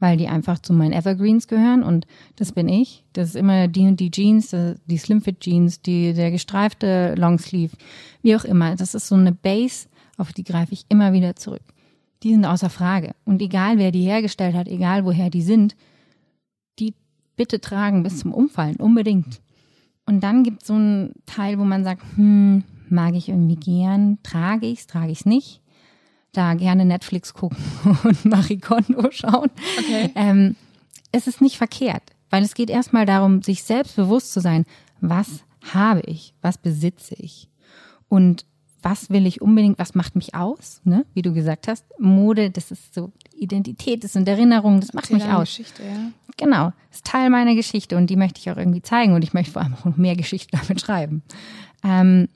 weil 0.00 0.16
die 0.16 0.28
einfach 0.28 0.58
zu 0.60 0.72
meinen 0.72 0.92
Evergreens 0.92 1.48
gehören 1.48 1.82
und 1.82 2.06
das 2.36 2.52
bin 2.52 2.68
ich. 2.68 3.04
Das 3.12 3.30
ist 3.30 3.36
immer 3.36 3.68
die 3.68 3.86
und 3.86 3.98
die 3.98 4.10
Jeans, 4.10 4.54
die 4.86 4.98
Slimfit 4.98 5.40
Jeans, 5.40 5.82
die, 5.82 6.12
der 6.14 6.30
gestreifte 6.30 7.14
Longsleeve, 7.16 7.76
wie 8.22 8.36
auch 8.36 8.44
immer. 8.44 8.76
Das 8.76 8.94
ist 8.94 9.08
so 9.08 9.16
eine 9.16 9.32
Base, 9.32 9.88
auf 10.16 10.32
die 10.32 10.44
greife 10.44 10.72
ich 10.72 10.84
immer 10.88 11.12
wieder 11.12 11.36
zurück. 11.36 11.62
Die 12.22 12.30
sind 12.30 12.44
außer 12.44 12.70
Frage. 12.70 13.14
Und 13.24 13.42
egal 13.42 13.78
wer 13.78 13.90
die 13.90 14.02
hergestellt 14.02 14.54
hat, 14.54 14.68
egal 14.68 15.04
woher 15.04 15.30
die 15.30 15.42
sind, 15.42 15.76
die 16.78 16.94
bitte 17.36 17.60
tragen 17.60 18.02
bis 18.02 18.18
zum 18.18 18.32
Umfallen, 18.32 18.76
unbedingt. 18.76 19.40
Und 20.06 20.22
dann 20.22 20.42
gibt 20.42 20.62
es 20.62 20.68
so 20.68 20.74
einen 20.74 21.12
Teil, 21.26 21.58
wo 21.58 21.64
man 21.64 21.84
sagt, 21.84 22.02
hm, 22.16 22.64
mag 22.88 23.14
ich 23.14 23.28
irgendwie 23.28 23.56
gern, 23.56 24.18
trage 24.22 24.66
ich's, 24.66 24.86
trage 24.86 25.12
ich's 25.12 25.26
nicht. 25.26 25.60
Da 26.32 26.54
gerne 26.54 26.84
Netflix 26.84 27.34
gucken 27.34 27.58
und 28.04 28.24
Marie 28.24 28.58
Kondo 28.58 29.10
schauen. 29.10 29.50
Okay. 29.78 30.10
Ähm, 30.14 30.56
es 31.12 31.26
ist 31.26 31.40
nicht 31.40 31.56
verkehrt, 31.56 32.02
weil 32.30 32.42
es 32.42 32.54
geht 32.54 32.70
erstmal 32.70 33.06
darum, 33.06 33.42
sich 33.42 33.62
selbst 33.62 33.96
bewusst 33.96 34.32
zu 34.32 34.40
sein, 34.40 34.66
was 35.00 35.44
habe 35.72 36.00
ich, 36.00 36.34
was 36.42 36.58
besitze 36.58 37.14
ich 37.18 37.48
und 38.08 38.44
was 38.82 39.10
will 39.10 39.26
ich 39.26 39.42
unbedingt, 39.42 39.78
was 39.78 39.94
macht 39.94 40.14
mich 40.14 40.34
aus, 40.34 40.80
ne? 40.84 41.04
wie 41.14 41.22
du 41.22 41.32
gesagt 41.32 41.66
hast. 41.68 41.84
Mode, 41.98 42.50
das 42.50 42.70
ist 42.70 42.94
so 42.94 43.12
Identität, 43.34 44.04
das 44.04 44.12
sind 44.12 44.28
Erinnerungen, 44.28 44.80
das 44.80 44.92
macht 44.92 45.10
mich 45.10 45.24
aus. 45.24 45.48
Geschichte, 45.48 45.82
ja. 45.82 46.12
Genau, 46.36 46.72
das 46.88 46.98
ist 46.98 47.06
Teil 47.06 47.30
meiner 47.30 47.54
Geschichte 47.54 47.96
und 47.96 48.08
die 48.08 48.16
möchte 48.16 48.38
ich 48.38 48.50
auch 48.50 48.56
irgendwie 48.56 48.82
zeigen 48.82 49.14
und 49.14 49.24
ich 49.24 49.34
möchte 49.34 49.52
vor 49.52 49.62
allem 49.62 49.74
auch 49.74 49.84
noch 49.84 49.96
mehr 49.96 50.14
Geschichten 50.14 50.56
damit 50.60 50.80
schreiben. 50.80 51.22
Ähm, 51.82 52.28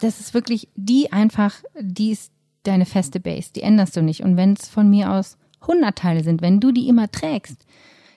das 0.00 0.20
ist 0.20 0.34
wirklich 0.34 0.68
die 0.76 1.12
einfach, 1.12 1.54
die 1.80 2.12
ist 2.12 2.30
deine 2.66 2.86
feste 2.86 3.20
Base, 3.20 3.52
die 3.54 3.62
änderst 3.62 3.96
du 3.96 4.02
nicht. 4.02 4.22
Und 4.22 4.36
wenn 4.36 4.54
es 4.54 4.68
von 4.68 4.88
mir 4.88 5.12
aus 5.12 5.36
100 5.62 5.96
Teile 5.96 6.24
sind, 6.24 6.42
wenn 6.42 6.60
du 6.60 6.72
die 6.72 6.88
immer 6.88 7.10
trägst, 7.10 7.64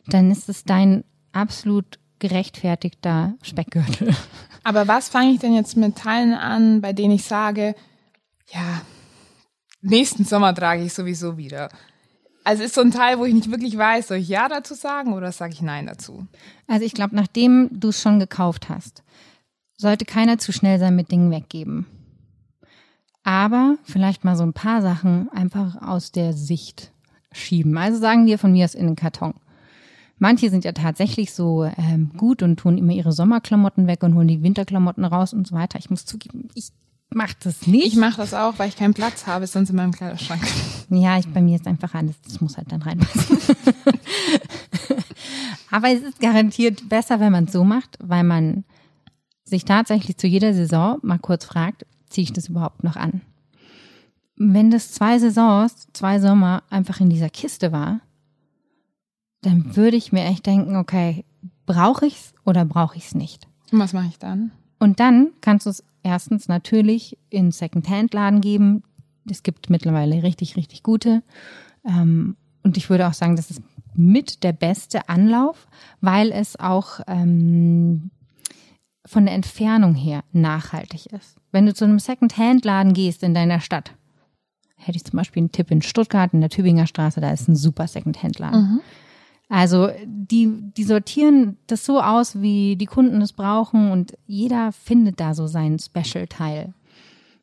dann 0.08 0.32
ist 0.32 0.50
es 0.50 0.64
dein 0.64 1.04
absolut 1.32 2.00
gerechtfertigter 2.20 3.36
Speckgürtel. 3.42 4.16
Aber 4.64 4.88
was 4.88 5.10
fange 5.10 5.32
ich 5.32 5.40
denn 5.40 5.54
jetzt 5.54 5.78
mit 5.78 5.96
Teilen 5.96 6.34
an, 6.34 6.82
bei 6.82 6.94
denen 6.94 7.14
ich 7.14 7.24
sage, 7.24 7.76
ja, 8.48 8.82
nächsten 9.82 10.26
Sommer 10.26 10.54
trage 10.54 10.84
ich 10.84 10.94
sowieso 10.94 11.38
wieder. 11.38 11.70
Also 12.44 12.64
ist 12.64 12.76
so 12.76 12.82
ein 12.82 12.92
Teil, 12.92 13.20
wo 13.20 13.26
ich 13.26 13.34
nicht 13.34 13.52
wirklich 13.52 13.78
weiß, 13.78 14.08
soll 14.08 14.18
ich 14.18 14.28
Ja 14.28 14.48
dazu 14.48 14.74
sagen 14.74 15.14
oder 15.14 15.32
sage 15.32 15.54
ich 15.54 15.62
Nein 15.62 15.88
dazu? 15.88 16.26
Also 16.68 16.86
ich 16.86 16.94
glaube, 16.94 17.16
nachdem 17.16 17.70
du 17.72 17.90
es 17.90 18.02
schon 18.02 18.20
gekauft 18.20 18.70
hast, 18.70 19.04
sollte 19.78 20.06
keiner 20.06 20.38
zu 20.38 20.52
schnell 20.52 20.80
sein 20.80 20.96
mit 20.96 21.12
Dingen 21.12 21.32
weggeben. 21.32 21.86
Aber 23.24 23.78
vielleicht 23.84 24.24
mal 24.24 24.36
so 24.36 24.44
ein 24.44 24.54
paar 24.54 24.82
Sachen 24.82 25.30
einfach 25.30 25.82
aus 25.82 26.12
der 26.12 26.34
Sicht 26.34 26.92
schieben. 27.32 27.78
Also 27.78 28.00
sagen 28.00 28.26
wir 28.26 28.40
von 28.40 28.52
mir 28.52 28.66
aus 28.66 28.76
in 28.76 28.88
den 28.88 28.96
Karton. 28.96 29.34
Manche 30.18 30.50
sind 30.50 30.66
ja 30.66 30.74
tatsächlich 30.74 31.34
so 31.34 31.64
ähm, 31.64 32.12
gut 32.18 32.44
und 32.44 32.58
tun 32.58 32.78
immer 32.78 32.92
ihre 32.92 33.14
Sommerklamotten 33.14 33.88
weg 33.88 34.04
und 34.04 34.16
holen 34.16 34.28
die 34.28 34.44
Winterklamotten 34.44 35.06
raus 35.06 35.34
und 35.34 35.48
so 35.48 35.56
weiter. 35.56 35.80
Ich 35.80 35.90
muss 35.90 36.06
zugeben, 36.06 36.50
ich 36.56 36.72
mache 37.10 37.36
das 37.42 37.66
nicht. 37.68 37.88
Ich 37.88 37.96
mache 37.96 38.18
das 38.18 38.34
auch, 38.34 38.56
weil 38.58 38.68
ich 38.68 38.76
keinen 38.76 38.94
Platz 38.94 39.28
habe, 39.28 39.48
sonst 39.48 39.70
in 39.70 39.78
meinem 39.78 39.94
Kleiderschrank. 39.94 40.42
Ja, 40.90 41.18
ich, 41.18 41.28
bei 41.28 41.42
mir 41.42 41.56
ist 41.56 41.68
einfach 41.68 41.94
alles, 41.94 42.20
das 42.22 42.42
muss 42.42 42.58
halt 42.58 42.72
dann 42.72 42.82
reinpassen. 42.82 43.38
Aber 45.72 45.90
es 45.90 46.02
ist 46.02 46.20
garantiert 46.20 46.90
besser, 46.90 47.20
wenn 47.20 47.32
man 47.32 47.46
es 47.46 47.54
so 47.54 47.64
macht, 47.64 47.98
weil 48.02 48.24
man 48.24 48.66
sich 49.44 49.66
tatsächlich 49.66 50.18
zu 50.18 50.28
jeder 50.28 50.54
Saison 50.54 50.98
mal 51.02 51.20
kurz 51.20 51.46
fragt, 51.46 51.86
ziehe 52.10 52.24
ich 52.24 52.34
das 52.34 52.50
überhaupt 52.50 52.84
noch 52.84 52.96
an? 52.96 53.22
Wenn 54.36 54.72
das 54.72 54.92
zwei 54.92 55.20
Saisons, 55.20 55.88
zwei 55.94 56.20
Sommer 56.20 56.64
einfach 56.70 57.00
in 57.00 57.10
dieser 57.10 57.30
Kiste 57.30 57.72
war, 57.72 58.00
dann 59.42 59.76
würde 59.76 59.98
ich 59.98 60.12
mir 60.12 60.24
echt 60.26 60.46
denken, 60.46 60.76
okay, 60.76 61.26
brauche 61.66 62.06
ich's 62.06 62.34
oder 62.46 62.66
brauche 62.66 62.98
ich's 62.98 63.16
nicht? 63.16 63.48
Und 63.72 63.80
was 63.80 63.94
mache 63.94 64.08
ich 64.08 64.18
dann? 64.18 64.52
Und 64.80 65.00
dann 65.00 65.32
kannst 65.42 65.66
du 65.66 65.70
es 65.70 65.84
erstens 66.04 66.48
natürlich 66.48 67.18
in 67.30 67.52
Second-Hand-Laden 67.52 68.42
geben. 68.42 68.84
Es 69.30 69.44
gibt 69.44 69.70
mittlerweile 69.70 70.24
richtig, 70.24 70.56
richtig 70.56 70.84
gute. 70.84 71.22
Ähm, 71.86 72.36
und 72.64 72.78
ich 72.78 72.90
würde 72.90 73.08
auch 73.08 73.14
sagen, 73.14 73.36
das 73.36 73.52
ist 73.52 73.62
mit 73.94 74.44
der 74.44 74.54
beste 74.54 75.10
Anlauf, 75.10 75.68
weil 76.02 76.32
es 76.32 76.58
auch 76.60 77.02
ähm, 77.08 78.12
von 79.10 79.26
der 79.26 79.34
Entfernung 79.34 79.96
her 79.96 80.24
nachhaltig 80.34 81.08
ist. 81.08 81.38
Wenn 81.52 81.66
du 81.66 81.74
zu 81.74 81.84
einem 81.84 81.98
Second-Hand-Laden 81.98 82.94
gehst 82.94 83.24
in 83.24 83.34
deiner 83.34 83.60
Stadt, 83.60 83.96
hätte 84.76 84.98
ich 84.98 85.04
zum 85.04 85.18
Beispiel 85.18 85.42
einen 85.42 85.52
Tipp 85.52 85.72
in 85.72 85.82
Stuttgart, 85.82 86.32
in 86.32 86.42
der 86.42 86.52
Tübinger 86.52 86.86
Straße, 86.86 87.20
da 87.20 87.32
ist 87.32 87.48
ein 87.48 87.56
super 87.56 87.88
Second-Hand-Laden. 87.88 88.82
Also 89.50 89.90
die, 90.06 90.72
die 90.78 90.84
sortieren 90.84 91.58
das 91.66 91.86
so 91.86 92.00
aus, 92.00 92.40
wie 92.40 92.76
die 92.76 92.86
Kunden 92.86 93.20
es 93.24 93.34
brauchen 93.34 93.90
und 93.90 94.16
jeder 94.28 94.72
findet 94.72 95.20
da 95.20 95.34
so 95.34 95.48
seinen 95.48 95.80
Special-Teil. 95.80 96.76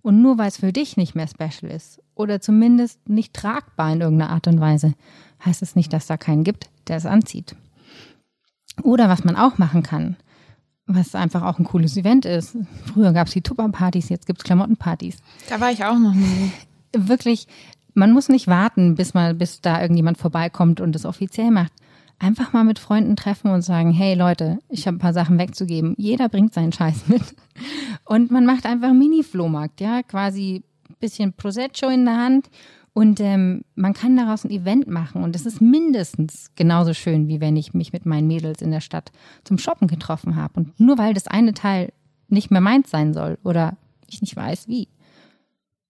Und 0.03 0.23
nur 0.23 0.39
weil 0.39 0.47
es 0.47 0.59
für 0.59 0.73
dich 0.73 0.97
nicht 0.97 1.17
mehr 1.17 1.27
special 1.27 1.73
ist 1.73 2.01
oder 2.15 2.41
zumindest 2.41 3.09
nicht 3.09 3.35
tragbar 3.35 3.93
in 3.93 4.03
irgendeiner 4.03 4.31
Art 4.31 4.47
und 4.47 4.61
Weise, 4.61 4.95
heißt 5.45 5.63
es 5.63 5.75
nicht, 5.75 5.93
dass 5.93 6.07
da 6.07 6.17
keinen 6.17 6.45
gibt, 6.45 6.71
der 6.87 6.99
es 6.99 7.07
anzieht. 7.07 7.57
Oder 8.85 9.09
was 9.09 9.25
man 9.25 9.35
auch 9.35 9.59
machen 9.59 9.83
kann, 9.83 10.17
was 10.87 11.14
einfach 11.14 11.42
auch 11.42 11.59
ein 11.59 11.64
cooles 11.64 11.96
Event 11.96 12.25
ist. 12.25 12.57
Früher 12.92 13.12
gab 13.12 13.27
es 13.27 13.33
die 13.33 13.42
Tupperpartys, 13.42 14.09
jetzt 14.09 14.27
gibt 14.27 14.40
es 14.40 14.44
Klamottenpartys 14.44 15.18
Da 15.49 15.61
war 15.61 15.70
ich 15.70 15.85
auch 15.85 15.99
noch 15.99 16.14
nie. 16.14 16.53
wirklich, 16.96 17.46
man 17.94 18.12
muss 18.12 18.29
nicht 18.29 18.46
warten, 18.46 18.94
bis 18.94 19.14
mal, 19.14 19.35
bis 19.35 19.61
da 19.61 19.81
irgendjemand 19.81 20.18
vorbeikommt 20.18 20.81
und 20.81 20.94
es 20.94 21.05
offiziell 21.05 21.51
macht. 21.51 21.72
Einfach 22.18 22.53
mal 22.53 22.64
mit 22.64 22.79
Freunden 22.79 23.16
treffen 23.16 23.51
und 23.51 23.62
sagen, 23.62 23.92
hey 23.92 24.14
Leute, 24.14 24.59
ich 24.70 24.87
habe 24.87 24.96
ein 24.96 25.01
paar 25.01 25.12
Sachen 25.12 25.38
wegzugeben. 25.38 25.94
Jeder 25.99 26.29
bringt 26.29 26.55
seinen 26.55 26.72
Scheiß 26.72 27.09
mit. 27.09 27.35
Und 28.05 28.31
man 28.31 28.46
macht 28.46 28.64
einfach 28.64 28.88
einen 28.88 28.99
Mini-Flohmarkt, 28.99 29.81
ja, 29.81 30.03
quasi 30.03 30.62
bisschen 31.01 31.33
Prosecco 31.33 31.88
in 31.88 32.05
der 32.05 32.16
Hand. 32.16 32.49
Und 32.97 33.21
ähm, 33.21 33.63
man 33.75 33.93
kann 33.93 34.17
daraus 34.17 34.45
ein 34.47 34.51
Event 34.51 34.89
machen. 34.89 35.23
Und 35.23 35.37
es 35.37 35.45
ist 35.45 35.61
mindestens 35.61 36.53
genauso 36.57 36.95
schön, 36.95 37.29
wie 37.29 37.43
wenn 37.43 37.55
ich 37.55 37.75
mich 37.75 37.93
mit 37.93 38.07
meinen 38.07 38.27
Mädels 38.27 38.63
in 38.63 38.71
der 38.71 38.81
Stadt 38.81 39.13
zum 39.45 39.59
Shoppen 39.59 39.87
getroffen 39.87 40.35
habe. 40.35 40.55
Und 40.59 40.81
nur 40.81 40.97
weil 40.97 41.13
das 41.13 41.29
eine 41.29 41.53
Teil 41.53 41.93
nicht 42.29 42.51
mehr 42.51 42.63
meins 42.63 42.91
sein 42.91 43.13
soll 43.13 43.37
oder 43.45 43.77
ich 44.09 44.23
nicht 44.23 44.35
weiß 44.35 44.67
wie, 44.69 44.89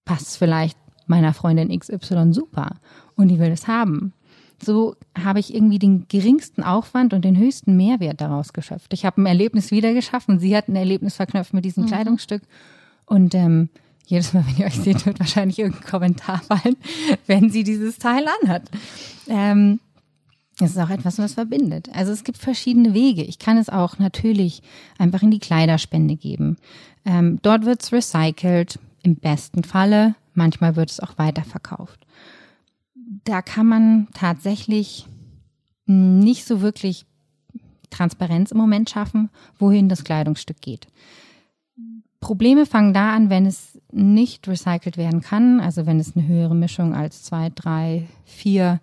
passt 0.04 0.36
vielleicht 0.36 0.76
meiner 1.06 1.32
Freundin 1.32 1.68
XY 1.78 2.32
super 2.32 2.80
und 3.14 3.28
die 3.28 3.38
will 3.38 3.52
es 3.52 3.68
haben. 3.68 4.12
So 4.60 4.96
habe 5.16 5.38
ich 5.38 5.54
irgendwie 5.54 5.78
den 5.78 6.08
geringsten 6.08 6.64
Aufwand 6.64 7.14
und 7.14 7.24
den 7.24 7.38
höchsten 7.38 7.76
Mehrwert 7.76 8.20
daraus 8.20 8.52
geschöpft. 8.52 8.92
Ich 8.92 9.06
habe 9.06 9.22
ein 9.22 9.26
Erlebnis 9.26 9.70
wieder 9.70 9.94
geschaffen. 9.94 10.40
Sie 10.40 10.56
hat 10.56 10.66
ein 10.66 10.74
Erlebnis 10.74 11.14
verknüpft 11.14 11.54
mit 11.54 11.64
diesem 11.64 11.86
Kleidungsstück. 11.86 12.42
Und 13.04 13.32
ähm, 13.36 13.68
jedes 14.06 14.32
Mal, 14.32 14.44
wenn 14.46 14.56
ihr 14.56 14.66
euch 14.66 14.78
seht, 14.80 15.04
wird 15.04 15.20
wahrscheinlich 15.20 15.58
irgendein 15.58 15.88
Kommentar 15.88 16.40
fallen, 16.42 16.76
wenn 17.26 17.50
sie 17.50 17.64
dieses 17.64 17.98
Teil 17.98 18.24
anhat. 18.42 18.62
Ähm, 19.28 19.80
es 20.60 20.70
ist 20.70 20.78
auch 20.78 20.90
etwas, 20.90 21.18
was 21.18 21.34
verbindet. 21.34 21.90
Also 21.92 22.12
es 22.12 22.24
gibt 22.24 22.38
verschiedene 22.38 22.94
Wege. 22.94 23.22
Ich 23.22 23.38
kann 23.38 23.58
es 23.58 23.68
auch 23.68 23.98
natürlich 23.98 24.62
einfach 24.96 25.22
in 25.22 25.30
die 25.30 25.38
Kleiderspende 25.38 26.16
geben. 26.16 26.56
Ähm, 27.04 27.38
dort 27.42 27.66
wird 27.66 27.82
es 27.82 27.92
recycelt, 27.92 28.78
im 29.02 29.16
besten 29.16 29.64
Falle. 29.64 30.14
Manchmal 30.34 30.76
wird 30.76 30.90
es 30.90 31.00
auch 31.00 31.18
weiterverkauft. 31.18 32.06
Da 33.24 33.42
kann 33.42 33.66
man 33.66 34.08
tatsächlich 34.14 35.06
nicht 35.86 36.46
so 36.46 36.62
wirklich 36.62 37.06
Transparenz 37.90 38.50
im 38.50 38.58
Moment 38.58 38.90
schaffen, 38.90 39.30
wohin 39.58 39.88
das 39.88 40.04
Kleidungsstück 40.04 40.60
geht. 40.60 40.86
Probleme 42.20 42.66
fangen 42.66 42.94
da 42.94 43.14
an, 43.14 43.30
wenn 43.30 43.46
es 43.46 43.80
nicht 43.92 44.46
recycelt 44.48 44.96
werden 44.96 45.20
kann, 45.20 45.60
also 45.60 45.86
wenn 45.86 46.00
es 46.00 46.16
eine 46.16 46.26
höhere 46.26 46.54
Mischung 46.54 46.94
als 46.94 47.22
zwei, 47.22 47.50
drei, 47.54 48.06
vier 48.24 48.80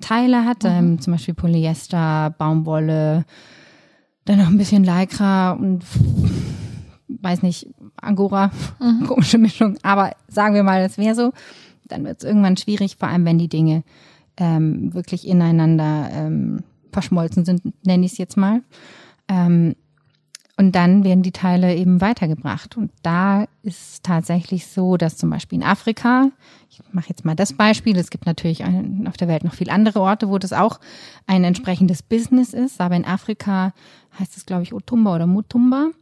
Teile 0.00 0.44
hat, 0.44 0.64
ähm, 0.64 1.00
zum 1.00 1.12
Beispiel 1.12 1.34
Polyester, 1.34 2.34
Baumwolle, 2.36 3.24
dann 4.24 4.38
noch 4.38 4.48
ein 4.48 4.58
bisschen 4.58 4.84
Lycra 4.84 5.52
und 5.52 5.84
weiß 7.08 7.42
nicht, 7.42 7.68
Angora, 7.96 8.50
komische 9.06 9.38
Mischung, 9.38 9.76
aber 9.82 10.12
sagen 10.28 10.54
wir 10.54 10.62
mal, 10.62 10.82
das 10.82 10.98
wäre 10.98 11.14
so, 11.14 11.32
dann 11.86 12.04
wird 12.04 12.18
es 12.18 12.24
irgendwann 12.24 12.56
schwierig, 12.56 12.96
vor 12.96 13.08
allem 13.08 13.24
wenn 13.24 13.38
die 13.38 13.48
Dinge 13.48 13.82
ähm, 14.36 14.94
wirklich 14.94 15.26
ineinander 15.26 16.08
ähm, 16.12 16.64
verschmolzen 16.92 17.44
sind, 17.44 17.62
nenne 17.84 18.06
ich 18.06 18.12
es 18.12 18.18
jetzt 18.18 18.36
mal. 18.36 18.62
Ähm, 19.28 19.76
und 20.60 20.72
dann 20.72 21.04
werden 21.04 21.22
die 21.22 21.32
Teile 21.32 21.74
eben 21.74 22.02
weitergebracht. 22.02 22.76
Und 22.76 22.90
da 23.02 23.44
ist 23.62 23.92
es 23.92 24.02
tatsächlich 24.02 24.66
so, 24.66 24.98
dass 24.98 25.16
zum 25.16 25.30
Beispiel 25.30 25.58
in 25.58 25.64
Afrika, 25.64 26.32
ich 26.68 26.82
mache 26.92 27.08
jetzt 27.08 27.24
mal 27.24 27.34
das 27.34 27.54
Beispiel, 27.54 27.96
es 27.96 28.10
gibt 28.10 28.26
natürlich 28.26 28.62
auf 28.62 29.16
der 29.16 29.26
Welt 29.26 29.42
noch 29.42 29.54
viele 29.54 29.72
andere 29.72 30.02
Orte, 30.02 30.28
wo 30.28 30.36
das 30.36 30.52
auch 30.52 30.78
ein 31.26 31.44
entsprechendes 31.44 32.02
Business 32.02 32.52
ist, 32.52 32.78
aber 32.78 32.94
in 32.94 33.06
Afrika 33.06 33.72
heißt 34.18 34.36
es, 34.36 34.44
glaube 34.44 34.64
ich, 34.64 34.74
Otumba 34.74 35.14
oder 35.14 35.26
Mutumba 35.26 35.92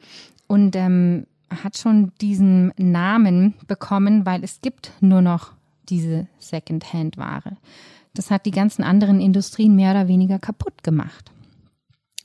und 0.48 0.74
ähm, 0.74 1.28
hat 1.62 1.78
schon 1.78 2.10
diesen 2.20 2.72
Namen 2.76 3.54
bekommen, 3.68 4.26
weil 4.26 4.42
es 4.42 4.60
gibt 4.60 4.90
nur 5.00 5.22
noch 5.22 5.52
diese 5.88 6.26
Second-Hand-Ware. 6.40 7.58
Das 8.12 8.32
hat 8.32 8.44
die 8.44 8.50
ganzen 8.50 8.82
anderen 8.82 9.20
Industrien 9.20 9.76
mehr 9.76 9.92
oder 9.92 10.08
weniger 10.08 10.40
kaputt 10.40 10.82
gemacht. 10.82 11.30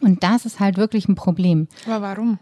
Und 0.04 0.24
das 0.24 0.45
ist 0.45 0.60
halt 0.60 0.78
wirklich 0.78 1.08
ein 1.08 1.16
Problem, 1.16 1.68
Aber 1.86 2.01
warum? 2.01 2.39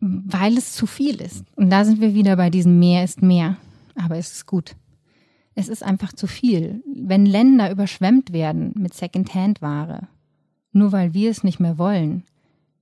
weil 0.00 0.56
es 0.56 0.74
zu 0.74 0.86
viel 0.86 1.20
ist. 1.20 1.44
Und 1.56 1.70
da 1.70 1.84
sind 1.84 2.00
wir 2.00 2.14
wieder 2.14 2.36
bei 2.36 2.50
diesem 2.50 2.78
mehr 2.78 3.02
ist 3.02 3.20
mehr. 3.22 3.56
Aber 3.96 4.16
es 4.16 4.30
ist 4.32 4.46
gut. 4.46 4.76
Es 5.56 5.68
ist 5.68 5.82
einfach 5.82 6.12
zu 6.12 6.28
viel. 6.28 6.82
Wenn 6.86 7.26
Länder 7.26 7.68
überschwemmt 7.70 8.32
werden 8.32 8.72
mit 8.76 8.94
Secondhand-Ware, 8.94 10.06
nur 10.72 10.92
weil 10.92 11.14
wir 11.14 11.30
es 11.30 11.42
nicht 11.42 11.58
mehr 11.58 11.78
wollen, 11.78 12.22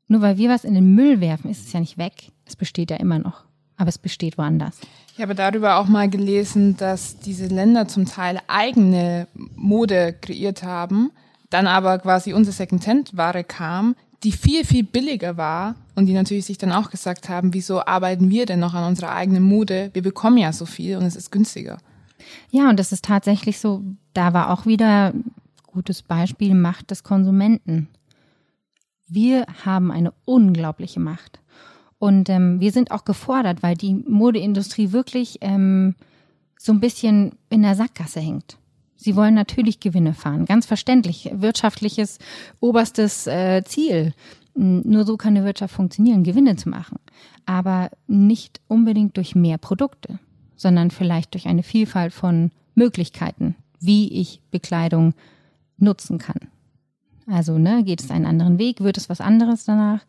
nur 0.09 0.21
weil 0.21 0.37
wir 0.37 0.51
was 0.51 0.65
in 0.65 0.75
den 0.75 0.95
Müll 0.95 1.21
werfen, 1.21 1.51
ist 1.51 1.67
es 1.67 1.73
ja 1.73 1.81
nicht 1.81 1.97
weg. 1.97 2.33
Es 2.45 2.55
besteht 2.55 2.91
ja 2.91 2.99
immer 2.99 3.19
noch, 3.19 3.45
aber 3.79 3.89
es 3.89 3.97
besteht 3.99 4.37
woanders. 4.37 4.79
Ich 5.15 5.23
habe 5.23 5.35
darüber 5.35 5.79
auch 5.79 5.89
mal 5.89 6.11
gelesen, 6.11 6.77
dass 6.77 7.19
diese 7.19 7.47
Länder 7.47 7.89
zum 7.89 8.05
Teil 8.05 8.41
eigene 8.47 9.27
Mode 9.55 10.15
kreiert 10.21 10.63
haben, 10.63 11.11
dann 11.49 11.67
aber 11.67 11.99
quasi 11.99 12.35
unsere 12.35 12.55
Secondhand-Ware 12.55 13.43
kam, 13.45 13.97
die 14.23 14.33
viel, 14.33 14.65
viel 14.65 14.85
billiger 14.85 15.37
war 15.37 15.75
und 15.95 16.07
die 16.07 16.15
natürlich 16.15 16.47
sich 16.47 16.59
dann 16.59 16.73
auch 16.73 16.91
gesagt 16.91 17.29
haben, 17.29 17.55
wieso 17.55 17.85
arbeiten 17.85 18.31
wir 18.31 18.47
denn 18.47 18.61
noch 18.61 18.75
an 18.75 18.85
unserer 18.85 19.13
eigenen 19.13 19.43
Mode? 19.43 19.91
Wir 19.93 20.03
bekommen 20.03 20.39
ja 20.39 20.53
so 20.53 20.67
viel 20.67 20.97
und 20.97 21.05
es 21.05 21.17
ist 21.17 21.31
günstiger. 21.31 21.79
Ja, 22.51 22.71
und 22.71 22.79
das 22.79 22.93
ist 22.93 23.05
tatsächlich 23.05 23.59
so, 23.59 23.85
da 24.15 24.33
war 24.33 24.51
auch 24.51 24.67
wieder 24.67 25.13
gutes 25.67 26.03
Beispiel 26.03 26.55
Macht 26.55 26.91
des 26.91 27.03
Konsumenten. 27.03 27.89
Wir 29.07 29.47
haben 29.65 29.93
eine 29.93 30.13
unglaubliche 30.25 31.01
Macht. 31.01 31.41
Und 31.99 32.29
ähm, 32.29 32.61
wir 32.61 32.73
sind 32.73 32.91
auch 32.91 33.05
gefordert, 33.05 33.63
weil 33.63 33.77
die 33.77 33.95
Modeindustrie 33.95 34.93
wirklich 34.93 35.39
ähm, 35.41 35.95
so 36.59 36.73
ein 36.73 36.81
bisschen 36.81 37.33
in 37.49 37.63
der 37.63 37.75
Sackgasse 37.75 38.21
hängt. 38.21 38.59
Sie 39.07 39.15
wollen 39.15 39.35
natürlich 39.35 39.79
Gewinne 39.79 40.15
fahren, 40.15 40.47
ganz 40.47 40.67
verständlich. 40.67 41.31
Wirtschaftliches 41.33 42.19
oberstes 42.59 43.29
äh, 43.29 43.63
Ziel. 43.63 44.15
Nur 44.57 45.05
so 45.05 45.17
kann 45.17 45.37
eine 45.37 45.47
Wirtschaft 45.47 45.77
funktionieren, 45.77 46.25
Gewinne 46.25 46.57
zu 46.57 46.71
machen. 46.71 46.99
Aber 47.45 47.91
nicht 48.09 48.61
unbedingt 48.67 49.17
durch 49.17 49.37
mehr 49.37 49.59
Produkte, 49.59 50.19
sondern 50.57 50.91
vielleicht 50.91 51.35
durch 51.35 51.47
eine 51.47 51.63
Vielfalt 51.63 52.13
von 52.13 52.51
Möglichkeiten, 52.75 53.55
wie 53.79 54.13
ich 54.13 54.41
Bekleidung 54.51 55.15
nutzen 55.79 56.19
kann. 56.19 56.49
Also, 57.29 57.59
ne, 57.59 57.85
geht 57.85 58.01
es 58.01 58.11
einen 58.11 58.27
anderen 58.27 58.59
Weg, 58.59 58.81
wird 58.81 58.99
es 58.99 59.09
was 59.09 59.21
anderes 59.21 59.65
danach 59.65 60.05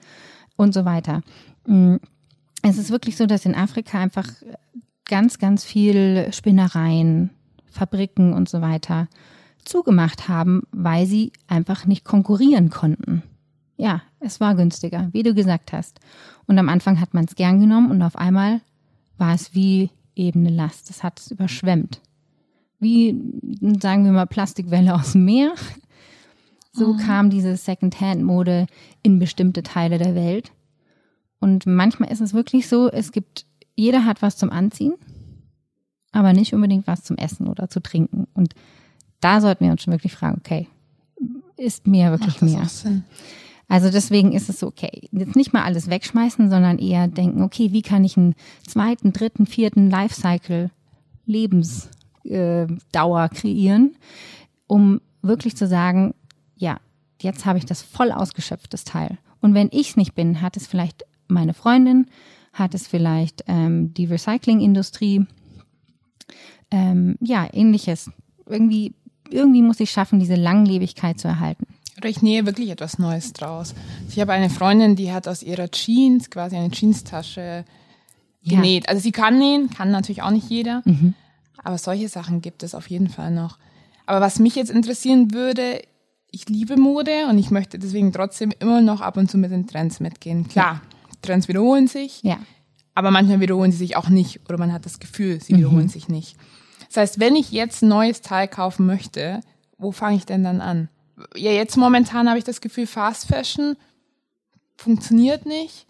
und 0.55 0.73
so 0.73 0.85
weiter. 0.85 1.21
Mm, 1.67 1.97
es 2.63 2.79
ist 2.79 2.89
wirklich 2.89 3.15
so, 3.15 3.27
dass 3.27 3.45
in 3.45 3.53
Afrika 3.53 3.99
einfach 3.99 4.27
ganz, 5.05 5.37
ganz 5.37 5.63
viel 5.63 6.29
Spinnereien, 6.33 7.29
Fabriken 7.69 8.33
und 8.33 8.49
so 8.49 8.61
weiter 8.61 9.07
zugemacht 9.63 10.27
haben, 10.27 10.63
weil 10.71 11.05
sie 11.05 11.31
einfach 11.47 11.85
nicht 11.85 12.05
konkurrieren 12.05 12.69
konnten. 12.69 13.23
Ja, 13.75 14.01
es 14.19 14.39
war 14.39 14.55
günstiger, 14.55 15.09
wie 15.11 15.23
du 15.23 15.33
gesagt 15.33 15.73
hast. 15.73 15.99
Und 16.47 16.57
am 16.57 16.69
Anfang 16.69 16.99
hat 16.99 17.13
man 17.13 17.25
es 17.25 17.35
gern 17.35 17.59
genommen 17.59 17.91
und 17.91 18.01
auf 18.01 18.15
einmal 18.15 18.61
war 19.17 19.35
es 19.35 19.53
wie 19.53 19.91
eben 20.15 20.45
eine 20.45 20.55
Last. 20.55 20.89
Es 20.89 21.03
hat 21.03 21.19
es 21.19 21.31
überschwemmt. 21.31 22.01
Wie, 22.79 23.15
sagen 23.81 24.05
wir 24.05 24.11
mal, 24.11 24.25
Plastikwelle 24.25 24.95
aus 24.95 25.13
dem 25.13 25.25
Meer. 25.25 25.53
So 26.71 26.93
mhm. 26.93 26.97
kam 26.97 27.29
diese 27.29 27.55
Second-Hand-Mode 27.55 28.67
in 29.03 29.19
bestimmte 29.19 29.63
Teile 29.63 29.97
der 29.97 30.15
Welt. 30.15 30.51
Und 31.39 31.65
manchmal 31.65 32.11
ist 32.11 32.21
es 32.21 32.33
wirklich 32.33 32.67
so, 32.67 32.89
es 32.89 33.11
gibt, 33.11 33.45
jeder 33.75 34.05
hat 34.05 34.21
was 34.21 34.37
zum 34.37 34.49
Anziehen 34.49 34.93
aber 36.11 36.33
nicht 36.33 36.53
unbedingt 36.53 36.87
was 36.87 37.03
zum 37.03 37.17
Essen 37.17 37.47
oder 37.47 37.69
zu 37.69 37.81
trinken. 37.81 38.27
Und 38.33 38.55
da 39.19 39.41
sollten 39.41 39.65
wir 39.65 39.71
uns 39.71 39.83
schon 39.83 39.93
wirklich 39.93 40.13
fragen, 40.13 40.39
okay, 40.39 40.67
ist 41.57 41.87
mehr 41.87 42.11
wirklich 42.11 42.41
mehr? 42.41 42.67
Also 43.67 43.89
deswegen 43.89 44.31
ist 44.31 44.49
es 44.49 44.63
okay. 44.63 45.09
Jetzt 45.11 45.35
nicht 45.35 45.51
mal 45.51 45.63
alles 45.63 45.89
wegschmeißen, 45.89 46.49
sondern 46.49 46.77
eher 46.77 47.07
denken, 47.07 47.41
okay, 47.41 47.73
wie 47.73 47.81
kann 47.81 48.05
ich 48.05 48.15
einen 48.15 48.35
zweiten, 48.65 49.11
dritten, 49.11 49.45
vierten 49.45 49.89
Lifecycle 49.89 50.71
Lebensdauer 51.25 53.29
kreieren, 53.29 53.95
um 54.67 55.01
wirklich 55.21 55.57
zu 55.57 55.67
sagen, 55.67 56.13
ja, 56.55 56.79
jetzt 57.21 57.45
habe 57.45 57.59
ich 57.59 57.65
das 57.65 57.81
voll 57.81 58.11
ausgeschöpft, 58.11 58.73
das 58.73 58.85
Teil. 58.85 59.17
Und 59.41 59.53
wenn 59.53 59.69
ich 59.71 59.89
es 59.89 59.97
nicht 59.97 60.15
bin, 60.15 60.41
hat 60.41 60.55
es 60.55 60.67
vielleicht 60.67 61.03
meine 61.27 61.53
Freundin, 61.53 62.07
hat 62.53 62.73
es 62.73 62.87
vielleicht 62.87 63.43
ähm, 63.47 63.93
die 63.93 64.05
Recyclingindustrie, 64.05 65.25
ähm, 66.71 67.17
ja, 67.21 67.47
ähnliches. 67.51 68.11
Irgendwie, 68.45 68.93
irgendwie 69.29 69.61
muss 69.61 69.79
ich 69.79 69.91
schaffen, 69.91 70.19
diese 70.19 70.35
Langlebigkeit 70.35 71.19
zu 71.19 71.27
erhalten. 71.27 71.67
Oder 71.97 72.09
ich 72.09 72.21
nähe 72.21 72.45
wirklich 72.45 72.69
etwas 72.69 72.99
Neues 72.99 73.33
draus. 73.33 73.73
Ich 74.09 74.19
habe 74.19 74.31
eine 74.33 74.49
Freundin, 74.49 74.95
die 74.95 75.11
hat 75.11 75.27
aus 75.27 75.41
ihrer 75.41 75.69
Jeans 75.71 76.29
quasi 76.29 76.55
eine 76.55 76.69
Jeanstasche 76.71 77.65
genäht. 78.43 78.83
Ja. 78.85 78.89
Also 78.89 79.01
sie 79.01 79.11
kann 79.11 79.39
nähen, 79.39 79.69
kann 79.71 79.91
natürlich 79.91 80.21
auch 80.21 80.29
nicht 80.29 80.49
jeder. 80.49 80.83
Mhm. 80.85 81.15
Aber 81.63 81.77
solche 81.77 82.07
Sachen 82.07 82.41
gibt 82.41 82.61
es 82.63 82.75
auf 82.75 82.89
jeden 82.89 83.09
Fall 83.09 83.31
noch. 83.31 83.57
Aber 84.05 84.21
was 84.21 84.39
mich 84.39 84.55
jetzt 84.55 84.69
interessieren 84.69 85.33
würde, 85.33 85.81
ich 86.31 86.47
liebe 86.47 86.77
Mode 86.77 87.27
und 87.29 87.39
ich 87.39 87.49
möchte 87.49 87.79
deswegen 87.79 88.13
trotzdem 88.13 88.53
immer 88.59 88.81
noch 88.81 89.01
ab 89.01 89.17
und 89.17 89.29
zu 89.29 89.37
mit 89.37 89.51
den 89.51 89.67
Trends 89.67 89.99
mitgehen. 89.99 90.47
Klar, 90.47 90.73
ja. 90.75 90.81
Trends 91.21 91.47
wiederholen 91.47 91.87
sich. 91.87 92.21
Ja. 92.21 92.37
Aber 92.97 93.11
manchmal 93.11 93.39
wiederholen 93.39 93.71
sie 93.71 93.77
sich 93.77 93.95
auch 93.95 94.09
nicht 94.09 94.39
oder 94.49 94.57
man 94.57 94.73
hat 94.73 94.87
das 94.87 94.97
Gefühl, 94.97 95.39
sie 95.39 95.55
wiederholen 95.55 95.83
mhm. 95.83 95.89
sich 95.89 96.09
nicht. 96.09 96.35
Das 96.87 96.97
heißt, 96.97 97.19
wenn 97.19 97.35
ich 97.35 97.51
jetzt 97.51 97.83
ein 97.83 97.89
neues 97.89 98.21
Teil 98.21 98.47
kaufen 98.47 98.87
möchte, 98.87 99.41
wo 99.77 99.91
fange 99.91 100.17
ich 100.17 100.25
denn 100.25 100.43
dann 100.43 100.61
an? 100.61 100.89
Ja, 101.35 101.51
jetzt 101.51 101.77
momentan 101.77 102.27
habe 102.27 102.39
ich 102.39 102.43
das 102.43 102.59
Gefühl, 102.59 102.87
Fast 102.87 103.27
Fashion 103.27 103.75
funktioniert 104.77 105.45
nicht. 105.45 105.85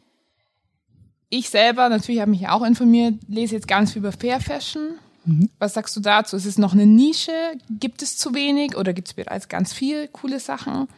Ich 1.29 1.47
selber, 1.47 1.87
natürlich 1.87 2.19
habe 2.19 2.31
mich 2.31 2.49
auch 2.49 2.65
informiert, 2.65 3.13
lese 3.29 3.55
jetzt 3.55 3.69
ganz 3.69 3.93
viel 3.93 4.01
über 4.01 4.11
Fair 4.11 4.41
Fashion. 4.41 4.95
Mhm. 5.23 5.49
Was 5.59 5.75
sagst 5.75 5.95
du 5.95 6.01
dazu? 6.01 6.35
Ist 6.35 6.45
es 6.45 6.57
noch 6.57 6.73
eine 6.73 6.85
Nische? 6.85 7.31
Gibt 7.69 8.01
es 8.01 8.17
zu 8.17 8.35
wenig 8.35 8.75
oder 8.75 8.91
gibt 8.91 9.07
es 9.07 9.13
bereits 9.13 9.47
ganz 9.47 9.71
viel 9.71 10.09
coole 10.09 10.41
Sachen? 10.41 10.89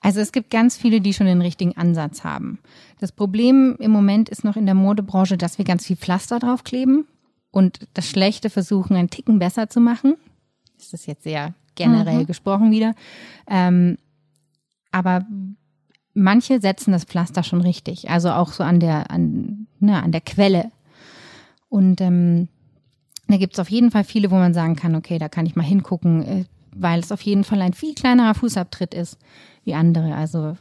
Also 0.00 0.20
es 0.20 0.32
gibt 0.32 0.50
ganz 0.50 0.76
viele, 0.76 1.00
die 1.00 1.12
schon 1.12 1.26
den 1.26 1.42
richtigen 1.42 1.76
Ansatz 1.76 2.24
haben. 2.24 2.58
Das 2.98 3.12
Problem 3.12 3.76
im 3.78 3.90
Moment 3.90 4.28
ist 4.28 4.44
noch 4.44 4.56
in 4.56 4.66
der 4.66 4.74
Modebranche, 4.74 5.36
dass 5.36 5.58
wir 5.58 5.64
ganz 5.64 5.86
viel 5.86 5.96
Pflaster 5.96 6.38
draufkleben 6.38 7.06
und 7.50 7.86
das 7.94 8.08
Schlechte 8.08 8.48
versuchen, 8.48 8.96
einen 8.96 9.10
Ticken 9.10 9.38
besser 9.38 9.68
zu 9.68 9.80
machen. 9.80 10.14
Das 10.78 10.94
ist 10.94 11.06
jetzt 11.06 11.24
sehr 11.24 11.54
generell 11.74 12.20
mhm. 12.20 12.26
gesprochen 12.26 12.70
wieder. 12.70 12.94
Ähm, 13.46 13.98
aber 14.90 15.26
manche 16.14 16.60
setzen 16.60 16.92
das 16.92 17.04
Pflaster 17.04 17.42
schon 17.42 17.60
richtig, 17.60 18.08
also 18.08 18.30
auch 18.30 18.52
so 18.52 18.64
an 18.64 18.80
der, 18.80 19.10
an, 19.10 19.66
ne, 19.80 20.02
an 20.02 20.12
der 20.12 20.22
Quelle. 20.22 20.70
Und 21.68 22.00
ähm, 22.00 22.48
da 23.28 23.36
gibt's 23.36 23.58
auf 23.58 23.70
jeden 23.70 23.90
Fall 23.90 24.04
viele, 24.04 24.30
wo 24.30 24.36
man 24.36 24.54
sagen 24.54 24.76
kann, 24.76 24.94
okay, 24.94 25.18
da 25.18 25.28
kann 25.28 25.46
ich 25.46 25.56
mal 25.56 25.62
hingucken, 25.62 26.22
äh, 26.22 26.44
weil 26.74 27.00
es 27.00 27.12
auf 27.12 27.20
jeden 27.20 27.44
Fall 27.44 27.60
ein 27.60 27.74
viel 27.74 27.94
kleinerer 27.94 28.34
Fußabtritt 28.34 28.94
ist 28.94 29.18
wie 29.64 29.74
andere. 29.74 30.14
Also 30.14 30.56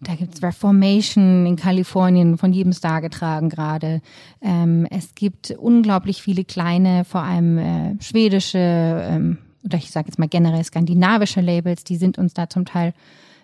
da 0.00 0.14
gibt's 0.14 0.42
Reformation 0.42 1.46
in 1.46 1.56
Kalifornien 1.56 2.38
von 2.38 2.52
jedem 2.52 2.72
Star 2.72 3.00
getragen 3.00 3.48
gerade. 3.48 4.00
Ähm, 4.40 4.86
es 4.90 5.14
gibt 5.14 5.50
unglaublich 5.50 6.22
viele 6.22 6.44
kleine, 6.44 7.04
vor 7.04 7.22
allem 7.22 7.58
äh, 7.58 7.96
schwedische 8.00 8.58
ähm, 8.58 9.38
oder 9.64 9.78
ich 9.78 9.90
sage 9.90 10.08
jetzt 10.08 10.18
mal 10.18 10.28
generell 10.28 10.62
skandinavische 10.62 11.40
Labels, 11.40 11.84
die 11.84 11.96
sind 11.96 12.16
uns 12.16 12.32
da 12.32 12.48
zum 12.48 12.64
Teil 12.64 12.94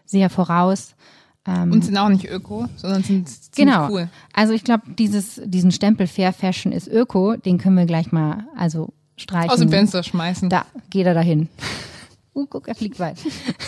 sehr 0.04 0.30
voraus. 0.30 0.94
Ähm, 1.46 1.72
und 1.72 1.84
sind 1.84 1.98
auch 1.98 2.08
nicht 2.08 2.30
öko, 2.30 2.66
sondern 2.76 3.02
sind 3.02 3.28
genau. 3.54 3.90
cool. 3.90 4.08
Also 4.32 4.54
ich 4.54 4.64
glaube, 4.64 4.84
dieses 4.96 5.40
diesen 5.44 5.72
Stempel 5.72 6.06
Fair 6.06 6.32
Fashion 6.32 6.72
ist 6.72 6.88
öko, 6.88 7.36
den 7.36 7.58
können 7.58 7.76
wir 7.76 7.86
gleich 7.86 8.12
mal 8.12 8.44
also 8.56 8.92
streichen. 9.16 9.50
Aus 9.50 9.58
dem 9.58 9.70
Fenster 9.70 10.02
schmeißen. 10.02 10.48
Da 10.48 10.66
geht 10.90 11.06
er 11.06 11.14
dahin. 11.14 11.48
Uh, 12.36 12.46
guck, 12.46 12.66
er 12.66 12.74
fliegt 12.74 12.98
weit. 12.98 13.16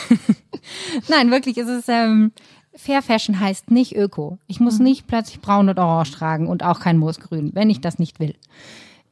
Nein, 1.09 1.31
wirklich, 1.31 1.59
es 1.59 1.69
ist 1.69 1.89
ähm, 1.89 2.33
Fair 2.75 3.03
Fashion 3.03 3.41
heißt 3.41 3.71
nicht 3.71 3.97
Öko. 3.97 4.39
Ich 4.47 4.61
muss 4.61 4.79
mhm. 4.79 4.85
nicht 4.85 5.07
plötzlich 5.07 5.41
braun 5.41 5.69
und 5.69 5.79
orange 5.79 6.13
tragen 6.13 6.49
und 6.49 6.63
auch 6.63 6.81
kein 6.81 6.99
Moosgrün, 6.99 7.53
wenn 7.55 7.71
ich 7.71 7.81
das 7.81 7.99
nicht 7.99 8.21
will. 8.21 8.35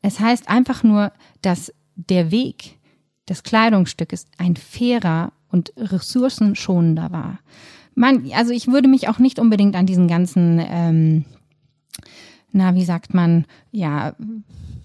Es 0.03 0.21
heißt 0.21 0.49
einfach 0.49 0.83
nur, 0.83 1.13
dass 1.41 1.73
der 1.97 2.31
Weg 2.31 2.79
des 3.29 3.43
Kleidungsstückes 3.43 4.27
ein 4.37 4.57
fairer 4.57 5.33
und 5.51 5.73
ressourcenschonender 5.79 7.11
war. 7.11 7.39
Man, 7.95 8.31
also 8.35 8.53
ich 8.53 8.67
würde 8.67 8.89
mich 8.89 9.09
auch 9.09 9.19
nicht 9.19 9.39
unbedingt 9.39 9.77
an 9.77 9.87
diesen 9.87 10.09
ganzen, 10.09 10.61
ähm, 10.63 11.25
na, 12.53 12.75
wie 12.75 12.85
sagt 12.85 13.15
man, 13.15 13.47
ja, 13.71 14.15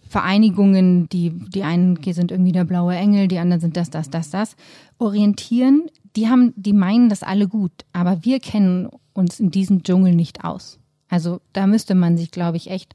Vereinigungen, 0.07 1.09
die, 1.09 1.31
die 1.31 1.63
einen 1.63 2.01
sind 2.01 2.31
irgendwie 2.31 2.51
der 2.51 2.65
blaue 2.65 2.95
Engel, 2.95 3.27
die 3.27 3.39
anderen 3.39 3.61
sind 3.61 3.77
das, 3.77 3.89
das, 3.89 4.09
das, 4.09 4.29
das, 4.29 4.55
orientieren. 4.97 5.83
Die 6.19 6.27
haben, 6.27 6.53
die 6.57 6.73
meinen 6.73 7.07
das 7.07 7.23
alle 7.23 7.47
gut, 7.47 7.71
aber 7.93 8.25
wir 8.25 8.41
kennen 8.41 8.89
uns 9.13 9.39
in 9.39 9.51
diesem 9.51 9.83
Dschungel 9.83 10.13
nicht 10.13 10.43
aus. 10.43 10.77
Also 11.07 11.39
da 11.53 11.65
müsste 11.65 11.95
man 11.95 12.17
sich, 12.17 12.29
glaube 12.29 12.57
ich, 12.57 12.69
echt 12.69 12.93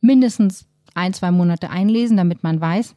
mindestens 0.00 0.64
ein, 0.94 1.12
zwei 1.12 1.32
Monate 1.32 1.68
einlesen, 1.68 2.16
damit 2.16 2.42
man 2.42 2.62
weiß, 2.62 2.94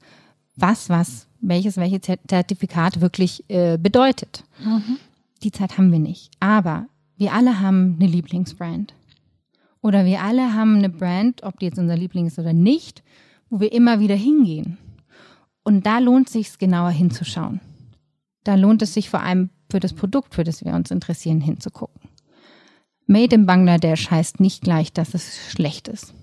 was, 0.56 0.90
was, 0.90 1.28
welches, 1.42 1.76
welches 1.76 2.04
Zertifikat 2.26 3.02
wirklich 3.02 3.44
äh, 3.50 3.78
bedeutet. 3.78 4.46
Mhm. 4.64 4.96
Die 5.44 5.52
Zeit 5.52 5.78
haben 5.78 5.92
wir 5.92 6.00
nicht. 6.00 6.32
Aber 6.40 6.86
wir 7.18 7.34
alle 7.34 7.60
haben 7.60 7.98
eine 8.00 8.08
Lieblingsbrand. 8.08 8.94
Oder 9.82 10.06
wir 10.06 10.22
alle 10.22 10.54
haben 10.54 10.78
eine 10.78 10.90
Brand, 10.90 11.44
ob 11.44 11.60
die 11.60 11.66
jetzt 11.66 11.80
unser 11.80 11.98
Liebling 11.98 12.28
ist 12.28 12.40
oder 12.40 12.54
nicht, 12.54 13.04
wo 13.50 13.60
wir 13.60 13.74
immer 13.74 14.00
wieder 14.00 14.16
hingehen. 14.16 14.78
Und 15.64 15.86
da 15.86 16.00
lohnt 16.00 16.30
sich 16.30 16.58
genauer 16.60 16.92
hinzuschauen. 16.92 17.60
Da 18.46 18.56
lohnt 18.56 18.82
es 18.82 18.94
sich 18.94 19.10
vor 19.10 19.20
allem 19.20 19.50
für 19.70 19.80
das 19.80 19.94
Produkt, 19.94 20.36
für 20.36 20.44
das 20.44 20.64
wir 20.64 20.74
uns 20.74 20.92
interessieren, 20.92 21.42
hinzugucken. 21.42 22.10
Made 23.08 23.36
in 23.36 23.46
Bangladesch 23.46 24.10
heißt 24.10 24.40
nicht 24.40 24.64
gleich, 24.64 24.92
dass 24.92 25.14
es 25.14 25.52
schlecht 25.52 25.88
ist. 25.88 26.14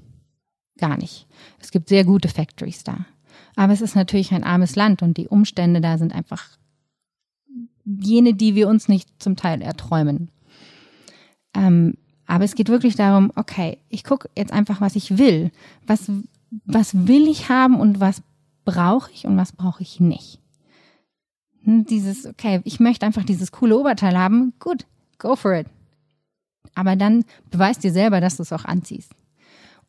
Gar 0.79 0.97
nicht. 0.97 1.27
Es 1.61 1.71
gibt 1.71 1.89
sehr 1.89 2.05
gute 2.05 2.29
Factories 2.29 2.83
da. 2.83 3.07
Aber 3.55 3.73
es 3.73 3.81
ist 3.81 3.95
natürlich 3.95 4.33
ein 4.33 4.45
armes 4.45 4.77
Land 4.77 5.03
und 5.03 5.17
die 5.17 5.29
Umstände 5.29 5.81
da 5.81 5.99
sind 5.99 6.15
einfach 6.15 6.45
jene, 7.85 8.35
die 8.35 8.55
wir 8.55 8.69
uns 8.69 8.89
nicht 8.89 9.09
zum 9.23 9.37
Teil 9.37 9.63
erträumen. 9.63 10.31
Ähm, 11.55 11.95
aber 12.27 12.45
es 12.45 12.55
geht 12.55 12.69
wirklich 12.69 12.97
darum, 12.97 13.33
okay, 13.37 13.79
ich 13.89 14.05
gucke 14.05 14.31
jetzt 14.37 14.53
einfach, 14.53 14.81
was 14.81 14.97
ich 14.97 15.19
will. 15.19 15.51
Was, 15.87 16.11
was 16.65 17.07
will 17.07 17.29
ich 17.29 17.49
haben 17.49 17.79
und 17.79 18.01
was 18.01 18.23
brauche 18.65 19.11
ich 19.13 19.27
und 19.27 19.37
was 19.37 19.53
brauche 19.53 19.83
ich 19.83 20.01
nicht. 20.01 20.39
Hm, 21.65 21.85
dieses, 21.85 22.27
okay, 22.27 22.61
ich 22.65 22.81
möchte 22.81 23.07
einfach 23.07 23.25
dieses 23.25 23.53
coole 23.53 23.79
Oberteil 23.79 24.19
haben. 24.19 24.53
Gut, 24.59 24.87
go 25.19 25.37
for 25.37 25.55
it. 25.55 25.67
Aber 26.75 26.97
dann 26.97 27.25
beweis 27.51 27.79
dir 27.79 27.93
selber, 27.93 28.21
dass 28.21 28.37
du 28.37 28.43
es 28.43 28.53
auch 28.53 28.65
anziehst. 28.65 29.13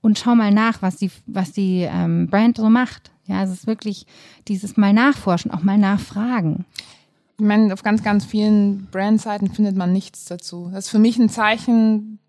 Und 0.02 0.20
schau 0.20 0.36
mal 0.36 0.52
nach, 0.52 0.82
was 0.82 0.98
die, 0.98 1.10
was 1.28 1.54
die 1.54 1.88
ähm, 1.90 2.28
Brand 2.28 2.58
so 2.58 2.70
macht. 2.70 3.12
Ja, 3.26 3.42
es 3.44 3.52
ist 3.52 3.68
wirklich 3.68 4.06
dieses 4.50 4.76
mal 4.76 4.92
nachforschen, 4.92 5.52
auch 5.52 5.64
mal 5.64 5.78
nachfragen. 5.78 6.66
Ich 7.38 7.46
meine, 7.46 7.74
auf 7.74 7.84
ganz, 7.84 8.04
ganz 8.04 8.26
vielen 8.26 8.88
Brandseiten 8.92 9.50
findet 9.50 9.78
man 9.78 9.94
nichts 9.94 10.26
dazu. 10.26 10.70
Das 10.74 10.86
ist 10.86 10.92
für 10.92 11.00
mich 11.00 11.18
ein 11.18 11.30
Zeichen, 11.30 12.20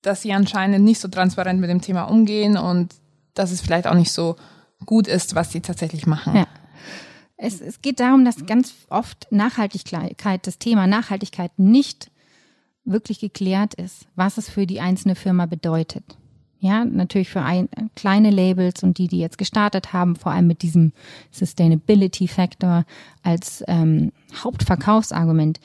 dass 0.00 0.22
sie 0.22 0.32
anscheinend 0.32 0.84
nicht 0.84 1.00
so 1.00 1.08
transparent 1.08 1.60
mit 1.60 1.70
dem 1.70 1.80
Thema 1.80 2.04
umgehen 2.04 2.56
und 2.56 2.94
dass 3.34 3.50
es 3.50 3.60
vielleicht 3.60 3.86
auch 3.86 3.94
nicht 3.94 4.12
so 4.12 4.36
gut 4.86 5.06
ist, 5.08 5.34
was 5.34 5.52
sie 5.52 5.60
tatsächlich 5.60 6.06
machen. 6.06 6.36
Ja. 6.36 6.46
Es, 7.42 7.62
es 7.62 7.80
geht 7.80 8.00
darum, 8.00 8.26
dass 8.26 8.44
ganz 8.44 8.74
oft 8.90 9.26
Nachhaltigkeit, 9.30 10.46
das 10.46 10.58
Thema 10.58 10.86
Nachhaltigkeit 10.86 11.58
nicht 11.58 12.10
wirklich 12.84 13.18
geklärt 13.18 13.72
ist, 13.74 14.06
was 14.14 14.36
es 14.36 14.50
für 14.50 14.66
die 14.66 14.80
einzelne 14.80 15.14
Firma 15.14 15.46
bedeutet. 15.46 16.04
Ja, 16.58 16.84
natürlich 16.84 17.30
für 17.30 17.40
ein, 17.40 17.70
kleine 17.96 18.28
Labels 18.28 18.82
und 18.82 18.98
die, 18.98 19.08
die 19.08 19.18
jetzt 19.18 19.38
gestartet 19.38 19.94
haben, 19.94 20.16
vor 20.16 20.32
allem 20.32 20.46
mit 20.46 20.60
diesem 20.60 20.92
Sustainability 21.30 22.28
Factor 22.28 22.84
als 23.22 23.64
ähm, 23.66 24.12
Hauptverkaufsargument, 24.34 25.60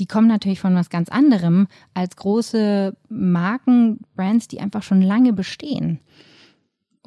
die 0.00 0.06
kommen 0.06 0.26
natürlich 0.26 0.58
von 0.58 0.74
was 0.74 0.90
ganz 0.90 1.10
anderem 1.10 1.68
als 1.94 2.16
große 2.16 2.96
Marken, 3.08 4.00
Brands, 4.16 4.48
die 4.48 4.58
einfach 4.58 4.82
schon 4.82 5.02
lange 5.02 5.32
bestehen. 5.32 6.00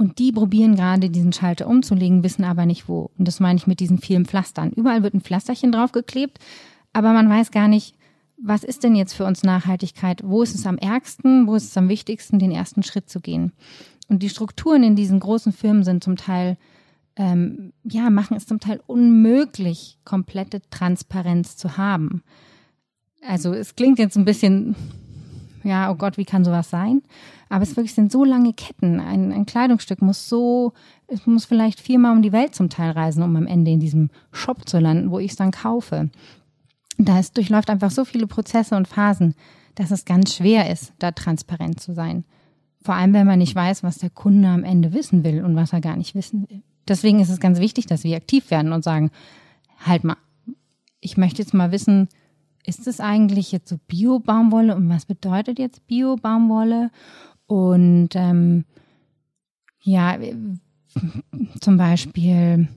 Und 0.04 0.20
die 0.20 0.34
probieren 0.34 0.76
gerade 0.76 1.10
diesen 1.10 1.32
Schalter 1.32 1.66
umzulegen, 1.66 2.26
wissen 2.26 2.44
aber 2.44 2.66
nicht 2.66 2.90
wo. 2.90 3.10
Und 3.18 3.26
das 3.26 3.40
meine 3.40 3.56
ich 3.56 3.68
mit 3.68 3.80
diesen 3.80 4.00
vielen 4.00 4.26
Pflastern. 4.26 4.72
Überall 4.72 5.02
wird 5.02 5.14
ein 5.14 5.22
Pflasterchen 5.22 5.72
draufgeklebt, 5.72 6.40
aber 6.92 7.14
man 7.14 7.30
weiß 7.30 7.52
gar 7.52 7.70
nicht, 7.70 7.96
was 8.36 8.66
ist 8.66 8.84
denn 8.84 8.98
jetzt 8.98 9.14
für 9.14 9.24
uns 9.24 9.44
Nachhaltigkeit? 9.44 10.22
Wo 10.22 10.44
ist 10.44 10.56
es 10.56 10.68
am 10.68 10.78
ärgsten? 10.78 11.48
Wo 11.48 11.56
ist 11.56 11.70
es 11.70 11.78
am 11.78 11.88
wichtigsten, 11.88 12.38
den 12.38 12.52
ersten 12.52 12.84
Schritt 12.84 13.10
zu 13.10 13.22
gehen? 13.22 13.54
Und 14.10 14.24
die 14.24 14.28
Strukturen 14.28 14.84
in 14.84 14.98
diesen 14.98 15.22
großen 15.22 15.54
Firmen 15.54 15.86
sind 15.86 16.04
zum 16.04 16.18
Teil, 16.18 16.58
ähm, 17.16 17.72
ja, 17.86 18.10
machen 18.10 18.36
es 18.36 18.46
zum 18.46 18.60
Teil 18.60 18.82
unmöglich, 18.86 20.00
komplette 20.04 20.62
Transparenz 20.70 21.56
zu 21.56 21.78
haben. 21.78 22.24
Also 23.26 23.54
es 23.54 23.78
klingt 23.78 24.00
jetzt 24.00 24.18
ein 24.18 24.26
bisschen, 24.26 24.76
ja, 25.64 25.90
oh 25.90 25.96
Gott, 25.96 26.18
wie 26.18 26.26
kann 26.26 26.44
sowas 26.44 26.70
sein? 26.70 27.04
Aber 27.54 27.62
es 27.62 27.78
wirklich 27.78 27.94
sind 27.94 28.12
so 28.12 28.24
lange 28.24 28.52
Ketten. 28.54 29.00
Ein, 29.00 29.32
ein 29.32 29.46
Kleidungsstück 29.46 30.02
muss 30.02 30.28
so, 30.28 30.74
es 31.06 31.28
muss 31.28 31.46
vielleicht 31.46 31.80
viermal 31.80 32.14
um 32.14 32.24
die 32.24 32.32
Welt 32.32 32.56
zum 32.56 32.72
Teil 32.72 32.90
reisen, 32.90 33.22
um 33.22 33.36
am 33.36 33.46
Ende 33.46 33.70
in 33.70 33.80
diesem 33.80 34.10
Shop 34.32 34.68
zu 34.68 34.80
landen, 34.80 35.12
wo 35.12 35.20
ich 35.20 35.30
es 35.30 35.38
dann 35.38 35.52
kaufe. 35.52 36.10
Da 36.98 37.20
es 37.20 37.32
durchläuft 37.32 37.70
einfach 37.70 37.92
so 37.92 38.06
viele 38.06 38.26
Prozesse 38.26 38.76
und 38.76 38.88
Phasen, 38.88 39.36
dass 39.76 39.92
es 39.92 40.04
ganz 40.04 40.34
schwer 40.34 40.72
ist, 40.72 40.94
da 40.98 41.12
transparent 41.12 41.80
zu 41.80 41.94
sein. 41.94 42.26
Vor 42.82 42.96
allem, 42.96 43.14
wenn 43.14 43.28
man 43.28 43.38
nicht 43.38 43.54
weiß, 43.54 43.84
was 43.84 44.00
der 44.00 44.10
Kunde 44.10 44.48
am 44.48 44.64
Ende 44.64 44.92
wissen 44.92 45.24
will 45.24 45.46
und 45.46 45.56
was 45.56 45.74
er 45.74 45.82
gar 45.82 45.96
nicht 45.96 46.16
wissen 46.16 46.50
will. 46.50 46.64
Deswegen 46.88 47.20
ist 47.20 47.30
es 47.30 47.40
ganz 47.40 47.60
wichtig, 47.60 47.86
dass 47.86 48.04
wir 48.04 48.18
aktiv 48.18 48.50
werden 48.50 48.74
und 48.74 48.84
sagen, 48.84 49.12
halt 49.86 50.04
mal, 50.04 50.18
ich 51.02 51.18
möchte 51.18 51.44
jetzt 51.44 51.54
mal 51.54 51.72
wissen, 51.72 52.10
ist 52.66 52.88
es 52.88 53.00
eigentlich 53.00 53.52
jetzt 53.52 53.70
so 53.70 53.78
Bio-Baumwolle 53.88 54.76
und 54.76 54.90
was 54.90 55.06
bedeutet 55.06 55.60
jetzt 55.60 55.86
Bio-Baumwolle? 55.86 56.90
Und 57.54 58.10
ähm, 58.16 58.66
ja, 59.80 60.18
zum 61.62 61.78
Beispiel 61.78 62.68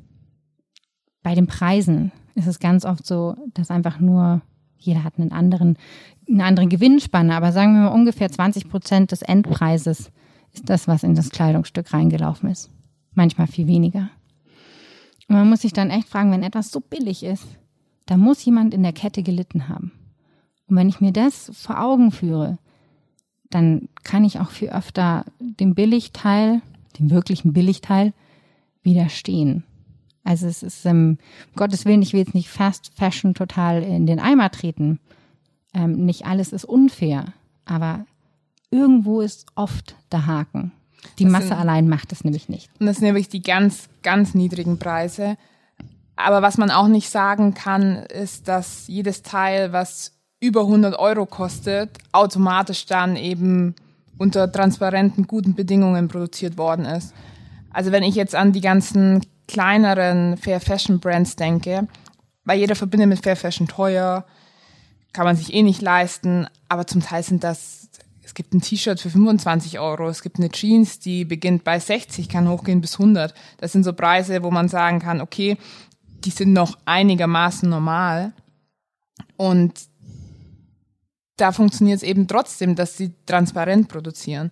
bei 1.22 1.34
den 1.34 1.46
Preisen 1.46 2.12
ist 2.34 2.46
es 2.46 2.58
ganz 2.58 2.84
oft 2.84 3.06
so, 3.06 3.36
dass 3.54 3.70
einfach 3.70 4.00
nur 4.00 4.42
jeder 4.76 5.02
hat 5.02 5.18
einen 5.18 5.32
anderen, 5.32 5.78
eine 6.28 6.44
andere 6.44 6.66
Gewinnspanne, 6.66 7.34
aber 7.34 7.52
sagen 7.52 7.72
wir 7.72 7.84
mal 7.84 7.94
ungefähr 7.94 8.30
20 8.30 8.68
Prozent 8.68 9.12
des 9.12 9.22
Endpreises 9.22 10.10
ist 10.52 10.68
das, 10.68 10.86
was 10.86 11.04
in 11.04 11.14
das 11.14 11.30
Kleidungsstück 11.30 11.94
reingelaufen 11.94 12.50
ist. 12.50 12.70
Manchmal 13.14 13.46
viel 13.46 13.66
weniger. 13.66 14.10
Und 15.26 15.36
man 15.36 15.48
muss 15.48 15.62
sich 15.62 15.72
dann 15.72 15.88
echt 15.88 16.10
fragen, 16.10 16.32
wenn 16.32 16.42
etwas 16.42 16.70
so 16.70 16.80
billig 16.80 17.22
ist, 17.22 17.46
da 18.04 18.18
muss 18.18 18.44
jemand 18.44 18.74
in 18.74 18.82
der 18.82 18.92
Kette 18.92 19.22
gelitten 19.22 19.70
haben. 19.70 19.92
Und 20.66 20.76
wenn 20.76 20.90
ich 20.90 21.00
mir 21.00 21.12
das 21.12 21.50
vor 21.54 21.80
Augen 21.80 22.10
führe, 22.10 22.58
dann 23.50 23.88
kann 24.02 24.24
ich 24.24 24.40
auch 24.40 24.50
viel 24.50 24.70
öfter 24.70 25.24
dem 25.38 25.74
Billigteil, 25.74 26.62
dem 26.98 27.10
wirklichen 27.10 27.52
Billigteil, 27.52 28.12
widerstehen. 28.82 29.64
Also 30.24 30.46
es 30.46 30.62
ist, 30.62 30.84
ähm, 30.86 31.18
um 31.52 31.56
Gottes 31.56 31.84
Willen, 31.84 32.02
ich 32.02 32.12
will 32.12 32.20
jetzt 32.20 32.34
nicht 32.34 32.48
Fast 32.48 32.92
Fashion 32.94 33.34
total 33.34 33.82
in 33.82 34.06
den 34.06 34.18
Eimer 34.18 34.50
treten. 34.50 34.98
Ähm, 35.72 36.04
nicht 36.04 36.26
alles 36.26 36.52
ist 36.52 36.64
unfair, 36.64 37.32
aber 37.64 38.06
irgendwo 38.70 39.20
ist 39.20 39.46
oft 39.54 39.94
der 40.10 40.26
Haken. 40.26 40.72
Die 41.18 41.24
das 41.24 41.32
Masse 41.32 41.48
sind, 41.48 41.58
allein 41.58 41.88
macht 41.88 42.10
es 42.12 42.24
nämlich 42.24 42.48
nicht. 42.48 42.70
Und 42.80 42.86
das 42.86 42.96
sind 42.96 43.06
nämlich 43.06 43.28
die 43.28 43.42
ganz, 43.42 43.88
ganz 44.02 44.34
niedrigen 44.34 44.78
Preise. 44.78 45.36
Aber 46.16 46.42
was 46.42 46.58
man 46.58 46.70
auch 46.70 46.88
nicht 46.88 47.10
sagen 47.10 47.54
kann, 47.54 47.96
ist, 47.96 48.48
dass 48.48 48.88
jedes 48.88 49.22
Teil, 49.22 49.72
was 49.72 50.15
über 50.40 50.62
100 50.62 50.98
Euro 50.98 51.26
kostet, 51.26 51.98
automatisch 52.12 52.86
dann 52.86 53.16
eben 53.16 53.74
unter 54.18 54.50
transparenten, 54.50 55.26
guten 55.26 55.54
Bedingungen 55.54 56.08
produziert 56.08 56.58
worden 56.58 56.84
ist. 56.84 57.14
Also 57.70 57.92
wenn 57.92 58.02
ich 58.02 58.14
jetzt 58.14 58.34
an 58.34 58.52
die 58.52 58.60
ganzen 58.60 59.24
kleineren 59.48 60.36
Fair 60.36 60.60
Fashion 60.60 60.98
Brands 61.00 61.36
denke, 61.36 61.88
weil 62.44 62.58
jeder 62.58 62.76
verbindet 62.76 63.08
mit 63.08 63.22
Fair 63.22 63.36
Fashion 63.36 63.68
teuer, 63.68 64.24
kann 65.12 65.24
man 65.24 65.36
sich 65.36 65.54
eh 65.54 65.62
nicht 65.62 65.82
leisten, 65.82 66.46
aber 66.68 66.86
zum 66.86 67.00
Teil 67.00 67.22
sind 67.22 67.42
das, 67.44 67.88
es 68.22 68.34
gibt 68.34 68.52
ein 68.52 68.60
T-Shirt 68.60 69.00
für 69.00 69.10
25 69.10 69.78
Euro, 69.78 70.08
es 70.08 70.22
gibt 70.22 70.38
eine 70.38 70.50
Jeans, 70.50 70.98
die 70.98 71.24
beginnt 71.24 71.64
bei 71.64 71.78
60, 71.78 72.28
kann 72.28 72.48
hochgehen 72.48 72.80
bis 72.80 72.94
100. 72.94 73.34
Das 73.58 73.72
sind 73.72 73.84
so 73.84 73.92
Preise, 73.92 74.42
wo 74.42 74.50
man 74.50 74.68
sagen 74.68 74.98
kann, 74.98 75.20
okay, 75.20 75.56
die 76.24 76.30
sind 76.30 76.52
noch 76.52 76.76
einigermaßen 76.84 77.68
normal. 77.68 78.32
Und 79.36 79.72
da 81.36 81.52
funktioniert 81.52 81.98
es 81.98 82.02
eben 82.02 82.28
trotzdem, 82.28 82.74
dass 82.74 82.96
sie 82.96 83.12
transparent 83.26 83.88
produzieren. 83.88 84.50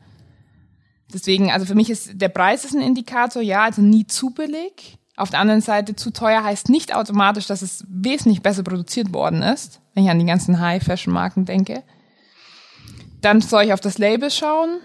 Deswegen, 1.12 1.51
also 1.51 1.66
für 1.66 1.74
mich 1.74 1.91
ist 1.91 2.11
der 2.14 2.28
Preis 2.28 2.64
ist 2.64 2.74
ein 2.74 2.80
Indikator, 2.80 3.43
ja, 3.43 3.64
also 3.64 3.82
nie 3.82 4.07
zu 4.07 4.30
billig. 4.30 4.99
Auf 5.16 5.30
der 5.30 5.41
anderen 5.41 5.61
Seite, 5.61 5.95
zu 5.95 6.12
teuer 6.12 6.43
heißt 6.43 6.68
nicht 6.68 6.95
automatisch, 6.95 7.47
dass 7.47 7.62
es 7.62 7.85
wesentlich 7.89 8.43
besser 8.43 8.64
produziert 8.64 9.12
worden 9.12 9.43
ist, 9.43 9.80
wenn 9.95 10.05
ich 10.05 10.11
an 10.11 10.18
die 10.18 10.26
ganzen 10.26 10.61
High-Fashion-Marken 10.61 11.45
denke. 11.45 11.85
Dann 13.20 13.41
soll 13.41 13.64
ich 13.64 13.72
auf 13.72 13.80
das 13.80 13.99
Label 13.99 14.30
schauen. 14.30 14.80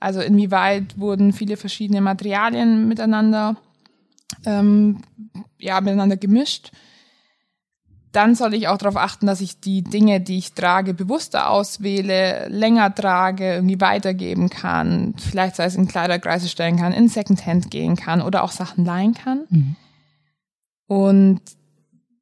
Also 0.00 0.20
inwieweit 0.20 0.98
wurden 0.98 1.32
viele 1.32 1.56
verschiedene 1.56 2.00
Materialien 2.00 2.88
miteinander 2.88 3.56
ähm, 4.44 5.02
ja, 5.58 5.80
miteinander 5.80 6.16
gemischt. 6.16 6.70
Dann 8.12 8.34
soll 8.34 8.54
ich 8.54 8.68
auch 8.68 8.78
darauf 8.78 8.96
achten, 8.96 9.26
dass 9.26 9.40
ich 9.40 9.60
die 9.60 9.82
Dinge, 9.82 10.20
die 10.20 10.38
ich 10.38 10.54
trage, 10.54 10.94
bewusster 10.94 11.50
auswähle, 11.50 12.48
länger 12.48 12.94
trage, 12.94 13.54
irgendwie 13.54 13.80
weitergeben 13.80 14.48
kann, 14.48 15.14
vielleicht 15.18 15.56
sei 15.56 15.64
es 15.64 15.76
in 15.76 15.88
Kleiderkreise 15.88 16.48
stellen 16.48 16.76
kann, 16.78 16.92
in 16.92 17.08
Secondhand 17.08 17.70
gehen 17.70 17.96
kann 17.96 18.22
oder 18.22 18.44
auch 18.44 18.52
Sachen 18.52 18.84
leihen 18.84 19.14
kann. 19.14 19.44
Mhm. 19.50 19.76
Und 20.86 21.40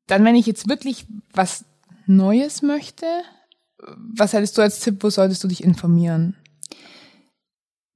dann, 0.09 0.25
wenn 0.25 0.35
ich 0.35 0.47
jetzt 0.47 0.69
wirklich 0.69 1.07
was 1.33 1.65
Neues 2.07 2.63
möchte, 2.63 3.07
was 3.97 4.33
hättest 4.33 4.59
du 4.59 4.63
als 4.63 4.81
Tipp, 4.81 5.03
wo 5.03 5.11
solltest 5.11 5.43
du 5.45 5.49
dich 5.49 5.63
informieren? 5.63 6.37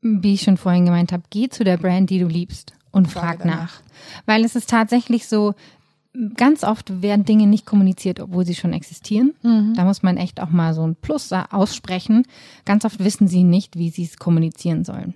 Wie 0.01 0.35
ich 0.35 0.43
schon 0.43 0.57
vorhin 0.57 0.87
gemeint 0.87 1.13
habe, 1.13 1.25
geh 1.31 1.49
zu 1.49 1.65
der 1.65 1.77
Brand, 1.77 2.11
die 2.11 2.21
du 2.21 2.27
liebst 2.27 2.73
und 2.91 3.07
frag 3.11 3.45
nach. 3.45 3.81
Weil 4.27 4.45
es 4.45 4.57
ist 4.57 4.71
tatsächlich 4.71 5.29
so, 5.29 5.55
ganz 6.35 6.65
oft 6.65 7.03
werden 7.03 7.25
Dinge 7.25 7.47
nicht 7.47 7.67
kommuniziert, 7.67 8.21
obwohl 8.21 8.45
sie 8.45 8.55
schon 8.55 8.73
existieren. 8.73 9.35
Mhm. 9.43 9.75
Da 9.75 9.85
muss 9.85 10.03
man 10.03 10.17
echt 10.17 10.41
auch 10.41 10.51
mal 10.51 10.75
so 10.75 10.87
ein 10.87 10.97
Plus 10.97 11.33
aussprechen. 11.33 12.25
Ganz 12.65 12.85
oft 12.85 12.99
wissen 12.99 13.29
sie 13.29 13.45
nicht, 13.45 13.77
wie 13.77 13.91
sie 13.91 14.05
es 14.05 14.19
kommunizieren 14.19 14.85
sollen. 14.85 15.15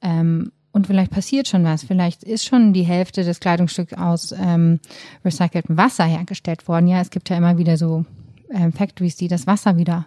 Ähm, 0.00 0.52
und 0.72 0.86
vielleicht 0.86 1.10
passiert 1.10 1.48
schon 1.48 1.64
was. 1.64 1.84
Vielleicht 1.84 2.22
ist 2.22 2.46
schon 2.46 2.72
die 2.72 2.84
Hälfte 2.84 3.24
des 3.24 3.40
Kleidungsstücks 3.40 3.94
aus 3.94 4.32
ähm, 4.32 4.78
recyceltem 5.24 5.76
Wasser 5.76 6.04
hergestellt 6.04 6.68
worden. 6.68 6.86
Ja, 6.86 7.00
es 7.00 7.10
gibt 7.10 7.28
ja 7.28 7.36
immer 7.36 7.58
wieder 7.58 7.76
so 7.76 8.04
ähm, 8.50 8.72
Factories, 8.72 9.16
die 9.16 9.28
das 9.28 9.46
Wasser 9.46 9.76
wieder 9.76 10.06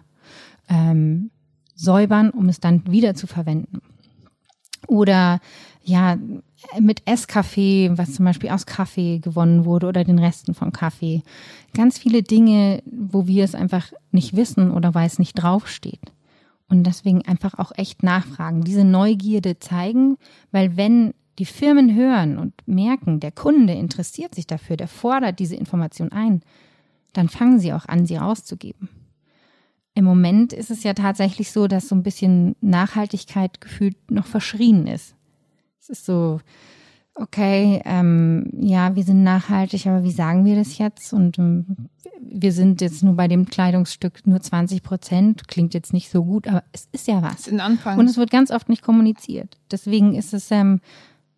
ähm, 0.68 1.30
säubern, 1.74 2.30
um 2.30 2.48
es 2.48 2.60
dann 2.60 2.82
wieder 2.90 3.14
zu 3.14 3.26
verwenden. 3.26 3.82
Oder 4.86 5.40
ja, 5.82 6.16
mit 6.80 7.02
Esskaffee, 7.06 7.90
was 7.94 8.14
zum 8.14 8.24
Beispiel 8.24 8.50
aus 8.50 8.66
Kaffee 8.66 9.18
gewonnen 9.18 9.64
wurde 9.64 9.86
oder 9.86 10.04
den 10.04 10.18
Resten 10.18 10.54
von 10.54 10.72
Kaffee. 10.72 11.22
Ganz 11.74 11.98
viele 11.98 12.22
Dinge, 12.22 12.82
wo 12.86 13.26
wir 13.26 13.44
es 13.44 13.54
einfach 13.54 13.92
nicht 14.10 14.36
wissen 14.36 14.70
oder 14.70 14.94
weil 14.94 15.06
es 15.06 15.18
nicht 15.18 15.34
draufsteht. 15.34 16.12
Und 16.68 16.84
deswegen 16.84 17.22
einfach 17.22 17.58
auch 17.58 17.72
echt 17.76 18.02
nachfragen, 18.02 18.62
diese 18.62 18.84
Neugierde 18.84 19.58
zeigen, 19.58 20.16
weil 20.50 20.76
wenn 20.76 21.14
die 21.38 21.44
Firmen 21.44 21.94
hören 21.94 22.38
und 22.38 22.54
merken, 22.66 23.20
der 23.20 23.32
Kunde 23.32 23.74
interessiert 23.74 24.34
sich 24.34 24.46
dafür, 24.46 24.76
der 24.76 24.88
fordert 24.88 25.38
diese 25.38 25.56
Information 25.56 26.12
ein, 26.12 26.42
dann 27.12 27.28
fangen 27.28 27.58
sie 27.58 27.72
auch 27.72 27.86
an, 27.86 28.06
sie 28.06 28.16
rauszugeben. 28.16 28.88
Im 29.94 30.04
Moment 30.04 30.52
ist 30.52 30.70
es 30.70 30.82
ja 30.82 30.94
tatsächlich 30.94 31.52
so, 31.52 31.68
dass 31.68 31.88
so 31.88 31.94
ein 31.94 32.02
bisschen 32.02 32.56
Nachhaltigkeit 32.60 33.60
gefühlt 33.60 34.10
noch 34.10 34.26
verschrien 34.26 34.86
ist. 34.86 35.14
Es 35.84 35.90
ist 35.90 36.06
so, 36.06 36.40
okay, 37.14 37.82
ähm, 37.84 38.50
ja, 38.58 38.96
wir 38.96 39.04
sind 39.04 39.22
nachhaltig, 39.22 39.86
aber 39.86 40.02
wie 40.02 40.12
sagen 40.12 40.46
wir 40.46 40.56
das 40.56 40.78
jetzt? 40.78 41.12
Und 41.12 41.38
ähm, 41.38 41.90
wir 42.22 42.52
sind 42.52 42.80
jetzt 42.80 43.02
nur 43.02 43.14
bei 43.16 43.28
dem 43.28 43.44
Kleidungsstück 43.44 44.26
nur 44.26 44.40
20 44.40 44.82
Prozent. 44.82 45.46
Klingt 45.46 45.74
jetzt 45.74 45.92
nicht 45.92 46.08
so 46.08 46.24
gut, 46.24 46.48
aber 46.48 46.64
es 46.72 46.88
ist 46.92 47.06
ja 47.06 47.20
was. 47.20 47.48
Ein 47.48 47.60
Anfang. 47.60 47.98
Und 47.98 48.06
es 48.06 48.16
wird 48.16 48.30
ganz 48.30 48.50
oft 48.50 48.70
nicht 48.70 48.80
kommuniziert. 48.80 49.58
Deswegen 49.70 50.14
ist 50.14 50.32
es 50.32 50.50
ähm, 50.50 50.80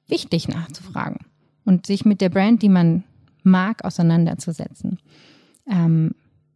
wichtig 0.06 0.46
nachzufragen 0.46 1.26
und 1.64 1.86
sich 1.86 2.04
mit 2.04 2.20
der 2.20 2.28
Brand, 2.28 2.62
die 2.62 2.68
man 2.68 3.02
mag, 3.42 3.84
auseinanderzusetzen. 3.84 5.00
Ähm, 5.68 6.14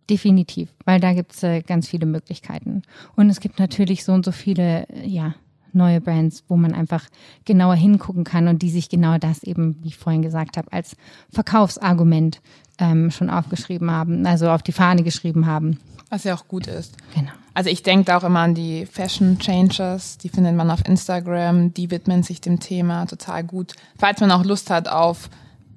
definitiv, 0.09 0.73
weil 0.85 1.01
da 1.01 1.13
gibt's 1.13 1.43
äh, 1.43 1.63
ganz 1.63 1.89
viele 1.89 2.07
Möglichkeiten. 2.07 2.83
Und 3.17 3.31
es 3.31 3.41
gibt 3.41 3.59
natürlich 3.59 4.05
so 4.05 4.13
und 4.13 4.25
so 4.25 4.31
viele, 4.31 4.89
äh, 4.91 5.09
ja, 5.09 5.35
neue 5.75 6.01
Brands, 6.01 6.45
wo 6.49 6.57
man 6.57 6.75
einfach 6.75 7.05
genauer 7.45 7.75
hingucken 7.75 8.25
kann 8.25 8.49
und 8.49 8.63
die 8.63 8.71
sich 8.71 8.89
genau 8.89 9.19
das 9.19 9.43
eben, 9.43 9.77
wie 9.83 9.89
ich 9.89 9.97
vorhin 9.97 10.23
gesagt 10.23 10.57
habe, 10.57 10.73
als 10.73 10.97
Verkaufsargument 11.33 12.41
ähm, 12.79 13.11
schon 13.11 13.31
aufgeschrieben 13.31 13.91
haben, 13.91 14.27
also 14.27 14.51
auf 14.51 14.63
die 14.63 14.73
Fahne 14.73 15.03
geschrieben 15.03 15.47
haben. 15.47 15.79
Was 16.09 16.25
ja 16.25 16.35
auch 16.35 16.49
gut 16.49 16.67
ist. 16.67 16.97
Genau. 17.15 17.31
Also 17.55 17.71
ich 17.71 17.83
denke 17.83 18.07
da 18.07 18.19
auch 18.19 18.25
immer 18.25 18.41
an 18.41 18.55
die 18.55 18.87
Fashion 18.87 19.39
Changers, 19.39 20.19
die 20.19 20.29
findet 20.29 20.57
man 20.57 20.71
auf 20.71 20.87
Instagram, 20.87 21.73
die 21.75 21.91
widmen 21.91 22.23
sich 22.23 22.41
dem 22.41 22.59
Thema 22.59 23.07
total 23.07 23.45
gut. 23.45 23.75
Falls 23.99 24.21
man 24.21 24.31
auch 24.31 24.45
Lust 24.45 24.71
hat 24.71 24.89
auf 24.89 25.31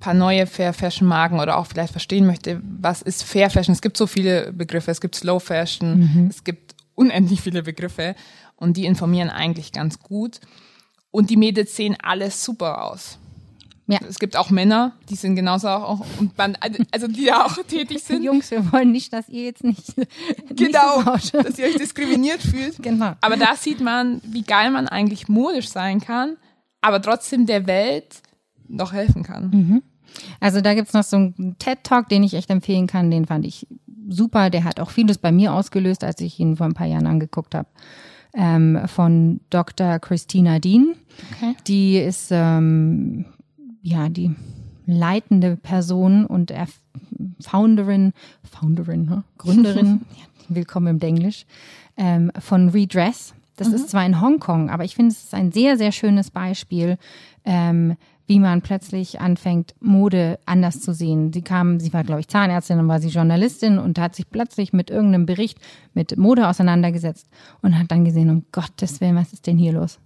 paar 0.04 0.14
neue 0.14 0.46
Fair 0.48 0.74
Fashion 0.74 1.08
Marken 1.08 1.40
oder 1.40 1.58
auch 1.58 1.66
vielleicht 1.66 1.92
verstehen 1.92 2.26
möchte, 2.26 2.62
was 2.62 3.02
ist 3.02 3.24
Fair 3.24 3.50
Fashion? 3.50 3.74
Es 3.74 3.82
gibt 3.82 3.96
so 3.96 4.06
viele 4.06 4.52
Begriffe, 4.52 4.92
es 4.92 5.00
gibt 5.00 5.16
Slow 5.16 5.40
Fashion, 5.40 6.00
mhm. 6.00 6.28
es 6.30 6.44
gibt 6.44 6.76
unendlich 6.96 7.42
viele 7.42 7.64
Begriffe 7.64 8.16
und 8.64 8.78
die 8.78 8.86
informieren 8.86 9.30
eigentlich 9.30 9.74
ganz 9.74 10.00
gut. 10.00 10.40
Und 11.12 11.30
die 11.30 11.38
Mädels 11.38 11.76
sehen 11.76 11.96
alles 12.02 12.44
super 12.44 12.86
aus. 12.86 13.20
Ja. 13.88 14.00
Es 14.10 14.18
gibt 14.18 14.38
auch 14.38 14.50
Männer, 14.50 14.94
die 15.10 15.16
sind 15.16 15.36
genauso 15.36 15.68
auch, 15.68 16.06
und 16.18 16.38
man, 16.38 16.58
also 16.92 17.08
die 17.08 17.26
da 17.26 17.44
auch 17.44 17.58
tätig 17.68 18.02
sind. 18.04 18.24
Jungs, 18.24 18.50
wir 18.50 18.72
wollen 18.72 18.94
nicht, 18.94 19.12
dass 19.12 19.28
ihr 19.28 19.44
jetzt 19.44 19.66
nicht. 19.66 19.94
Genau, 20.50 21.02
nicht 21.14 21.32
so 21.32 21.42
dass 21.42 21.60
ihr 21.60 21.66
euch 21.66 21.76
diskriminiert 21.78 22.42
fühlt. 22.42 22.82
Genau. 22.82 23.14
Aber 23.20 23.36
da 23.36 23.56
sieht 23.58 23.82
man, 23.82 24.22
wie 24.24 24.44
geil 24.44 24.72
man 24.72 24.88
eigentlich 24.88 25.28
modisch 25.28 25.68
sein 25.68 26.00
kann, 26.00 26.38
aber 26.80 27.02
trotzdem 27.02 27.46
der 27.46 27.68
Welt 27.68 28.22
noch 28.70 28.94
helfen 28.94 29.24
kann. 29.24 29.50
Mhm. 29.50 29.84
Also 30.40 30.62
da 30.62 30.74
gibt's 30.74 30.94
noch 30.94 31.04
so 31.04 31.18
einen 31.18 31.58
TED-Talk, 31.60 32.08
den 32.08 32.24
ich 32.24 32.34
echt 32.34 32.50
empfehlen 32.50 32.88
kann. 32.88 33.12
Den 33.12 33.26
fand 33.26 33.46
ich 33.46 33.68
super. 34.08 34.50
Der 34.50 34.64
hat 34.64 34.80
auch 34.80 34.92
vieles 34.92 35.18
bei 35.18 35.34
mir 35.34 35.54
ausgelöst, 35.54 36.06
als 36.06 36.22
ich 36.22 36.40
ihn 36.40 36.56
vor 36.56 36.68
ein 36.68 36.74
paar 36.74 36.88
Jahren 36.88 37.08
angeguckt 37.08 37.54
habe 37.56 37.68
ähm, 38.34 38.80
von 38.88 39.40
Dr. 39.50 40.00
Christina 40.00 40.60
Dean. 40.60 40.96
Okay. 41.36 41.56
Die 41.68 41.98
ist 41.98 42.30
ähm, 42.32 43.26
ja 43.82 44.10
die 44.10 44.32
leitende 44.86 45.56
Person 45.56 46.26
und 46.26 46.52
er 46.52 46.68
Founderin, 47.40 48.14
Founderin, 48.44 49.06
ne? 49.06 49.24
Gründerin, 49.38 50.02
willkommen 50.50 50.88
im 50.88 51.00
Denglisch, 51.00 51.46
ähm, 51.98 52.32
von 52.40 52.70
Redress. 52.70 53.34
Das 53.56 53.70
mhm. 53.70 53.76
ist 53.76 53.90
zwar 53.90 54.06
in 54.06 54.20
Hongkong, 54.20 54.70
aber 54.70 54.84
ich 54.84 54.96
finde, 54.96 55.12
es 55.12 55.26
ist 55.26 55.34
ein 55.34 55.52
sehr, 55.52 55.78
sehr 55.78 55.92
schönes 55.92 56.32
Beispiel, 56.32 56.98
ähm, 57.46 57.96
wie 58.26 58.40
man 58.40 58.62
plötzlich 58.62 59.20
anfängt, 59.20 59.76
Mode 59.82 60.40
anders 60.46 60.82
zu 60.82 60.94
sehen. 60.94 61.34
Sie 61.34 61.42
kam, 61.42 61.80
sie 61.80 61.92
war, 61.92 62.04
glaube 62.04 62.22
ich, 62.22 62.28
Zahnärztin, 62.28 62.78
dann 62.78 62.88
war 62.88 63.02
sie 63.02 63.10
Journalistin 63.10 63.78
und 63.78 64.00
hat 64.00 64.16
sich 64.16 64.30
plötzlich 64.30 64.72
mit 64.72 64.90
irgendeinem 64.90 65.26
Bericht 65.26 65.60
mit 65.94 66.18
Mode 66.18 66.48
auseinandergesetzt 66.48 67.28
und 67.62 67.78
hat 67.78 67.92
dann 67.92 68.06
gesehen, 68.06 68.30
um 68.30 68.46
Gottes 68.52 69.02
Willen, 69.02 69.18
was 69.18 69.34
ist 69.34 69.48
denn 69.48 69.58
hier 69.58 69.74
los? 69.74 70.00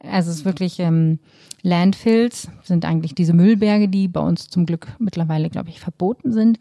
Also 0.00 0.30
es 0.30 0.38
ist 0.38 0.44
wirklich 0.44 0.78
ähm, 0.78 1.18
Landfills, 1.62 2.48
sind 2.62 2.84
eigentlich 2.84 3.16
diese 3.16 3.32
Müllberge, 3.32 3.88
die 3.88 4.06
bei 4.06 4.20
uns 4.20 4.48
zum 4.48 4.64
Glück 4.64 4.86
mittlerweile, 5.00 5.50
glaube 5.50 5.70
ich, 5.70 5.80
verboten 5.80 6.32
sind. 6.32 6.58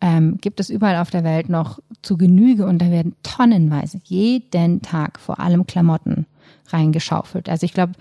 Ähm, 0.00 0.38
gibt 0.40 0.60
es 0.60 0.70
überall 0.70 0.96
auf 0.96 1.10
der 1.10 1.24
Welt 1.24 1.50
noch 1.50 1.78
zu 2.00 2.16
Genüge 2.16 2.64
und 2.64 2.78
da 2.78 2.90
werden 2.90 3.14
tonnenweise 3.22 4.00
jeden 4.04 4.80
Tag 4.80 5.20
vor 5.20 5.40
allem 5.40 5.66
Klamotten 5.66 6.24
reingeschaufelt. 6.68 7.50
Also 7.50 7.66
ich 7.66 7.74
glaube, 7.74 7.92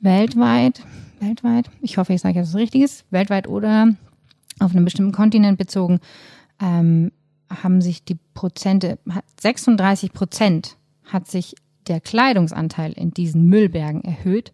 weltweit 0.00 0.82
weltweit, 1.20 1.70
ich 1.80 1.98
hoffe, 1.98 2.12
ich 2.12 2.20
sage 2.20 2.38
jetzt 2.38 2.48
was 2.48 2.60
Richtiges, 2.60 3.04
weltweit 3.10 3.48
oder 3.48 3.94
auf 4.58 4.72
einem 4.72 4.84
bestimmten 4.84 5.12
Kontinent 5.12 5.58
bezogen, 5.58 6.00
ähm, 6.60 7.12
haben 7.50 7.80
sich 7.80 8.04
die 8.04 8.18
Prozente, 8.34 8.98
36 9.40 10.12
Prozent 10.12 10.76
hat 11.04 11.28
sich 11.28 11.54
der 11.86 12.00
Kleidungsanteil 12.00 12.92
in 12.92 13.12
diesen 13.12 13.46
Müllbergen 13.46 14.02
erhöht. 14.02 14.52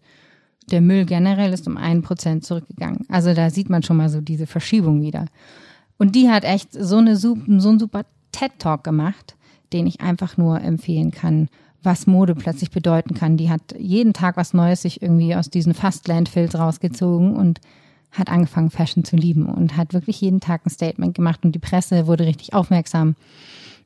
Der 0.71 0.81
Müll 0.81 1.05
generell 1.05 1.51
ist 1.51 1.67
um 1.67 1.77
ein 1.77 2.03
Prozent 2.03 2.45
zurückgegangen. 2.45 3.05
Also 3.09 3.33
da 3.33 3.49
sieht 3.49 3.69
man 3.69 3.83
schon 3.83 3.97
mal 3.97 4.09
so 4.09 4.21
diese 4.21 4.47
Verschiebung 4.47 5.01
wieder. 5.01 5.25
Und 5.97 6.15
die 6.15 6.29
hat 6.29 6.43
echt 6.43 6.73
so, 6.73 6.97
eine, 6.97 7.15
so 7.15 7.33
einen 7.33 7.59
super 7.59 8.05
TED-Talk 8.31 8.83
gemacht, 8.83 9.35
den 9.73 9.87
ich 9.87 10.01
einfach 10.01 10.37
nur 10.37 10.61
empfehlen 10.61 11.11
kann, 11.11 11.49
was 11.83 12.07
Mode 12.07 12.35
plötzlich 12.35 12.71
bedeuten 12.71 13.13
kann. 13.13 13.37
Die 13.37 13.49
hat 13.49 13.75
jeden 13.77 14.13
Tag 14.13 14.37
was 14.37 14.53
Neues 14.53 14.81
sich 14.81 15.01
irgendwie 15.01 15.35
aus 15.35 15.49
diesen 15.49 15.73
Fast-Landfills 15.73 16.55
rausgezogen 16.55 17.35
und 17.35 17.59
hat 18.11 18.29
angefangen, 18.29 18.69
Fashion 18.69 19.03
zu 19.03 19.15
lieben 19.15 19.47
und 19.47 19.75
hat 19.75 19.93
wirklich 19.93 20.21
jeden 20.21 20.39
Tag 20.39 20.65
ein 20.65 20.69
Statement 20.69 21.15
gemacht 21.15 21.43
und 21.43 21.53
die 21.53 21.59
Presse 21.59 22.07
wurde 22.07 22.25
richtig 22.25 22.53
aufmerksam. 22.53 23.15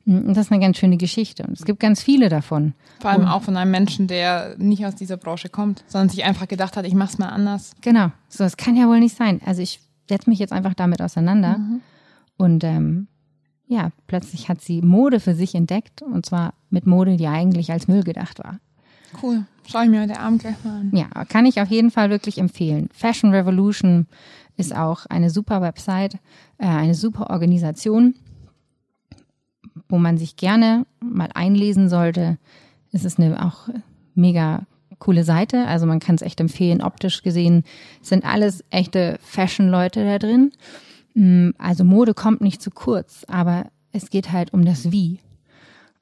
Und 0.06 0.28
das 0.28 0.46
ist 0.46 0.52
eine 0.52 0.60
ganz 0.62 0.78
schöne 0.78 0.96
Geschichte. 0.96 1.42
Und 1.42 1.58
es 1.58 1.66
gibt 1.66 1.80
ganz 1.80 2.02
viele 2.02 2.30
davon. 2.30 2.72
Vor 3.00 3.10
allem 3.10 3.22
und 3.22 3.28
auch 3.28 3.42
von 3.42 3.56
einem 3.56 3.70
Menschen, 3.70 4.06
der 4.06 4.54
nicht 4.56 4.86
aus 4.86 4.94
dieser 4.94 5.18
Branche 5.18 5.50
kommt, 5.50 5.84
sondern 5.86 6.08
sich 6.08 6.24
einfach 6.24 6.48
gedacht 6.48 6.76
hat, 6.78 6.86
ich 6.86 6.94
mach's 6.94 7.18
mal 7.18 7.28
anders. 7.28 7.72
Genau. 7.82 8.10
So, 8.28 8.44
das 8.44 8.56
kann 8.56 8.76
ja 8.76 8.88
wohl 8.88 9.00
nicht 9.00 9.16
sein. 9.16 9.40
Also 9.44 9.60
ich 9.60 9.80
setze 10.08 10.30
mich 10.30 10.38
jetzt 10.38 10.52
einfach 10.52 10.72
damit 10.72 11.02
auseinander. 11.02 11.58
Mhm. 11.58 11.80
Und 12.38 12.64
ähm, 12.64 13.08
ja, 13.68 13.90
plötzlich 14.06 14.48
hat 14.48 14.62
sie 14.62 14.82
Mode 14.82 15.20
für 15.20 15.34
sich 15.34 15.54
entdeckt 15.54 16.02
und 16.02 16.26
zwar 16.26 16.54
mit 16.70 16.86
Mode, 16.86 17.16
die 17.16 17.26
eigentlich 17.26 17.70
als 17.70 17.86
Müll 17.86 18.02
gedacht 18.02 18.38
war. 18.38 18.58
Cool. 19.22 19.44
Schau 19.66 19.82
ich 19.82 19.90
mir 19.90 20.02
heute 20.02 20.18
Abend 20.18 20.40
gleich 20.40 20.56
mal 20.64 20.80
an. 20.80 20.90
Ja, 20.94 21.24
kann 21.26 21.46
ich 21.46 21.60
auf 21.60 21.68
jeden 21.68 21.90
Fall 21.90 22.10
wirklich 22.10 22.38
empfehlen. 22.38 22.88
Fashion 22.92 23.32
Revolution 23.32 24.06
ist 24.56 24.74
auch 24.74 25.06
eine 25.06 25.30
super 25.30 25.60
Website, 25.60 26.14
äh, 26.58 26.66
eine 26.66 26.94
super 26.94 27.30
Organisation, 27.30 28.14
wo 29.88 29.98
man 29.98 30.18
sich 30.18 30.36
gerne 30.36 30.86
mal 31.00 31.28
einlesen 31.34 31.88
sollte. 31.88 32.38
Es 32.92 33.04
ist 33.04 33.18
eine 33.18 33.44
auch 33.44 33.68
mega 34.14 34.66
coole 34.98 35.24
Seite. 35.24 35.66
Also 35.66 35.86
man 35.86 36.00
kann 36.00 36.16
es 36.16 36.22
echt 36.22 36.40
empfehlen. 36.40 36.82
Optisch 36.82 37.22
gesehen 37.22 37.64
sind 38.02 38.24
alles 38.24 38.64
echte 38.70 39.18
Fashion-Leute 39.22 40.04
da 40.04 40.18
drin. 40.18 40.52
Mm, 41.18 41.50
also 41.58 41.82
Mode 41.82 42.14
kommt 42.14 42.40
nicht 42.40 42.62
zu 42.62 42.70
kurz, 42.70 43.24
aber 43.26 43.66
es 43.90 44.08
geht 44.08 44.30
halt 44.30 44.52
um 44.52 44.64
das 44.64 44.92
Wie. 44.92 45.18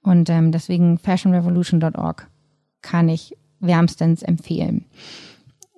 Und 0.03 0.29
ähm, 0.29 0.53
deswegen 0.53 0.99
fashionrevolution.org 0.99 2.29
kann 2.83 3.09
ich 3.09 3.35
wärmstens 3.59 4.23
empfehlen. 4.23 4.85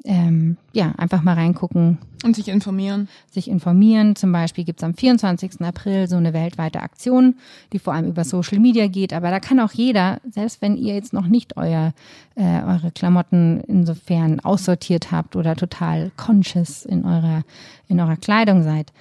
Ähm, 0.05 0.57
ja, 0.73 0.93
einfach 0.97 1.23
mal 1.23 1.35
reingucken. 1.35 1.99
Und 2.25 2.35
sich 2.35 2.49
informieren. 2.49 3.09
Sich 3.31 3.49
informieren. 3.49 4.17
Zum 4.17 4.33
Beispiel 4.33 4.65
gibt 4.65 4.81
es 4.81 4.85
am 4.85 4.95
24. 4.95 5.61
April 5.61 6.09
so 6.09 6.17
eine 6.17 6.33
weltweite 6.33 6.81
Aktion, 6.81 7.37
die 7.73 7.79
vor 7.79 7.93
allem 7.95 8.09
über 8.09 8.25
Social 8.25 8.59
Media 8.59 8.89
geht. 8.89 9.13
Aber 9.13 9.31
da 9.31 9.39
kann 9.39 9.61
auch 9.61 9.73
jeder, 9.73 10.21
selbst 10.29 10.63
wenn 10.63 10.77
ihr 10.77 10.95
jetzt 10.95 11.13
noch 11.13 11.27
nicht 11.27 11.57
euer, 11.57 11.93
äh, 12.35 12.63
eure 12.63 12.91
Klamotten 12.91 13.61
insofern 13.69 14.41
aussortiert 14.41 15.13
habt 15.13 15.37
oder 15.37 15.55
total 15.55 16.11
conscious 16.17 16.85
in 16.85 17.05
eurer, 17.05 17.45
in 17.87 18.01
eurer 18.01 18.17
Kleidung 18.17 18.63
seid, 18.63 18.93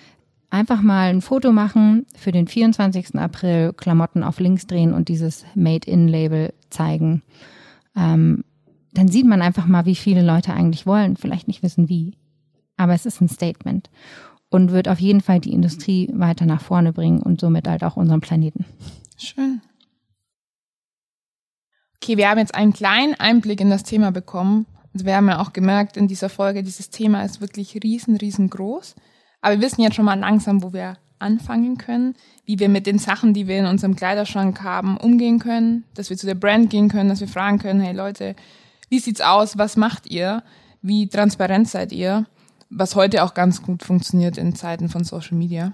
einfach 0.50 0.82
mal 0.82 1.10
ein 1.10 1.22
Foto 1.22 1.52
machen 1.52 2.06
für 2.16 2.32
den 2.32 2.48
24. 2.48 3.16
April, 3.16 3.74
Klamotten 3.74 4.24
auf 4.24 4.39
links 4.39 4.68
drehen 4.68 4.93
und 4.93 5.10
dieses 5.10 5.45
Made-in-Label 5.56 6.54
zeigen. 6.70 7.24
Ähm, 7.95 8.43
dann 8.93 9.08
sieht 9.08 9.26
man 9.26 9.41
einfach 9.41 9.68
mal, 9.68 9.86
wie 9.86 9.95
viele 9.95 10.24
Leute 10.24 10.54
eigentlich 10.54 10.86
wollen, 10.86 11.18
vielleicht 11.18 11.48
nicht 11.48 11.64
wissen 11.64 11.89
wie. 11.89 12.18
Aber 12.78 12.93
es 12.93 13.06
ist 13.06 13.22
ein 13.22 13.30
Statement 13.30 13.89
und 14.50 14.72
wird 14.72 14.88
auf 14.88 15.00
jeden 15.00 15.22
Fall 15.22 15.39
die 15.39 15.54
Industrie 15.54 16.10
weiter 16.14 16.45
nach 16.45 16.62
vorne 16.62 16.93
bringen 16.93 17.22
und 17.22 17.41
somit 17.41 17.68
halt 17.68 17.84
auch 17.84 17.98
unseren 17.98 18.22
Planeten. 18.22 18.66
Schön. 19.18 19.62
Okay, 22.02 22.18
wir 22.18 22.30
haben 22.30 22.38
jetzt 22.38 22.56
einen 22.56 22.74
kleinen 22.74 23.16
Einblick 23.16 23.60
in 23.60 23.70
das 23.70 23.84
Thema 23.84 24.12
bekommen. 24.12 24.66
Also 24.93 25.06
wir 25.06 25.16
haben 25.16 25.28
ja 25.28 25.39
auch 25.39 25.52
gemerkt 25.52 25.98
in 25.98 26.08
dieser 26.08 26.30
Folge, 26.30 26.64
dieses 26.64 26.89
Thema 26.89 27.24
ist 27.24 27.41
wirklich 27.41 27.78
riesen, 27.84 28.16
riesengroß. 28.16 28.95
Aber 29.42 29.56
wir 29.56 29.62
wissen 29.62 29.82
jetzt 29.82 29.96
schon 29.96 30.06
mal 30.06 30.20
langsam, 30.20 30.64
wo 30.64 30.74
wir 30.74 30.98
anfangen 31.20 31.78
können, 31.78 32.16
wie 32.46 32.60
wir 32.60 32.70
mit 32.70 32.86
den 32.86 33.00
Sachen, 33.00 33.34
die 33.34 33.48
wir 33.48 33.60
in 33.60 33.66
unserem 33.66 33.96
Kleiderschrank 33.96 34.62
haben, 34.62 34.98
umgehen 34.98 35.40
können, 35.40 35.84
dass 35.96 36.10
wir 36.10 36.18
zu 36.18 36.28
der 36.28 36.36
Brand 36.36 36.70
gehen 36.70 36.90
können, 36.90 37.10
dass 37.10 37.20
wir 37.20 37.28
fragen 37.28 37.60
können, 37.60 37.82
hey 37.82 37.96
Leute, 37.96 38.36
wie 38.90 39.00
sieht's 39.00 39.22
aus? 39.22 39.58
Was 39.58 39.76
macht 39.76 40.10
ihr? 40.10 40.44
Wie 40.82 41.10
transparent 41.10 41.68
seid 41.68 41.92
ihr? 41.92 42.26
Was 42.70 42.96
heute 42.96 43.24
auch 43.24 43.34
ganz 43.34 43.62
gut 43.62 43.84
funktioniert 43.84 44.38
in 44.38 44.56
Zeiten 44.56 44.90
von 44.90 45.04
Social 45.04 45.38
Media. 45.38 45.74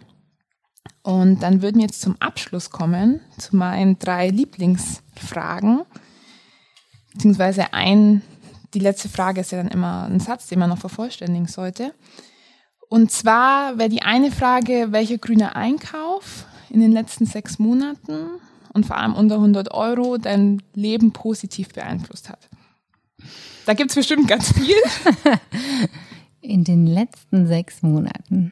Und 1.01 1.43
dann 1.43 1.61
würden 1.61 1.77
wir 1.77 1.85
jetzt 1.85 2.01
zum 2.01 2.15
Abschluss 2.19 2.69
kommen, 2.69 3.19
zu 3.37 3.55
meinen 3.55 3.99
drei 3.99 4.29
Lieblingsfragen. 4.29 5.81
Beziehungsweise 7.13 7.73
ein, 7.73 8.21
die 8.73 8.79
letzte 8.79 9.09
Frage 9.09 9.41
ist 9.41 9.51
ja 9.51 9.61
dann 9.61 9.71
immer 9.71 10.05
ein 10.05 10.19
Satz, 10.19 10.47
den 10.47 10.59
man 10.59 10.69
noch 10.69 10.77
vervollständigen 10.77 11.47
sollte. 11.47 11.93
Und 12.93 13.09
zwar 13.09 13.79
wäre 13.79 13.89
die 13.89 14.03
eine 14.03 14.31
Frage, 14.31 14.89
welcher 14.91 15.17
grüne 15.17 15.55
Einkauf 15.55 16.45
in 16.69 16.79
den 16.79 16.91
letzten 16.91 17.25
sechs 17.25 17.57
Monaten 17.57 18.39
und 18.71 18.85
vor 18.85 18.97
allem 18.97 19.15
unter 19.15 19.37
100 19.37 19.73
Euro 19.73 20.19
dein 20.19 20.61
Leben 20.75 21.11
positiv 21.11 21.69
beeinflusst 21.69 22.29
hat. 22.29 22.47
Da 23.65 23.73
gibt's 23.73 23.95
bestimmt 23.95 24.27
ganz 24.27 24.53
viel. 24.53 24.75
In 26.41 26.63
den 26.63 26.85
letzten 26.85 27.47
sechs 27.47 27.81
Monaten. 27.81 28.51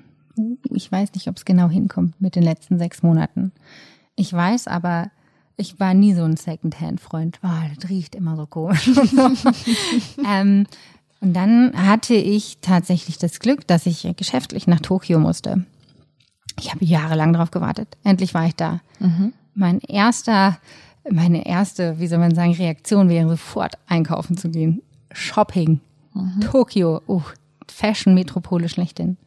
Ich 0.72 0.92
weiß 0.92 1.14
nicht, 1.14 1.28
ob 1.28 1.38
es 1.38 1.46
genau 1.46 1.70
hinkommt 1.70 2.20
mit 2.20 2.36
den 2.36 2.42
letzten 2.42 2.80
sechs 2.80 3.04
Monaten. 3.04 3.52
Ich 4.16 4.34
weiß 4.34 4.66
aber, 4.66 5.12
ich 5.56 5.80
war 5.80 5.94
nie 5.94 6.16
so 6.16 6.24
ein 6.24 6.36
Secondhand-Freund. 6.36 7.40
Oh, 7.44 7.76
das 7.76 7.92
riecht 7.92 8.16
immer 8.16 8.36
so 8.38 8.48
komisch. 8.48 8.90
ähm, 10.28 10.66
und 11.22 11.34
dann 11.34 11.72
hatte 11.76 12.16
ich 12.16 12.58
tatsächlich 12.62 13.20
das 13.20 13.40
Glück, 13.40 13.68
dass 13.68 13.86
ich 13.86 14.08
geschäftlich 14.18 14.66
nach 14.66 14.80
Tokio 14.80 15.20
musste. 15.20 15.66
Ich 16.60 16.72
habe 16.72 16.84
jahrelang 16.84 17.32
darauf 17.32 17.52
gewartet. 17.52 17.96
Endlich 18.04 18.34
war 18.34 18.48
ich 18.48 18.56
da. 18.56 18.82
Mhm. 19.00 19.34
Mein 19.54 19.80
erster, 19.80 20.58
meine 21.10 21.46
erste, 21.46 22.00
wie 22.00 22.08
soll 22.08 22.18
man 22.18 22.34
sagen, 22.34 22.54
Reaktion 22.54 23.08
wäre 23.08 23.30
sofort 23.30 23.76
einkaufen 23.88 24.36
zu 24.36 24.50
gehen. 24.50 24.82
Shopping. 25.12 25.80
Mhm. 26.14 26.42
Tokio. 26.42 27.02
Uh, 27.08 27.22
Fashion-Metropole 27.68 28.68
schlechthin. 28.68 29.18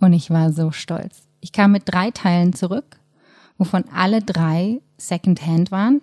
Und 0.00 0.14
ich 0.14 0.30
war 0.30 0.52
so 0.52 0.72
stolz. 0.72 1.28
Ich 1.40 1.52
kam 1.52 1.72
mit 1.72 1.82
drei 1.86 2.10
Teilen 2.10 2.54
zurück, 2.54 2.98
wovon 3.58 3.84
alle 3.94 4.22
drei 4.22 4.80
Secondhand 4.96 5.70
waren. 5.70 6.00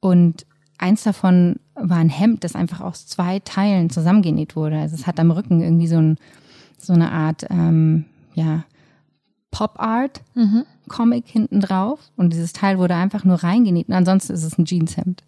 Und 0.00 0.46
eins 0.78 1.02
davon 1.02 1.56
war 1.82 1.98
ein 1.98 2.08
Hemd, 2.08 2.44
das 2.44 2.54
einfach 2.54 2.80
aus 2.80 3.06
zwei 3.06 3.40
Teilen 3.40 3.90
zusammengenäht 3.90 4.56
wurde. 4.56 4.78
Also 4.78 4.94
es 4.94 5.06
hat 5.06 5.18
am 5.20 5.30
Rücken 5.30 5.60
irgendwie 5.60 5.86
so, 5.86 5.98
ein, 5.98 6.16
so 6.78 6.92
eine 6.92 7.12
Art, 7.12 7.46
ähm, 7.50 8.04
ja, 8.34 8.64
Pop-Art, 9.50 10.22
mhm. 10.34 10.64
Comic 10.88 11.26
hinten 11.26 11.60
drauf. 11.60 12.00
Und 12.16 12.32
dieses 12.32 12.52
Teil 12.52 12.78
wurde 12.78 12.94
einfach 12.94 13.24
nur 13.24 13.42
reingenäht. 13.42 13.88
Und 13.88 13.94
ansonsten 13.94 14.32
ist 14.32 14.44
es 14.44 14.58
ein 14.58 14.64
Jeanshemd. 14.64 15.24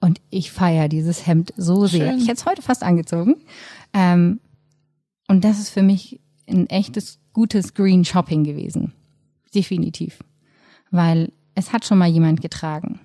Und 0.00 0.20
ich 0.30 0.50
feiere 0.50 0.88
dieses 0.88 1.26
Hemd 1.26 1.52
so 1.56 1.86
sehr. 1.86 2.10
Schön. 2.10 2.18
Ich 2.18 2.24
hätte 2.24 2.38
es 2.40 2.46
heute 2.46 2.62
fast 2.62 2.82
angezogen. 2.82 3.36
Ähm, 3.92 4.40
und 5.28 5.44
das 5.44 5.58
ist 5.58 5.70
für 5.70 5.82
mich 5.82 6.20
ein 6.48 6.68
echtes, 6.68 7.20
gutes 7.32 7.74
Green 7.74 8.04
Shopping 8.04 8.44
gewesen. 8.44 8.92
Definitiv. 9.54 10.18
Weil 10.90 11.32
es 11.54 11.72
hat 11.72 11.84
schon 11.84 11.98
mal 11.98 12.08
jemand 12.08 12.40
getragen. 12.40 13.00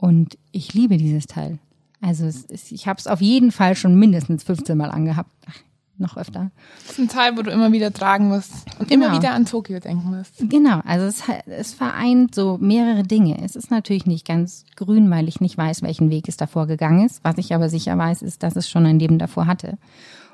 Und 0.00 0.38
ich 0.50 0.72
liebe 0.72 0.96
dieses 0.96 1.26
Teil. 1.26 1.58
Also 2.00 2.26
ist, 2.26 2.72
ich 2.72 2.88
habe 2.88 2.98
es 2.98 3.06
auf 3.06 3.20
jeden 3.20 3.52
Fall 3.52 3.76
schon 3.76 3.94
mindestens 3.96 4.42
15 4.44 4.76
Mal 4.76 4.90
angehabt. 4.90 5.30
Ach, 5.46 5.58
noch 5.98 6.16
öfter. 6.16 6.50
Das 6.86 6.92
ist 6.92 6.98
ein 6.98 7.08
Teil, 7.08 7.36
wo 7.36 7.42
du 7.42 7.50
immer 7.50 7.70
wieder 7.72 7.92
tragen 7.92 8.28
musst 8.28 8.52
und 8.78 8.88
genau. 8.88 9.08
immer 9.08 9.18
wieder 9.18 9.32
an 9.32 9.44
Tokio 9.44 9.78
denken 9.78 10.16
musst. 10.16 10.36
Genau, 10.38 10.80
also 10.86 11.04
es, 11.04 11.22
es 11.46 11.74
vereint 11.74 12.34
so 12.34 12.56
mehrere 12.58 13.02
Dinge. 13.02 13.44
Es 13.44 13.54
ist 13.54 13.70
natürlich 13.70 14.06
nicht 14.06 14.26
ganz 14.26 14.64
grün, 14.76 15.10
weil 15.10 15.28
ich 15.28 15.42
nicht 15.42 15.58
weiß, 15.58 15.82
welchen 15.82 16.08
Weg 16.08 16.26
es 16.26 16.38
davor 16.38 16.66
gegangen 16.66 17.04
ist. 17.04 17.22
Was 17.22 17.36
ich 17.36 17.54
aber 17.54 17.68
sicher 17.68 17.98
weiß, 17.98 18.22
ist, 18.22 18.42
dass 18.42 18.56
es 18.56 18.70
schon 18.70 18.86
ein 18.86 18.98
Leben 18.98 19.18
davor 19.18 19.46
hatte. 19.46 19.76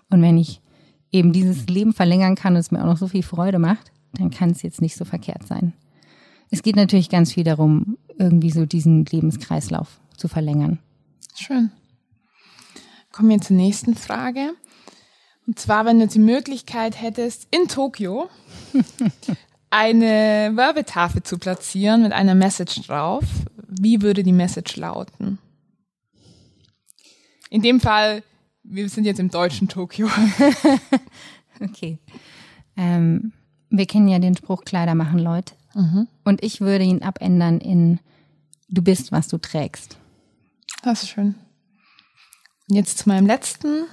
Und 0.09 0.23
wenn 0.23 0.39
ich 0.39 0.61
eben 1.11 1.33
dieses 1.33 1.67
Leben 1.67 1.93
verlängern 1.93 2.37
kann 2.37 2.55
und 2.55 2.61
es 2.61 2.71
mir 2.71 2.83
auch 2.83 2.87
noch 2.87 2.99
so 2.99 3.09
viel 3.09 3.25
Freude 3.25 3.59
macht, 3.59 3.91
dann 4.13 4.31
kann 4.31 4.51
es 4.51 4.63
jetzt 4.63 4.81
nicht 4.81 4.95
so 4.97 5.05
verkehrt 5.05 5.45
sein. 5.49 5.73
Es 6.51 6.63
geht 6.63 6.77
natürlich 6.77 7.09
ganz 7.09 7.33
viel 7.33 7.45
darum, 7.45 7.99
irgendwie 8.19 8.51
so 8.51 8.67
diesen 8.67 9.05
Lebenskreislauf 9.05 10.01
zu 10.17 10.29
verlängern. 10.29 10.79
Schön. 11.35 11.71
Kommen 13.13 13.31
wir 13.31 13.41
zur 13.41 13.57
nächsten 13.57 13.95
Frage. 13.95 14.53
Und 15.47 15.59
zwar, 15.59 15.85
wenn 15.85 16.01
du 16.01 16.07
die 16.07 16.19
Möglichkeit 16.19 17.01
hättest, 17.01 17.47
in 17.51 17.69
Tokio 17.69 18.29
eine 19.71 20.53
Werbetafel 20.55 21.23
zu 21.23 21.39
platzieren 21.39 22.03
mit 22.03 22.13
einer 22.13 22.35
Message 22.35 22.83
drauf, 22.87 23.25
wie 23.69 24.03
würde 24.03 24.23
die 24.23 24.33
Message 24.33 24.77
lauten? 24.77 25.39
In 27.51 27.63
dem 27.63 27.81
Fall, 27.81 28.23
wir 28.65 28.89
sind 28.89 29.05
jetzt 29.05 29.21
im 29.21 29.31
deutschen 29.31 29.69
Tokio. 29.69 30.09
okay. 31.61 31.99
Ähm, 32.77 33.33
wir 33.71 33.87
kennen 33.87 34.09
ja 34.09 34.19
den 34.19 34.37
Spruch, 34.37 34.65
Kleider 34.65 34.95
machen 34.95 35.19
Leute. 35.19 35.55
Mhm. 35.77 36.09
Und 36.25 36.43
ich 36.43 36.61
würde 36.63 36.85
ihn 36.85 37.03
abändern 37.03 37.61
in 37.61 38.01
Du 38.69 38.83
bist, 38.83 39.13
was 39.13 39.29
du 39.29 39.39
trägst. 39.39 39.99
Das 40.83 41.03
ist 41.03 41.11
schön. 41.11 41.37
Und 42.69 42.75
jetzt 42.75 42.99
zu 42.99 43.09
meinem 43.09 43.27
letzten, 43.27 43.85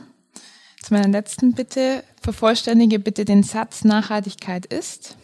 zu 0.81 0.93
meiner 0.93 1.09
letzten 1.09 1.53
Bitte. 1.53 2.03
Vervollständige 2.21 2.99
bitte 2.99 3.25
den 3.25 3.43
Satz 3.43 3.83
Nachhaltigkeit 3.83 4.65
ist. 4.65 5.17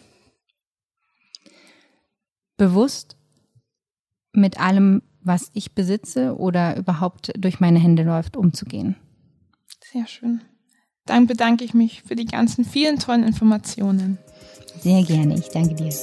Bewusst 2.57 3.15
mit 4.33 4.59
allem, 4.59 5.01
was 5.21 5.49
ich 5.53 5.73
besitze 5.73 6.37
oder 6.37 6.75
überhaupt 6.75 7.31
durch 7.37 7.59
meine 7.61 7.79
Hände 7.79 8.03
läuft, 8.03 8.35
umzugehen. 8.35 8.97
Sehr 9.91 10.05
schön. 10.07 10.41
Dann 11.05 11.25
bedanke 11.25 11.63
ich 11.63 11.73
mich 11.73 12.03
für 12.03 12.15
die 12.15 12.25
ganzen 12.25 12.65
vielen 12.65 12.99
tollen 12.99 13.23
Informationen. 13.23 14.19
Sehr 14.81 15.03
gerne, 15.03 15.35
ich 15.35 15.49
danke 15.49 15.75
dir. 15.75 15.93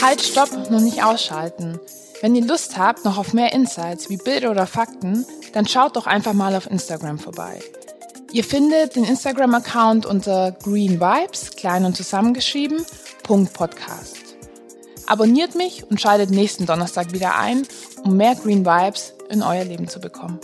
Halt, 0.00 0.20
stopp, 0.20 0.70
noch 0.70 0.80
nicht 0.80 1.04
ausschalten. 1.04 1.78
Wenn 2.20 2.34
ihr 2.34 2.44
Lust 2.44 2.76
habt 2.76 3.04
noch 3.04 3.18
auf 3.18 3.32
mehr 3.32 3.52
Insights 3.52 4.10
wie 4.10 4.16
Bilder 4.16 4.50
oder 4.50 4.66
Fakten, 4.66 5.26
dann 5.52 5.66
schaut 5.66 5.96
doch 5.96 6.06
einfach 6.06 6.32
mal 6.32 6.54
auf 6.54 6.70
Instagram 6.70 7.18
vorbei. 7.18 7.60
Ihr 8.32 8.44
findet 8.44 8.96
den 8.96 9.04
Instagram-Account 9.04 10.06
unter 10.06 10.52
Green 10.52 11.00
Vibes, 11.00 11.50
klein 11.50 11.84
und 11.84 11.96
zusammengeschrieben, 11.96 12.84
Podcast. 13.52 14.16
Abonniert 15.06 15.54
mich 15.54 15.84
und 15.90 16.00
schaltet 16.00 16.30
nächsten 16.30 16.66
Donnerstag 16.66 17.12
wieder 17.12 17.36
ein, 17.36 17.66
um 18.02 18.16
mehr 18.16 18.34
Green 18.34 18.64
Vibes 18.64 19.14
in 19.28 19.42
euer 19.42 19.64
Leben 19.64 19.88
zu 19.88 20.00
bekommen. 20.00 20.40